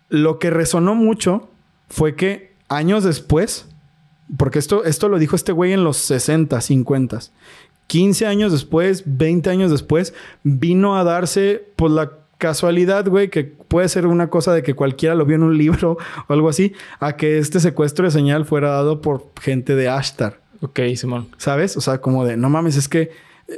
Lo 0.08 0.40
que 0.40 0.50
resonó 0.50 0.96
mucho 0.96 1.50
fue 1.88 2.14
que 2.14 2.54
años 2.68 3.04
después, 3.04 3.66
porque 4.36 4.58
esto, 4.58 4.84
esto 4.84 5.08
lo 5.08 5.18
dijo 5.18 5.36
este 5.36 5.52
güey 5.52 5.72
en 5.72 5.84
los 5.84 5.96
60, 5.98 6.60
50, 6.60 7.18
15 7.86 8.26
años 8.26 8.52
después, 8.52 9.02
20 9.06 9.50
años 9.50 9.70
después, 9.70 10.14
vino 10.42 10.98
a 10.98 11.04
darse 11.04 11.64
por 11.76 11.90
la 11.90 12.12
casualidad, 12.36 13.08
güey, 13.08 13.30
que 13.30 13.44
puede 13.44 13.88
ser 13.88 14.06
una 14.06 14.30
cosa 14.30 14.52
de 14.52 14.62
que 14.62 14.74
cualquiera 14.74 15.14
lo 15.14 15.26
vio 15.26 15.36
en 15.36 15.42
un 15.42 15.58
libro 15.58 15.98
o 16.28 16.32
algo 16.32 16.48
así, 16.48 16.74
a 17.00 17.16
que 17.16 17.38
este 17.38 17.60
secuestro 17.60 18.04
de 18.04 18.10
señal 18.10 18.44
fuera 18.44 18.70
dado 18.70 19.00
por 19.00 19.32
gente 19.40 19.74
de 19.74 19.88
Ashtar. 19.88 20.40
Ok, 20.60 20.80
Simón. 20.96 21.28
¿Sabes? 21.36 21.76
O 21.76 21.80
sea, 21.80 22.00
como 22.00 22.24
de, 22.24 22.36
no 22.36 22.50
mames, 22.50 22.76
es 22.76 22.88
que 22.88 23.10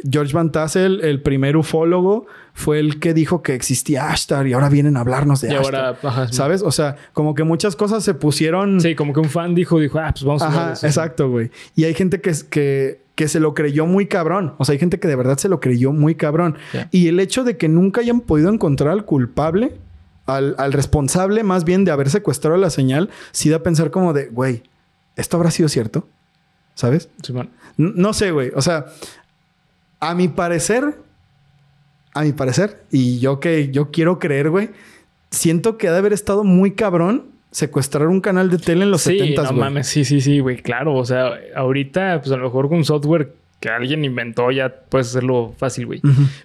George 0.09 0.33
Van 0.33 0.53
Tassel, 0.53 1.01
el 1.03 1.21
primer 1.21 1.57
ufólogo, 1.57 2.27
fue 2.55 2.79
el 2.79 3.01
que 3.01 3.13
dijo 3.15 3.43
que 3.43 3.55
existía 3.55 4.11
Ashtar 4.11 4.47
y 4.47 4.53
ahora 4.53 4.69
vienen 4.69 4.97
a 4.97 5.01
hablarnos 5.01 5.41
de 5.41 5.53
Y 5.53 5.57
Ashtar. 5.57 5.75
ahora, 5.75 5.99
ajá, 6.03 6.11
Simón. 6.27 6.33
¿Sabes? 6.33 6.63
O 6.63 6.71
sea, 6.71 6.97
como 7.13 7.35
que 7.35 7.43
muchas 7.45 7.75
cosas 7.77 8.05
se 8.05 8.15
pusieron... 8.15 8.81
Sí, 8.81 8.95
como 8.95 9.13
que 9.13 9.21
un 9.21 9.29
fan 9.31 9.55
dijo, 9.55 9.81
dijo, 9.81 9.99
ah, 9.99 10.11
pues 10.13 10.25
vamos 10.25 10.43
a 10.43 10.67
de 10.69 10.73
eso. 10.75 10.87
exacto, 10.87 11.29
güey. 11.31 11.51
Y 11.75 11.85
hay 11.85 11.95
gente 11.95 12.21
que, 12.21 12.33
que, 12.51 13.03
que 13.17 13.27
se 13.29 13.41
lo 13.41 13.53
creyó 13.55 13.85
muy 13.87 14.07
cabrón. 14.07 14.55
O 14.59 14.65
sea, 14.65 14.75
hay 14.75 14.79
gente 14.79 15.01
que 15.01 15.09
de 15.09 15.17
verdad 15.17 15.39
se 15.39 15.49
lo 15.49 15.59
creyó 15.61 15.93
muy 15.93 16.15
cabrón. 16.15 16.57
Y 16.93 17.09
el 17.09 17.19
hecho 17.19 17.43
de 17.45 17.57
que 17.57 17.69
nunca 17.69 18.01
hayan 18.01 18.21
podido 18.21 18.49
encontrar 18.53 18.91
al 18.93 19.05
culpable, 19.05 19.77
al, 20.27 20.55
al 20.59 20.73
responsable 20.73 21.43
más 21.43 21.65
bien 21.65 21.85
de 21.85 21.91
haber 21.91 22.11
secuestrado 22.11 22.57
la 22.59 22.71
señal, 22.71 23.11
sí 23.33 23.49
da 23.51 23.57
a 23.57 23.63
pensar 23.65 23.91
como 23.91 24.13
de, 24.13 24.27
güey, 24.27 24.63
¿esto 25.17 25.37
habrá 25.37 25.51
sido 25.51 25.69
cierto? 25.69 26.07
¿Sabes? 26.75 27.09
N- 27.29 27.93
No 27.97 28.13
sé, 28.13 28.31
güey. 28.31 28.53
O 28.55 28.63
sea, 28.63 28.87
a 30.01 30.15
mi 30.15 30.29
parecer, 30.29 30.95
a 32.15 32.23
mi 32.23 32.33
parecer, 32.33 32.83
y 32.91 33.19
yo 33.21 33.39
que 33.41 33.71
yo 33.71 33.91
quiero 33.91 34.19
creer, 34.19 34.51
güey, 34.51 34.71
siento 35.31 35.79
que 35.79 35.89
ha 35.89 35.93
de 35.93 35.99
haber 35.99 36.13
estado 36.13 36.43
muy 36.45 36.73
cabrón 36.73 37.27
secuestrar 37.53 38.07
un 38.09 38.21
canal 38.21 38.49
de 38.51 38.59
tele 38.59 38.85
en 38.85 38.91
los 38.91 39.03
Sí, 39.03 39.19
70 39.19 39.43
no 39.43 39.49
güey. 39.51 39.61
mames, 39.61 39.87
sí, 39.89 40.05
sí, 40.05 40.21
sí, 40.21 40.39
güey, 40.41 40.57
claro. 40.63 40.95
O 40.95 41.05
sea, 41.05 41.33
ahorita, 41.57 42.21
pues 42.21 42.33
a 42.33 42.37
lo 42.37 42.45
mejor 42.45 42.69
con 42.69 42.85
software 42.85 43.35
que 43.61 43.69
alguien 43.69 44.05
inventó 44.07 44.51
ya 44.51 44.75
puedes 44.89 45.09
hacerlo 45.09 45.55
fácil, 45.59 45.85
güey. 45.87 46.01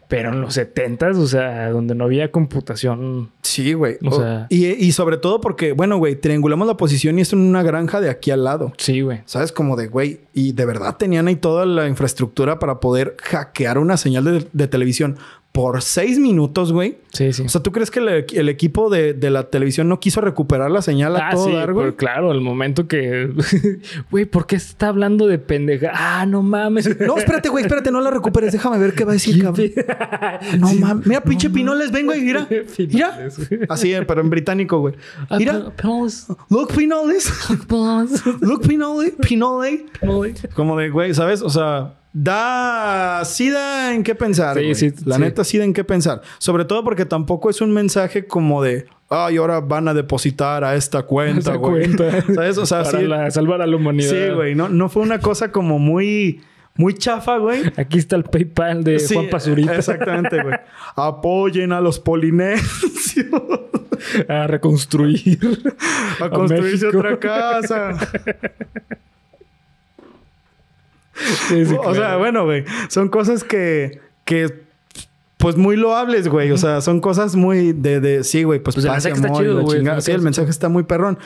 Pero 0.09 0.33
en 0.33 0.41
los 0.41 0.57
70s, 0.57 1.17
o 1.17 1.27
sea, 1.27 1.69
donde 1.69 1.95
no 1.95 2.03
había 2.03 2.29
computación. 2.31 3.31
Sí, 3.41 3.71
güey. 3.73 3.97
O 4.05 4.09
O- 4.09 4.19
sea- 4.19 4.47
y, 4.49 4.65
y 4.67 4.91
sobre 4.91 5.17
todo 5.17 5.39
porque, 5.39 5.71
bueno, 5.71 5.97
güey, 5.97 6.15
triangulamos 6.17 6.67
la 6.67 6.75
posición 6.77 7.17
y 7.17 7.21
es 7.21 7.31
en 7.31 7.39
una 7.39 7.63
granja 7.63 8.01
de 8.01 8.09
aquí 8.09 8.31
al 8.31 8.43
lado. 8.43 8.73
Sí, 8.77 8.99
güey. 9.01 9.21
¿Sabes? 9.25 9.51
Como 9.53 9.75
de, 9.77 9.87
güey, 9.87 10.19
y 10.33 10.51
de 10.51 10.65
verdad 10.65 10.97
tenían 10.97 11.27
ahí 11.27 11.37
toda 11.37 11.65
la 11.65 11.87
infraestructura 11.87 12.59
para 12.59 12.79
poder 12.81 13.15
hackear 13.23 13.77
una 13.77 13.95
señal 13.97 14.25
de, 14.25 14.47
de 14.51 14.67
televisión 14.67 15.17
por 15.55 15.81
seis 15.81 16.19
minutos, 16.19 16.73
güey. 16.73 16.97
Sí, 17.13 17.31
sí. 17.31 17.43
O 17.43 17.47
sea, 17.49 17.63
¿tú 17.63 17.71
crees 17.71 17.89
que 17.89 17.99
el, 17.99 18.09
el 18.09 18.49
equipo 18.49 18.89
de, 18.89 19.13
de 19.13 19.29
la 19.29 19.49
televisión 19.49 19.87
no 19.87 20.01
quiso 20.01 20.19
recuperar 20.19 20.69
la 20.69 20.81
señal 20.81 21.15
a 21.15 21.29
Ah, 21.29 21.31
todo 21.31 21.45
sí, 21.45 21.53
dar, 21.53 21.71
güey? 21.71 21.85
pero 21.85 21.95
claro, 21.95 22.33
el 22.33 22.41
momento 22.41 22.89
que. 22.89 23.31
Güey, 24.11 24.25
¿por 24.25 24.47
qué 24.47 24.57
está 24.57 24.89
hablando 24.89 25.25
de 25.27 25.39
pendeja? 25.39 25.91
Ah, 25.93 26.25
no 26.25 26.43
mames. 26.43 26.99
No, 26.99 27.17
espérate, 27.17 27.47
güey, 27.47 27.63
espérate, 27.63 27.89
no 27.89 28.01
la 28.01 28.11
recuperes. 28.11 28.51
Déjame 28.51 28.77
ver 28.79 28.93
qué 28.93 29.05
va 29.05 29.11
a 29.11 29.13
decir, 29.13 29.41
cabrón. 29.41 29.71
No 30.59 30.73
mames. 30.73 31.07
Mira, 31.07 31.21
pinche 31.21 31.49
Pinoles, 31.49 31.89
ven, 31.89 32.05
güey, 32.05 32.21
mira. 32.21 32.45
Mira. 32.77 33.29
Así, 33.69 33.93
eh, 33.93 34.03
pero 34.05 34.19
en 34.19 34.29
británico, 34.29 34.79
güey. 34.79 34.95
Ah, 35.29 35.37
Mira. 35.37 35.71
Pinoles. 35.77 36.27
Look, 36.49 36.73
Pinoles. 36.75 37.31
Pinoles. 37.69 38.23
Look, 38.41 38.67
Pinole. 38.67 39.13
Pinole. 39.21 39.85
Pinoles. 40.01 40.47
Como 40.53 40.77
de, 40.77 40.89
güey, 40.89 41.13
¿sabes? 41.13 41.41
O 41.41 41.49
sea, 41.49 41.93
da... 42.17 43.21
Sí 43.25 43.49
da 43.49 43.93
en 43.93 44.03
qué 44.03 44.15
pensar, 44.15 44.57
Sí, 44.57 44.73
sí, 44.73 44.93
La 45.05 45.15
sí. 45.17 45.21
neta 45.21 45.43
sí 45.43 45.57
da 45.57 45.65
en 45.65 45.73
qué 45.73 45.83
pensar. 45.83 46.21
Sobre 46.37 46.63
todo 46.65 46.83
porque 46.83 47.05
tampoco 47.05 47.49
es 47.49 47.59
un 47.61 47.73
mensaje 47.73 48.25
como 48.25 48.63
de... 48.63 48.85
Ay, 49.09 49.37
ahora 49.37 49.59
van 49.59 49.87
a 49.87 49.93
depositar 49.93 50.63
a 50.63 50.75
esta 50.75 51.03
cuenta, 51.03 51.55
güey. 51.55 51.93
cuenta. 51.95 52.21
¿Sabes? 52.33 52.57
O 52.57 52.65
sea, 52.65 52.83
Para 52.83 52.99
sí... 52.99 53.05
la- 53.05 53.29
salvar 53.31 53.61
a 53.61 53.67
la 53.67 53.75
humanidad. 53.75 54.09
Sí, 54.09 54.33
güey. 54.33 54.55
No, 54.55 54.69
no 54.69 54.87
fue 54.89 55.03
una 55.03 55.19
cosa 55.19 55.51
como 55.51 55.77
muy... 55.77 56.41
Muy 56.77 56.93
chafa, 56.93 57.37
güey. 57.37 57.61
Aquí 57.77 57.97
está 57.99 58.17
el 58.17 58.23
PayPal 58.25 58.83
de 58.83 58.99
Sí, 58.99 59.13
Juan 59.13 59.29
Pazurita. 59.29 59.75
Exactamente, 59.75 60.41
güey. 60.43 60.55
Apoyen 60.97 61.71
a 61.71 61.79
los 61.79 61.99
polinesios 62.01 63.27
A 64.27 64.45
reconstruir. 64.47 65.39
a 66.19 66.29
construirse 66.29 66.87
México. 66.87 66.97
otra 66.97 67.17
casa. 67.17 67.91
Sí, 71.47 71.65
sí, 71.65 71.75
o 71.83 71.93
sea, 71.95 72.17
bueno, 72.17 72.45
güey. 72.45 72.63
Son 72.89 73.09
cosas 73.09 73.43
que, 73.43 73.99
que, 74.25 74.63
pues 75.37 75.55
muy 75.57 75.75
loables, 75.77 76.27
güey. 76.27 76.51
O 76.51 76.57
sea, 76.57 76.81
son 76.81 76.99
cosas 76.99 77.35
muy 77.35 77.71
de, 77.73 77.99
de 77.99 78.23
sí, 78.23 78.43
güey. 78.43 78.59
Pues, 78.59 78.75
Pues 78.75 78.85
el 78.85 78.91
mensaje 78.91 79.15
está 79.15 79.27
amor 79.27 79.41
chido, 79.41 79.61
güey. 79.61 79.77
chingada. 79.77 80.01
Sí, 80.01 80.11
el 80.11 80.21
mensaje 80.21 80.49
está 80.49 80.69
muy 80.69 80.83
perrón. 80.83 81.17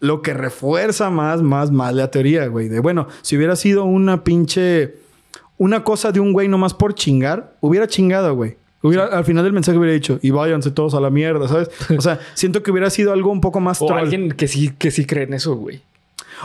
Lo 0.00 0.22
que 0.22 0.32
refuerza 0.34 1.10
más, 1.10 1.42
más, 1.42 1.70
más 1.70 1.92
la 1.94 2.10
teoría, 2.10 2.46
güey. 2.46 2.68
De 2.68 2.80
bueno, 2.80 3.08
si 3.22 3.36
hubiera 3.36 3.56
sido 3.56 3.84
una 3.84 4.24
pinche. 4.24 4.94
Una 5.56 5.82
cosa 5.82 6.12
de 6.12 6.20
un 6.20 6.32
güey 6.32 6.46
nomás 6.46 6.72
por 6.72 6.94
chingar, 6.94 7.56
hubiera 7.60 7.88
chingado, 7.88 8.34
güey. 8.36 8.56
Hubiera, 8.80 9.06
Al 9.06 9.24
final 9.24 9.42
del 9.42 9.52
mensaje 9.52 9.76
hubiera 9.76 9.92
dicho, 9.92 10.20
y 10.22 10.30
váyanse 10.30 10.70
todos 10.70 10.94
a 10.94 11.00
la 11.00 11.10
mierda, 11.10 11.48
¿sabes? 11.48 11.68
O 11.96 12.00
sea, 12.00 12.20
siento 12.34 12.62
que 12.62 12.70
hubiera 12.70 12.90
sido 12.90 13.12
algo 13.12 13.32
un 13.32 13.40
poco 13.40 13.58
más 13.58 13.82
O 13.82 13.86
troll. 13.86 13.98
alguien 13.98 14.30
que 14.30 14.46
sí, 14.46 14.70
que 14.78 14.92
sí 14.92 15.04
cree 15.04 15.24
en 15.24 15.34
eso, 15.34 15.56
güey. 15.56 15.82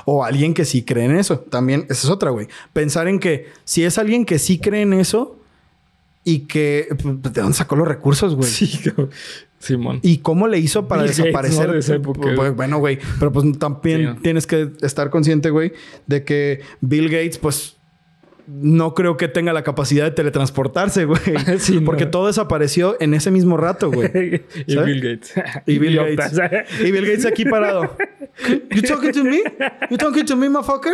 O 0.06 0.24
alguien 0.24 0.54
que 0.54 0.66
sí 0.66 0.84
cree 0.84 1.06
en 1.06 1.16
eso. 1.18 1.40
También, 1.40 1.82
esa 1.90 2.08
es 2.08 2.10
otra, 2.10 2.32
güey. 2.32 2.48
Pensar 2.74 3.08
en 3.08 3.20
que 3.20 3.48
si 3.64 3.84
es 3.84 3.98
alguien 3.98 4.26
que 4.26 4.40
sí 4.40 4.60
cree 4.60 4.82
en 4.82 4.94
eso 4.94 5.40
y 6.24 6.40
que... 6.42 6.88
pues, 7.02 7.22
¿De 7.34 7.42
dónde 7.42 7.54
sacó 7.58 7.76
los 7.76 7.88
recursos, 7.88 8.36
güey? 8.36 8.50
Sí, 8.50 8.80
cabrón. 8.84 9.10
Simón. 9.60 10.00
¿Y 10.02 10.18
cómo 10.18 10.48
le 10.48 10.60
hizo 10.60 10.88
para 10.88 11.04
Bill 11.04 11.12
Gates, 11.12 11.26
desaparecer? 11.26 11.68
¿no? 11.68 11.74
De 11.74 11.80
esa 11.80 11.96
época. 11.96 12.30
Pues, 12.36 12.56
bueno, 12.56 12.80
güey. 12.80 13.00
Pero 13.20 13.32
pues 13.32 13.58
también 13.60 14.00
Sí, 14.00 14.06
¿no? 14.06 14.16
tienes 14.18 14.46
que 14.48 14.72
estar 14.82 15.10
consciente, 15.10 15.50
güey, 15.52 15.72
de 16.06 16.24
que 16.24 16.62
Bill 16.82 17.06
Gates, 17.10 17.38
pues... 17.38 17.78
No 18.46 18.94
creo 18.94 19.16
que 19.16 19.30
tenga 19.30 19.54
la 19.54 19.64
capacidad 19.64 20.04
de 20.04 20.12
teletransportarse, 20.12 21.06
güey. 21.06 21.22
Sí, 21.60 21.80
no. 21.80 21.86
Porque 21.86 22.06
todo 22.06 22.28
desapareció 22.28 22.98
en 23.00 23.14
ese 23.14 23.32
mismo 23.32 23.56
rato, 23.56 23.90
güey. 23.90 24.10
y. 24.68 24.76
Bill 24.76 25.00
Gates. 25.00 25.34
Y 25.66 25.80
Bill. 25.80 25.96
Gates. 25.96 26.42
Y 26.82 26.92
Bill 26.92 27.06
Gates 27.06 27.26
aquí 27.26 27.46
parado. 27.46 27.96
You 28.72 28.82
talking 28.82 29.12
to 29.14 29.24
me? 29.24 29.44
You 29.90 29.98
talking 29.98 30.26
to 30.26 30.36
me, 30.36 30.50
motherfucker? 30.50 30.94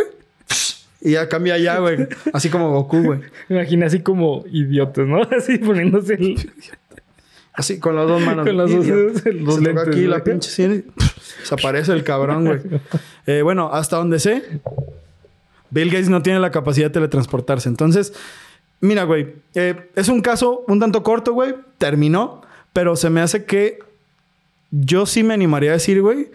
Y 1.00 1.12
ya 1.12 1.28
cambia 1.28 1.56
ya, 1.58 1.78
güey. 1.78 2.06
Así 2.32 2.50
como 2.50 2.70
Goku, 2.72 3.02
güey. 3.02 3.20
Me 3.48 3.56
imagino 3.56 3.86
así 3.86 4.00
como 4.00 4.44
idiotas, 4.52 5.06
¿no? 5.06 5.22
Así 5.36 5.56
poniéndose 5.58 6.14
el... 6.14 6.50
Así 7.54 7.78
con 7.80 7.96
las 7.96 8.06
dos 8.06 8.20
manos. 8.22 8.46
Con 8.46 8.56
las 8.56 8.70
dos- 8.70 8.84
Se 8.84 9.32
toca 9.32 9.60
lentes, 9.60 9.88
aquí 9.88 10.02
¿no? 10.02 10.10
la 10.10 10.22
pinche 10.24 10.50
cine. 10.50 10.84
Desaparece 11.40 11.92
el 11.92 12.04
cabrón, 12.04 12.44
güey. 12.46 12.60
Eh, 13.26 13.42
bueno, 13.42 13.70
hasta 13.72 13.96
donde 13.96 14.18
sé, 14.18 14.42
Bill 15.70 15.88
Gates 15.90 16.08
no 16.08 16.20
tiene 16.22 16.40
la 16.40 16.50
capacidad 16.50 16.86
de 16.88 16.90
teletransportarse. 16.94 17.68
Entonces, 17.68 18.12
mira, 18.80 19.04
güey. 19.04 19.34
eh, 19.54 19.88
es 19.94 20.08
un 20.08 20.20
caso 20.20 20.64
un 20.68 20.80
tanto 20.80 21.02
corto, 21.02 21.32
güey. 21.32 21.54
Terminó. 21.78 22.42
Pero 22.72 22.96
se 22.96 23.08
me 23.08 23.20
hace 23.20 23.44
que 23.44 23.78
yo 24.70 25.06
sí 25.06 25.22
me 25.22 25.34
animaría 25.34 25.70
a 25.70 25.74
decir, 25.74 26.00
güey, 26.02 26.28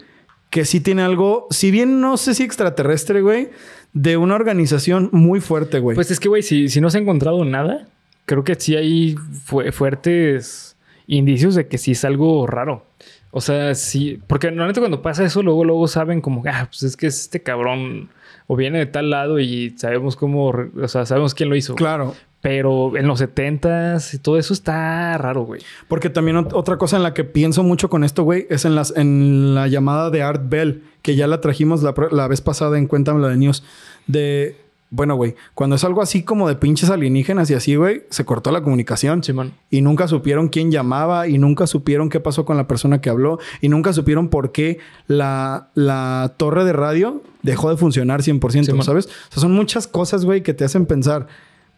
que 0.50 0.64
sí 0.64 0.80
tiene 0.80 1.02
algo, 1.02 1.46
si 1.50 1.70
bien 1.70 2.00
no 2.00 2.16
sé 2.16 2.34
si 2.34 2.42
extraterrestre, 2.42 3.20
güey, 3.22 3.50
de 3.92 4.16
una 4.16 4.34
organización 4.34 5.08
muy 5.12 5.40
fuerte, 5.40 5.78
güey. 5.80 5.94
Pues 5.94 6.10
es 6.10 6.20
que, 6.20 6.28
güey, 6.28 6.42
si, 6.42 6.68
si 6.68 6.80
no 6.80 6.90
se 6.90 6.98
ha 6.98 7.00
encontrado 7.00 7.44
nada, 7.44 7.88
creo 8.26 8.44
que 8.44 8.54
sí 8.54 8.76
hay 8.76 9.16
fu- 9.44 9.62
fuertes 9.72 10.76
indicios 11.06 11.54
de 11.54 11.66
que 11.68 11.78
sí 11.78 11.92
es 11.92 12.04
algo 12.04 12.46
raro. 12.46 12.84
O 13.30 13.40
sea, 13.40 13.74
sí, 13.74 14.18
porque 14.26 14.48
normalmente 14.48 14.80
cuando 14.80 15.02
pasa 15.02 15.24
eso, 15.24 15.42
luego, 15.42 15.64
luego 15.64 15.88
saben 15.88 16.20
como, 16.20 16.42
ah, 16.46 16.66
pues 16.70 16.82
es 16.84 16.96
que 16.96 17.06
es 17.06 17.20
este 17.20 17.42
cabrón 17.42 18.08
o 18.46 18.56
viene 18.56 18.78
de 18.78 18.86
tal 18.86 19.10
lado 19.10 19.38
y 19.40 19.74
sabemos 19.76 20.16
cómo, 20.16 20.48
o 20.48 20.88
sea, 20.88 21.04
sabemos 21.04 21.34
quién 21.34 21.48
lo 21.50 21.56
hizo. 21.56 21.74
claro. 21.74 22.14
Pero 22.48 22.96
en 22.96 23.08
los 23.08 23.20
70s 23.20 24.14
y 24.14 24.18
todo 24.18 24.38
eso 24.38 24.52
está 24.52 25.18
raro, 25.18 25.42
güey. 25.42 25.60
Porque 25.88 26.10
también 26.10 26.36
ot- 26.36 26.52
otra 26.54 26.78
cosa 26.78 26.96
en 26.96 27.02
la 27.02 27.12
que 27.12 27.24
pienso 27.24 27.64
mucho 27.64 27.90
con 27.90 28.04
esto, 28.04 28.22
güey, 28.22 28.46
es 28.50 28.64
en, 28.64 28.76
las, 28.76 28.96
en 28.96 29.56
la 29.56 29.66
llamada 29.66 30.10
de 30.10 30.22
Art 30.22 30.42
Bell, 30.48 30.84
que 31.02 31.16
ya 31.16 31.26
la 31.26 31.40
trajimos 31.40 31.82
la, 31.82 31.92
la 32.12 32.28
vez 32.28 32.40
pasada 32.40 32.78
en 32.78 32.86
Cuéntame 32.86 33.20
la 33.20 33.28
de 33.30 33.36
News. 33.36 33.64
De, 34.06 34.56
bueno, 34.90 35.16
güey, 35.16 35.34
cuando 35.54 35.74
es 35.74 35.82
algo 35.82 36.02
así 36.02 36.22
como 36.22 36.46
de 36.48 36.54
pinches 36.54 36.88
alienígenas 36.88 37.50
y 37.50 37.54
así, 37.54 37.74
güey, 37.74 38.04
se 38.10 38.24
cortó 38.24 38.52
la 38.52 38.62
comunicación. 38.62 39.24
Simón. 39.24 39.52
Y 39.68 39.80
nunca 39.80 40.06
supieron 40.06 40.46
quién 40.46 40.70
llamaba 40.70 41.26
y 41.26 41.38
nunca 41.38 41.66
supieron 41.66 42.08
qué 42.10 42.20
pasó 42.20 42.44
con 42.44 42.56
la 42.56 42.68
persona 42.68 43.00
que 43.00 43.10
habló 43.10 43.40
y 43.60 43.68
nunca 43.70 43.92
supieron 43.92 44.28
por 44.28 44.52
qué 44.52 44.78
la, 45.08 45.70
la 45.74 46.34
torre 46.36 46.64
de 46.64 46.72
radio 46.72 47.22
dejó 47.42 47.70
de 47.70 47.76
funcionar 47.76 48.20
100%, 48.22 48.66
Simón. 48.66 48.84
¿sabes? 48.84 49.06
O 49.06 49.32
sea, 49.32 49.40
son 49.40 49.50
muchas 49.52 49.88
cosas, 49.88 50.24
güey, 50.24 50.44
que 50.44 50.54
te 50.54 50.64
hacen 50.64 50.86
pensar 50.86 51.26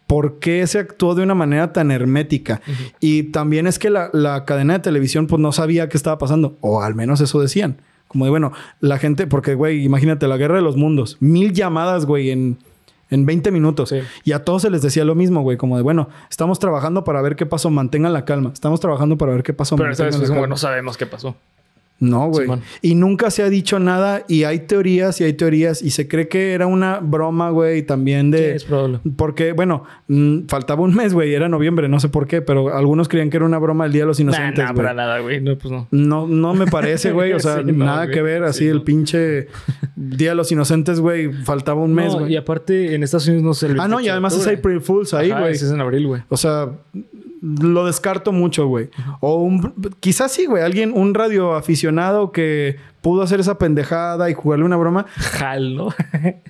por 0.08 0.38
qué 0.38 0.66
se 0.66 0.78
actuó 0.78 1.14
de 1.14 1.22
una 1.22 1.34
manera 1.34 1.72
tan 1.72 1.92
hermética. 1.92 2.62
Y 2.98 3.24
también 3.24 3.66
es 3.68 3.78
que 3.78 3.90
la, 3.90 4.08
la 4.14 4.46
cadena 4.46 4.72
de 4.72 4.78
televisión 4.80 5.26
pues 5.28 5.38
no 5.40 5.52
sabía 5.52 5.88
qué 5.88 5.98
estaba 5.98 6.18
pasando, 6.18 6.56
o 6.62 6.82
al 6.82 6.96
menos 6.96 7.20
eso 7.20 7.40
decían. 7.40 7.80
Como 8.08 8.24
de, 8.24 8.30
bueno, 8.30 8.52
la 8.80 8.98
gente, 8.98 9.26
porque, 9.26 9.54
güey, 9.54 9.84
imagínate, 9.84 10.26
la 10.26 10.38
guerra 10.38 10.56
de 10.56 10.62
los 10.62 10.78
mundos, 10.78 11.18
mil 11.20 11.52
llamadas, 11.52 12.06
güey, 12.06 12.30
en, 12.30 12.56
en 13.10 13.26
20 13.26 13.50
minutos. 13.50 13.90
Sí. 13.90 13.98
Y 14.24 14.32
a 14.32 14.44
todos 14.44 14.62
se 14.62 14.70
les 14.70 14.80
decía 14.80 15.04
lo 15.04 15.14
mismo, 15.14 15.42
güey, 15.42 15.58
como 15.58 15.76
de, 15.76 15.82
bueno, 15.82 16.08
estamos 16.30 16.58
trabajando 16.58 17.04
para 17.04 17.20
ver 17.20 17.36
qué 17.36 17.44
pasó, 17.44 17.68
mantengan 17.68 18.14
la 18.14 18.24
calma. 18.24 18.50
Estamos 18.54 18.80
trabajando 18.80 19.18
para 19.18 19.32
ver 19.32 19.42
qué 19.42 19.52
pasó, 19.52 19.76
Pero 19.76 19.90
esta 19.90 20.04
vez 20.04 20.14
mantengan 20.14 20.24
es 20.24 20.30
la 20.30 20.36
como, 20.36 20.46
no 20.46 20.56
sabemos 20.56 20.96
qué 20.96 21.04
pasó. 21.04 21.36
No, 22.00 22.28
güey. 22.28 22.44
Simón. 22.44 22.60
Y 22.80 22.94
nunca 22.94 23.30
se 23.30 23.42
ha 23.42 23.50
dicho 23.50 23.78
nada 23.80 24.24
y 24.28 24.44
hay 24.44 24.60
teorías 24.60 25.20
y 25.20 25.24
hay 25.24 25.32
teorías 25.32 25.82
y 25.82 25.90
se 25.90 26.06
cree 26.06 26.28
que 26.28 26.52
era 26.52 26.66
una 26.68 27.00
broma, 27.00 27.50
güey, 27.50 27.82
también 27.82 28.30
de... 28.30 28.38
Sí, 28.50 28.56
es 28.56 28.64
probable. 28.64 29.00
Porque, 29.16 29.52
bueno, 29.52 29.82
mm, 30.06 30.46
faltaba 30.46 30.82
un 30.82 30.94
mes, 30.94 31.12
güey, 31.12 31.34
era 31.34 31.48
noviembre, 31.48 31.88
no 31.88 31.98
sé 31.98 32.08
por 32.08 32.26
qué, 32.28 32.40
pero 32.40 32.72
algunos 32.74 33.08
creían 33.08 33.30
que 33.30 33.38
era 33.38 33.46
una 33.46 33.58
broma 33.58 33.86
el 33.86 33.92
Día 33.92 34.02
de 34.02 34.06
los 34.06 34.20
Inocentes, 34.20 34.64
nah, 34.64 34.72
para 34.74 34.94
nada, 34.94 35.18
güey. 35.18 35.40
No, 35.40 35.56
pues 35.58 35.72
no. 35.72 35.88
No, 35.90 36.26
no 36.28 36.54
me 36.54 36.66
parece, 36.66 37.10
güey. 37.12 37.32
O 37.32 37.40
sea, 37.40 37.56
Sí, 37.64 37.72
no, 37.72 37.84
nada 37.84 38.08
que 38.08 38.22
ver. 38.22 38.44
Así 38.44 38.60
Sí, 38.60 38.66
el 38.68 38.76
no. 38.78 38.84
pinche 38.84 39.48
Día 39.96 40.30
de 40.30 40.34
los 40.36 40.52
Inocentes, 40.52 41.00
güey. 41.00 41.32
Faltaba 41.32 41.80
un 41.82 41.94
mes, 41.94 42.12
No, 42.12 42.20
güey. 42.20 42.32
y 42.34 42.36
aparte 42.36 42.94
en 42.94 43.02
Estados 43.02 43.26
Unidos 43.26 43.44
no 43.44 43.54
se 43.54 43.68
Ah, 43.80 43.88
no, 43.88 44.00
y 44.00 44.08
además 44.08 44.36
es 44.36 44.46
April 44.46 44.80
Fools 44.80 45.14
ahí, 45.14 45.30
güey. 45.30 45.52
es 45.52 45.62
en 45.64 45.80
abril, 45.80 46.06
güey. 46.06 46.22
O 46.28 46.36
sea, 46.36 46.68
lo 47.40 47.86
descarto 47.86 48.32
mucho, 48.32 48.66
güey. 48.66 48.90
O 49.20 49.36
un... 49.36 49.74
Quizás 50.00 50.32
sí, 50.32 50.46
güey. 50.46 50.62
Alguien, 50.62 50.92
un 50.94 51.14
radio 51.14 51.54
aficionado 51.54 52.32
que 52.32 52.76
pudo 53.00 53.22
hacer 53.22 53.40
esa 53.40 53.58
pendejada 53.58 54.30
y 54.30 54.34
jugarle 54.34 54.64
una 54.64 54.76
broma. 54.76 55.06
Jal, 55.16 55.76
¿no? 55.76 55.88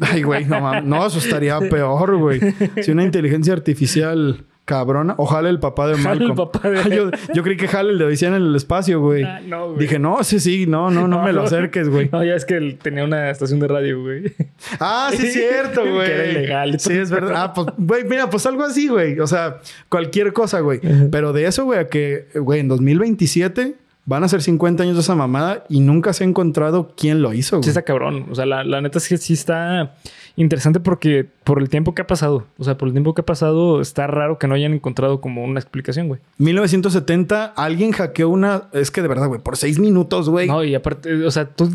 Ay, 0.01 0.23
güey, 0.23 0.45
no 0.45 0.61
mames. 0.61 0.85
No, 0.85 1.07
eso 1.07 1.19
estaría 1.19 1.59
peor, 1.59 2.17
güey. 2.17 2.41
Si 2.83 2.91
una 2.91 3.05
inteligencia 3.05 3.53
artificial 3.53 4.45
cabrona. 4.69 5.15
Ojalá 5.17 5.49
el 5.49 5.59
papá 5.59 5.89
de 5.89 5.97
Malcolm. 5.97 6.31
el 6.31 6.37
papá 6.37 6.69
de- 6.71 6.95
yo, 6.95 7.11
yo 7.35 7.43
creí 7.43 7.57
que 7.57 7.67
Hal 7.67 7.89
el 7.91 7.99
de 7.99 8.05
Odisea 8.05 8.29
en 8.29 8.35
el 8.35 8.55
espacio, 8.55 9.01
güey. 9.01 9.25
Ah, 9.25 9.41
no, 9.45 9.69
güey. 9.69 9.79
Dije, 9.81 9.99
no, 9.99 10.23
sí, 10.23 10.39
sí, 10.39 10.67
no, 10.67 10.91
no, 10.91 11.09
no 11.09 11.23
me 11.23 11.33
lo 11.33 11.43
acerques, 11.45 11.89
güey. 11.89 12.11
No, 12.13 12.23
ya 12.23 12.35
es 12.35 12.45
que 12.45 12.57
él 12.57 12.79
tenía 12.81 13.05
una 13.05 13.31
estación 13.31 13.59
de 13.61 13.69
radio, 13.69 14.03
güey. 14.03 14.33
Ah, 14.79 15.11
sí 15.13 15.27
es 15.27 15.33
cierto, 15.39 15.83
Que 15.83 15.91
güey. 15.91 16.11
era 16.11 16.27
ilegal 16.27 16.79
Sí, 16.81 16.93
es 16.93 17.11
verdad. 17.11 17.33
Ah, 17.35 17.53
pues, 17.55 17.69
güey, 17.79 18.05
mira, 18.05 18.29
pues 18.31 18.45
algo 18.47 18.63
así, 18.63 18.89
güey. 18.89 19.19
O 19.21 19.27
sea, 19.27 19.59
cualquier 19.89 20.33
cosa, 20.33 20.61
güey. 20.61 20.81
Pero 21.11 21.33
de 21.33 21.47
eso, 21.47 21.65
güey, 21.65 21.79
a 21.81 21.89
que, 21.89 22.27
güey, 22.35 22.61
en 22.61 22.69
2027 22.69 23.75
van 24.09 24.25
a 24.25 24.29
ser 24.29 24.41
50 24.41 24.83
años 24.83 24.95
de 24.95 25.03
esa 25.03 25.15
mamada 25.15 25.65
y 25.69 25.81
nunca 25.81 26.15
se 26.15 26.25
ha 26.25 26.27
encontrado 26.27 26.95
quién 26.97 27.21
lo 27.21 27.35
hizo, 27.35 27.57
güey. 27.57 27.65
Sí 27.65 27.69
está 27.69 27.83
cabrón. 27.83 28.25
O 28.31 28.35
sea, 28.35 28.47
la, 28.47 28.65
la 28.65 28.81
neta 28.81 28.97
es 28.97 29.07
que 29.07 29.19
sí 29.19 29.35
está 29.35 29.97
interesante 30.35 30.81
porque 30.81 31.27
por 31.45 31.61
el 31.61 31.69
tiempo 31.69 31.95
que 31.95 32.01
ha 32.01 32.07
pasado. 32.07 32.47
O 32.57 32.65
sea, 32.65 32.79
por 32.79 32.89
el 32.89 32.95
tiempo 32.95 33.15
que 33.15 33.21
ha 33.21 33.27
pasado 33.27 33.83
está 33.83 34.07
raro 34.07 34.39
que 34.39 34.49
no 34.49 34.55
hayan 34.55 34.73
encontrado 34.73 35.21
como 35.21 35.45
una 35.45 35.61
explicación, 35.61 36.09
güey. 36.09 36.21
1970, 36.39 37.53
alguien 37.55 37.93
hackeó 37.93 38.31
una. 38.31 38.69
Es 38.73 38.91
que 38.91 39.03
de 39.03 39.09
verdad, 39.09 39.29
güey, 39.29 39.43
por 39.43 39.59
seis 39.59 39.79
minutos, 39.79 40.31
güey. 40.31 40.49
No, 40.49 40.65
y 40.65 40.75
aparte, 40.75 41.27
o 41.27 41.31
sea, 41.31 41.45
tú 41.45 41.71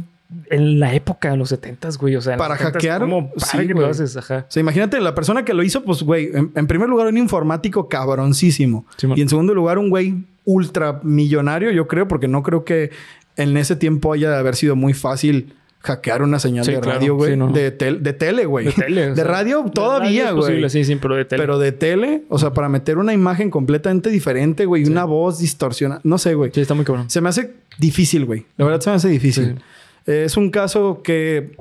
en 0.50 0.80
la 0.80 0.96
época, 0.96 1.32
en 1.32 1.38
los 1.38 1.52
70s, 1.54 2.00
güey. 2.00 2.16
O 2.16 2.22
sea, 2.22 2.38
Para 2.38 2.58
70s, 2.58 2.62
hackear, 2.62 3.02
¿Cómo 3.02 3.32
sí, 3.38 3.46
para 3.52 3.68
que 3.68 3.74
lo 3.76 3.86
haces? 3.86 4.18
Ajá. 4.18 4.46
O 4.50 4.52
sea, 4.52 4.62
imagínate, 4.62 5.00
la 5.00 5.14
persona 5.14 5.46
que 5.46 5.54
lo 5.54 5.62
hizo, 5.62 5.84
pues, 5.84 6.02
güey, 6.02 6.32
en, 6.34 6.52
en 6.56 6.66
primer 6.66 6.90
lugar, 6.90 7.06
un 7.06 7.18
informático 7.18 7.88
cabroncísimo. 7.88 8.88
Y 9.16 9.22
en 9.22 9.30
segundo 9.30 9.54
lugar, 9.54 9.78
un 9.78 9.92
güey 9.92 10.24
ultramillonario, 10.46 11.72
yo 11.72 11.88
creo, 11.88 12.08
porque 12.08 12.28
no 12.28 12.44
creo 12.44 12.64
que 12.66 12.92
en 13.38 13.56
ese 13.58 13.76
tiempo 13.76 14.14
haya 14.14 14.30
de 14.32 14.38
haber 14.38 14.56
sido 14.56 14.76
muy 14.76 14.94
fácil 14.94 15.54
hackear 15.80 16.22
una 16.22 16.40
señal 16.40 16.64
Sí, 16.64 16.72
de 16.72 16.80
radio, 16.82 17.16
güey. 17.16 17.32
Sí, 17.32 17.38
no. 17.38 17.52
de, 17.52 17.78
tel- 17.78 18.02
de 18.02 18.14
tele, 18.14 18.46
güey. 18.46 18.68
De 18.68 18.72
tele. 18.72 19.10
De 19.10 19.16
sea, 19.16 19.24
radio 19.26 19.66
todavía, 19.74 20.32
güey. 20.32 20.70
Sí, 20.70 20.86
sí, 20.86 20.96
pero 20.96 21.16
de 21.16 21.26
tele. 21.26 21.44
Pero 21.44 21.60
de 21.60 21.72
tele, 21.74 22.24
o 22.30 22.40
sea, 22.40 22.54
para 22.54 22.70
meter 22.70 22.98
una 22.98 23.12
imagen 23.14 23.50
completamente 23.50 24.10
diferente, 24.10 24.66
güey, 24.66 24.84
y 24.84 24.86
una 24.86 25.04
voz 25.04 25.40
distorsionada. 25.40 26.00
No 26.06 26.18
sé, 26.18 26.36
güey. 26.36 26.52
Sí, 26.54 26.62
está 26.62 26.74
muy 26.74 26.86
cabrón. 26.86 27.10
Se 27.10 27.20
me 27.20 27.28
hace 27.30 27.52
difícil, 27.80 28.24
güey. 28.26 28.46
La 28.56 28.64
verdad 28.66 28.80
se 28.80 28.90
me 28.92 28.96
hace 28.96 29.10
difícil. 29.10 29.60
Eh, 30.06 30.24
es 30.26 30.38
un 30.38 30.52
caso 30.52 31.02
que 31.04 31.58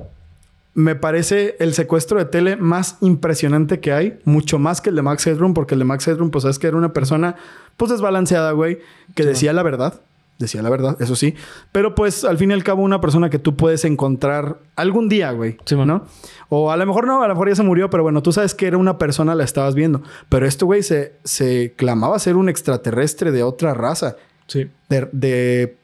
me 0.73 0.95
parece 0.95 1.55
el 1.59 1.73
secuestro 1.73 2.17
de 2.17 2.25
tele 2.25 2.55
más 2.55 2.97
impresionante 3.01 3.79
que 3.81 3.91
hay. 3.91 4.19
Mucho 4.23 4.57
más 4.57 4.79
que 4.79 4.89
el 4.89 4.95
de 4.95 5.01
Max 5.01 5.27
Headroom, 5.27 5.53
porque 5.53 5.75
el 5.75 5.79
de 5.79 5.85
Max 5.85 6.07
Headroom, 6.07 6.31
pues, 6.31 6.43
sabes 6.43 6.59
que 6.59 6.67
era 6.67 6.77
una 6.77 6.93
persona, 6.93 7.35
pues, 7.77 7.91
desbalanceada, 7.91 8.51
güey, 8.51 8.79
que 9.15 9.25
decía 9.25 9.53
la 9.53 9.63
verdad. 9.63 10.01
Decía 10.39 10.63
la 10.63 10.69
verdad, 10.71 10.97
eso 10.99 11.15
sí. 11.15 11.35
Pero, 11.71 11.93
pues, 11.93 12.25
al 12.25 12.37
fin 12.39 12.49
y 12.49 12.53
al 12.53 12.63
cabo, 12.63 12.81
una 12.81 12.99
persona 12.99 13.29
que 13.29 13.37
tú 13.39 13.55
puedes 13.55 13.85
encontrar 13.85 14.57
algún 14.75 15.07
día, 15.07 15.31
güey. 15.31 15.57
Sí. 15.65 15.75
¿No? 15.75 16.05
O 16.49 16.71
a 16.71 16.75
lo 16.77 16.85
mejor 16.85 17.05
no, 17.05 17.21
a 17.23 17.27
lo 17.27 17.33
mejor 17.35 17.49
ya 17.49 17.55
se 17.55 17.63
murió, 17.63 17.89
pero 17.89 18.01
bueno, 18.03 18.23
tú 18.23 18.31
sabes 18.31 18.55
que 18.55 18.65
era 18.67 18.77
una 18.77 18.97
persona, 18.97 19.35
la 19.35 19.43
estabas 19.43 19.75
viendo. 19.75 20.01
Pero 20.29 20.47
esto, 20.47 20.65
güey, 20.65 20.81
se, 20.83 21.13
se 21.23 21.73
clamaba 21.77 22.17
ser 22.19 22.35
un 22.35 22.49
extraterrestre 22.49 23.31
de 23.31 23.43
otra 23.43 23.73
raza 23.75 24.17
Sí. 24.47 24.67
de, 24.89 25.07
de, 25.13 25.77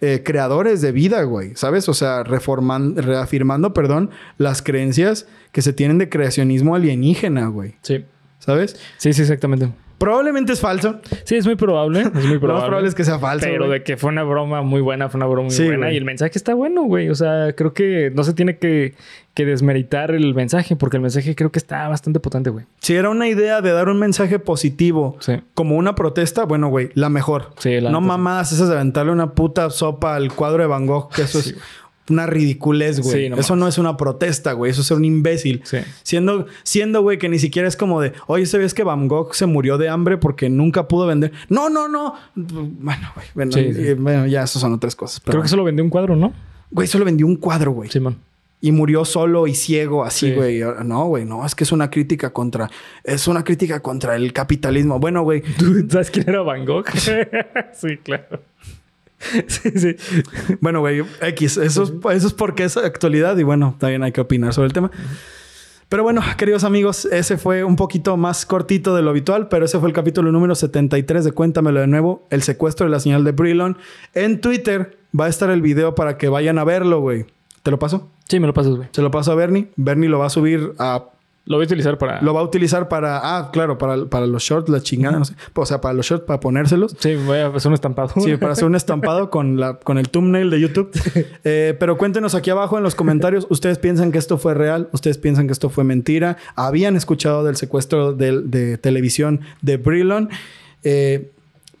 eh, 0.00 0.22
creadores 0.24 0.80
de 0.82 0.92
vida, 0.92 1.22
güey, 1.24 1.54
¿sabes? 1.56 1.88
O 1.88 1.94
sea, 1.94 2.22
reforman, 2.22 2.96
reafirmando, 2.96 3.74
perdón, 3.74 4.10
las 4.38 4.62
creencias 4.62 5.26
que 5.52 5.62
se 5.62 5.72
tienen 5.72 5.98
de 5.98 6.08
creacionismo 6.08 6.74
alienígena, 6.76 7.48
güey, 7.48 7.74
Sí. 7.82 8.04
¿sabes? 8.38 8.76
Sí, 8.98 9.12
sí, 9.12 9.22
exactamente. 9.22 9.70
Probablemente 9.98 10.52
es 10.52 10.60
falso. 10.60 11.00
Sí, 11.24 11.36
es 11.36 11.46
muy 11.46 11.56
probable. 11.56 12.00
Es 12.00 12.12
muy 12.12 12.22
Lo 12.34 12.40
probable. 12.40 12.52
más 12.60 12.64
probable 12.64 12.88
es 12.88 12.94
que 12.94 13.04
sea 13.04 13.18
falso. 13.18 13.46
Pero 13.46 13.66
güey. 13.66 13.78
de 13.78 13.84
que 13.84 13.96
fue 13.96 14.10
una 14.10 14.22
broma 14.24 14.62
muy 14.62 14.80
buena, 14.80 15.08
fue 15.08 15.18
una 15.18 15.26
broma 15.26 15.44
muy 15.44 15.50
Sí, 15.50 15.64
buena. 15.64 15.86
güey. 15.86 15.94
Y 15.94 15.96
el 15.98 16.04
mensaje 16.04 16.32
está 16.34 16.54
bueno, 16.54 16.82
güey. 16.82 17.08
O 17.08 17.14
sea, 17.14 17.54
creo 17.56 17.72
que 17.72 18.12
no 18.14 18.22
se 18.22 18.34
tiene 18.34 18.58
que, 18.58 18.94
que 19.34 19.46
desmeritar 19.46 20.10
el 20.10 20.34
mensaje, 20.34 20.76
porque 20.76 20.98
el 20.98 21.02
mensaje 21.02 21.34
creo 21.34 21.50
que 21.50 21.58
está 21.58 21.88
bastante 21.88 22.20
potente, 22.20 22.50
güey. 22.50 22.66
Si 22.80 22.94
era 22.94 23.08
una 23.10 23.26
idea 23.28 23.60
de 23.62 23.72
dar 23.72 23.88
un 23.88 23.98
mensaje 23.98 24.38
positivo 24.38 25.16
Sí. 25.20 25.34
como 25.54 25.76
una 25.76 25.94
protesta, 25.94 26.44
bueno, 26.44 26.68
güey, 26.68 26.90
la 26.94 27.08
mejor. 27.08 27.50
Sí, 27.58 27.80
la 27.80 27.90
no 27.90 28.00
neta, 28.00 28.08
mamadas 28.08 28.52
esas 28.52 28.68
de 28.68 28.74
aventarle 28.74 29.12
una 29.12 29.32
puta 29.32 29.70
sopa 29.70 30.14
al 30.16 30.32
cuadro 30.32 30.62
de 30.62 30.66
Van 30.68 30.86
Gogh, 30.86 31.10
que 31.10 31.22
eso 31.22 31.38
es 31.40 31.56
una 32.10 32.26
ridiculez, 32.26 33.00
güey. 33.00 33.24
Sí, 33.24 33.28
no 33.28 33.36
eso 33.36 33.56
no 33.56 33.66
es 33.68 33.78
una 33.78 33.96
protesta, 33.96 34.52
güey. 34.52 34.70
Eso 34.70 34.80
es 34.80 34.86
ser 34.86 34.96
un 34.96 35.04
imbécil. 35.04 35.62
Sí. 35.64 35.78
Siendo, 36.02 36.46
siendo, 36.62 37.02
güey, 37.02 37.18
que 37.18 37.28
ni 37.28 37.38
siquiera 37.38 37.66
es 37.68 37.76
como 37.76 38.00
de, 38.00 38.12
oye, 38.26 38.46
¿sabías 38.46 38.74
que 38.74 38.84
Van 38.84 39.08
Gogh 39.08 39.34
se 39.34 39.46
murió 39.46 39.78
de 39.78 39.88
hambre 39.88 40.16
porque 40.18 40.48
nunca 40.48 40.88
pudo 40.88 41.06
vender? 41.06 41.32
No, 41.48 41.68
no, 41.68 41.88
no. 41.88 42.14
Bueno, 42.34 43.10
güey. 43.14 43.26
Bueno, 43.34 43.52
Sí, 43.52 43.72
sí. 43.74 43.80
eh, 43.88 43.94
bueno, 43.94 44.26
ya, 44.26 44.42
eso 44.44 44.58
son 44.58 44.72
otras 44.72 44.94
cosas. 44.96 45.20
Pero 45.20 45.32
Creo 45.32 45.42
que 45.42 45.48
solo 45.48 45.64
vendió 45.64 45.82
un 45.84 45.90
cuadro, 45.90 46.16
¿no? 46.16 46.32
Güey, 46.70 46.88
solo 46.88 47.04
vendió 47.04 47.26
un 47.26 47.36
cuadro, 47.36 47.72
güey. 47.72 47.90
Simón. 47.90 48.16
Y 48.60 48.72
murió 48.72 49.04
solo 49.04 49.46
y 49.46 49.54
ciego, 49.54 50.02
así, 50.04 50.28
Sí. 50.30 50.34
güey. 50.34 50.60
No, 50.84 51.04
güey, 51.06 51.24
no, 51.26 51.44
es 51.44 51.54
que 51.54 51.64
es 51.64 51.72
una 51.72 51.90
crítica 51.90 52.32
contra. 52.32 52.70
Es 53.04 53.28
una 53.28 53.44
crítica 53.44 53.80
contra 53.80 54.16
el 54.16 54.32
capitalismo. 54.32 54.98
Bueno, 54.98 55.22
güey. 55.22 55.42
¿Tú 55.58 55.86
sabes 55.90 56.10
quién 56.10 56.28
era 56.28 56.40
Van 56.42 56.64
Gogh? 56.64 56.86
sí, 57.74 57.96
claro. 58.02 58.40
sí, 59.46 59.70
sí. 59.74 59.96
Bueno, 60.60 60.80
güey, 60.80 61.02
X. 61.20 61.56
Eso 61.56 61.82
es, 61.84 61.92
eso 62.16 62.26
es 62.26 62.32
porque 62.32 62.64
es 62.64 62.76
actualidad 62.76 63.36
y 63.38 63.42
bueno, 63.42 63.76
también 63.78 64.02
hay 64.02 64.12
que 64.12 64.20
opinar 64.20 64.52
sobre 64.52 64.66
el 64.66 64.72
tema. 64.72 64.90
Pero 65.88 66.02
bueno, 66.02 66.20
queridos 66.36 66.64
amigos, 66.64 67.04
ese 67.04 67.36
fue 67.36 67.62
un 67.62 67.76
poquito 67.76 68.16
más 68.16 68.44
cortito 68.44 68.96
de 68.96 69.02
lo 69.02 69.10
habitual, 69.10 69.48
pero 69.48 69.66
ese 69.66 69.78
fue 69.78 69.88
el 69.88 69.94
capítulo 69.94 70.32
número 70.32 70.56
73 70.56 71.24
de 71.24 71.30
Cuéntamelo 71.30 71.78
de 71.78 71.86
nuevo, 71.86 72.26
el 72.30 72.42
secuestro 72.42 72.86
de 72.86 72.90
la 72.90 72.98
señal 72.98 73.22
de 73.22 73.30
Brillon. 73.30 73.78
En 74.12 74.40
Twitter 74.40 74.98
va 75.18 75.26
a 75.26 75.28
estar 75.28 75.48
el 75.48 75.62
video 75.62 75.94
para 75.94 76.18
que 76.18 76.28
vayan 76.28 76.58
a 76.58 76.64
verlo, 76.64 77.00
güey. 77.00 77.26
¿Te 77.62 77.70
lo 77.70 77.78
paso? 77.78 78.08
Sí, 78.28 78.40
me 78.40 78.48
lo 78.48 78.54
pasas, 78.54 78.74
güey. 78.74 78.88
Se 78.90 79.00
lo 79.00 79.12
paso 79.12 79.30
a 79.30 79.36
Bernie. 79.36 79.68
Bernie 79.76 80.08
lo 80.08 80.18
va 80.18 80.26
a 80.26 80.30
subir 80.30 80.72
a 80.78 81.04
Lo 81.46 81.56
voy 81.56 81.64
a 81.64 81.66
utilizar 81.66 81.96
para... 81.96 82.20
Lo 82.22 82.34
va 82.34 82.40
a 82.40 82.42
utilizar 82.42 82.88
para, 82.88 83.20
ah, 83.22 83.50
claro, 83.52 83.78
para, 83.78 84.06
para 84.06 84.26
los 84.26 84.42
shorts, 84.42 84.68
la 84.68 84.80
chingada, 84.80 85.18
no 85.18 85.24
sé. 85.24 85.34
O 85.54 85.64
sea, 85.64 85.80
para 85.80 85.94
los 85.94 86.04
shorts, 86.04 86.24
para 86.26 86.40
ponérselos. 86.40 86.96
Sí, 86.98 87.14
voy 87.14 87.38
a 87.38 87.46
hacer 87.46 87.68
un 87.68 87.74
estampado. 87.74 88.08
Sí, 88.20 88.36
para 88.36 88.52
hacer 88.52 88.64
un 88.64 88.74
estampado 88.74 89.30
con, 89.30 89.58
la, 89.60 89.78
con 89.78 89.96
el 89.98 90.08
thumbnail 90.08 90.50
de 90.50 90.60
YouTube. 90.60 90.90
Eh, 91.48 91.76
pero 91.78 91.96
cuéntenos 91.96 92.34
aquí 92.34 92.50
abajo 92.50 92.76
en 92.76 92.82
los 92.82 92.96
comentarios. 92.96 93.46
¿Ustedes 93.50 93.78
piensan 93.78 94.10
que 94.10 94.18
esto 94.18 94.36
fue 94.38 94.54
real? 94.54 94.88
¿Ustedes 94.92 95.16
piensan 95.18 95.46
que 95.46 95.52
esto 95.52 95.70
fue 95.70 95.84
mentira? 95.84 96.36
¿Habían 96.56 96.96
escuchado 96.96 97.44
del 97.44 97.54
secuestro 97.56 98.12
del- 98.12 98.50
de, 98.50 98.76
televisión 98.78 99.40
de 99.62 99.76
Brillon? 99.76 100.28
Eh, 100.82 101.30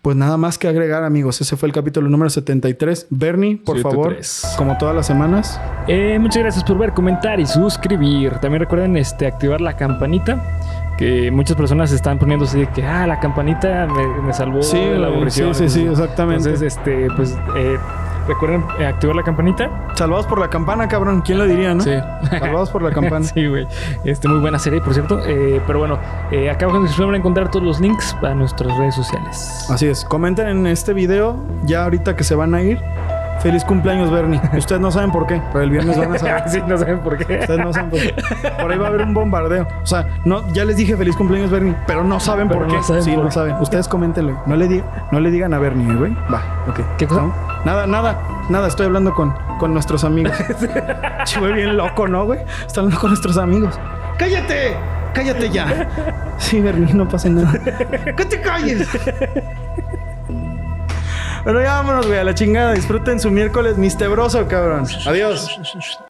pues 0.06 0.14
nada 0.16 0.36
más 0.36 0.56
que 0.56 0.68
agregar, 0.68 1.02
amigos. 1.02 1.40
Ese 1.40 1.56
fue 1.56 1.66
el 1.66 1.72
capítulo 1.72 2.08
número 2.08 2.30
73. 2.30 3.08
Bernie, 3.10 3.56
por 3.56 3.80
favor, 3.80 4.10
73. 4.10 4.54
como 4.56 4.78
todas 4.78 4.94
las 4.94 5.04
semanas. 5.04 5.60
Eh, 5.88 6.16
muchas 6.20 6.44
gracias 6.44 6.62
por 6.62 6.78
ver, 6.78 6.92
comentar 6.92 7.40
y 7.40 7.46
suscribir. 7.46 8.34
También 8.34 8.60
recuerden 8.60 8.96
este, 8.96 9.26
activar 9.26 9.60
la 9.60 9.76
campanita. 9.76 10.94
Que 10.96 11.32
muchas 11.32 11.56
personas 11.56 11.90
están 11.90 12.20
poniéndose 12.20 12.56
de 12.56 12.66
que, 12.68 12.84
ah, 12.86 13.04
la 13.08 13.18
campanita 13.18 13.88
me, 13.88 14.22
me 14.22 14.32
salvó 14.32 14.62
Sí, 14.62 14.78
de 14.78 14.96
la 14.96 15.08
aburrición. 15.08 15.52
sí, 15.56 15.68
sí, 15.68 15.80
sí, 15.80 15.86
exactamente. 15.88 16.50
Entonces, 16.50 16.76
este, 16.76 17.08
pues, 17.16 17.36
eh, 17.56 17.76
recuerden 18.26 18.64
eh, 18.78 18.86
activar 18.86 19.16
la 19.16 19.22
campanita. 19.22 19.70
Salvados 19.94 20.26
por 20.26 20.38
la 20.38 20.48
campana, 20.48 20.88
cabrón. 20.88 21.22
¿Quién 21.22 21.38
lo 21.38 21.46
diría, 21.46 21.74
no? 21.74 21.82
Sí. 21.82 21.94
Salvados 22.30 22.70
por 22.70 22.82
la 22.82 22.90
campana. 22.90 23.24
sí, 23.34 23.46
güey. 23.46 23.66
Este, 24.04 24.28
muy 24.28 24.38
buena 24.38 24.58
serie, 24.58 24.80
por 24.80 24.94
cierto. 24.94 25.20
Eh, 25.24 25.60
pero 25.66 25.78
bueno, 25.78 25.98
eh, 26.30 26.50
acá 26.50 26.66
abajo 26.66 26.78
en 26.78 26.84
la 26.84 26.88
descripción 26.88 27.08
van 27.08 27.14
a 27.14 27.18
encontrar 27.18 27.50
todos 27.50 27.64
los 27.64 27.80
links 27.80 28.16
a 28.22 28.34
nuestras 28.34 28.76
redes 28.76 28.94
sociales. 28.94 29.66
Así 29.70 29.86
es. 29.86 30.04
Comenten 30.04 30.48
en 30.48 30.66
este 30.66 30.92
video, 30.92 31.36
ya 31.64 31.84
ahorita 31.84 32.16
que 32.16 32.24
se 32.24 32.34
van 32.34 32.54
a 32.54 32.62
ir. 32.62 32.80
Feliz 33.40 33.64
cumpleaños, 33.64 34.10
Bernie. 34.10 34.40
Ustedes 34.56 34.80
no 34.80 34.90
saben 34.90 35.10
por 35.12 35.26
qué, 35.26 35.40
pero 35.52 35.62
el 35.64 35.70
viernes 35.70 35.96
van 35.98 36.14
a 36.14 36.18
saber. 36.18 36.42
sí, 36.48 36.60
no 36.66 36.76
saben 36.78 36.98
por 37.00 37.16
qué. 37.18 37.38
Ustedes 37.40 37.58
no 37.60 37.72
saben 37.72 37.90
por 37.90 38.00
qué. 38.00 38.14
Por 38.60 38.72
ahí 38.72 38.78
va 38.78 38.86
a 38.86 38.88
haber 38.88 39.02
un 39.02 39.14
bombardeo. 39.14 39.68
O 39.82 39.86
sea, 39.86 40.06
no, 40.24 40.52
ya 40.52 40.64
les 40.64 40.76
dije 40.76 40.96
feliz 40.96 41.14
cumpleaños, 41.16 41.50
Bernie, 41.50 41.74
pero 41.86 42.02
no 42.02 42.18
saben 42.18 42.48
Pero 42.48 42.60
por 42.60 42.68
no 42.68 42.76
qué. 42.78 42.82
saben 42.82 43.02
sí, 43.02 43.10
por 43.12 43.20
no 43.24 43.28
qué. 43.28 43.34
saben. 43.34 43.56
Ustedes 43.60 43.86
coméntenlo. 43.88 44.40
No 44.46 44.56
le, 44.56 44.66
di- 44.68 44.82
no 45.12 45.20
le 45.20 45.30
digan 45.30 45.54
a 45.54 45.58
Bernie, 45.58 45.92
¿eh, 45.92 45.96
güey. 45.96 46.12
Va, 46.32 46.42
ok. 46.68 46.80
¿Qué 46.98 47.06
cosa? 47.06 47.20
¿No? 47.22 47.34
Nada, 47.64 47.86
nada, 47.86 48.18
nada. 48.48 48.66
Estoy 48.68 48.86
hablando 48.86 49.14
con, 49.14 49.32
con 49.58 49.72
nuestros 49.72 50.02
amigos. 50.04 50.32
Güey, 51.38 51.52
bien 51.54 51.76
loco, 51.76 52.08
¿no, 52.08 52.24
güey? 52.24 52.40
Está 52.66 52.80
hablando 52.80 53.00
con 53.00 53.10
nuestros 53.10 53.36
amigos. 53.36 53.78
¡Cállate! 54.18 54.76
¡Cállate 55.12 55.50
ya! 55.50 55.88
Sí, 56.38 56.60
Bernie, 56.60 56.92
no 56.94 57.08
pasa 57.08 57.28
nada. 57.28 57.52
¡Que 58.16 58.24
te 58.24 58.40
calles! 58.40 58.88
Bueno, 61.46 61.62
ya 61.62 61.74
vámonos, 61.74 62.08
güey, 62.08 62.18
a 62.18 62.24
la 62.24 62.34
chingada. 62.34 62.72
Disfruten 62.72 63.20
su 63.20 63.30
miércoles 63.30 63.78
mistebroso, 63.78 64.48
cabrón. 64.48 64.84
Adiós. 65.06 65.60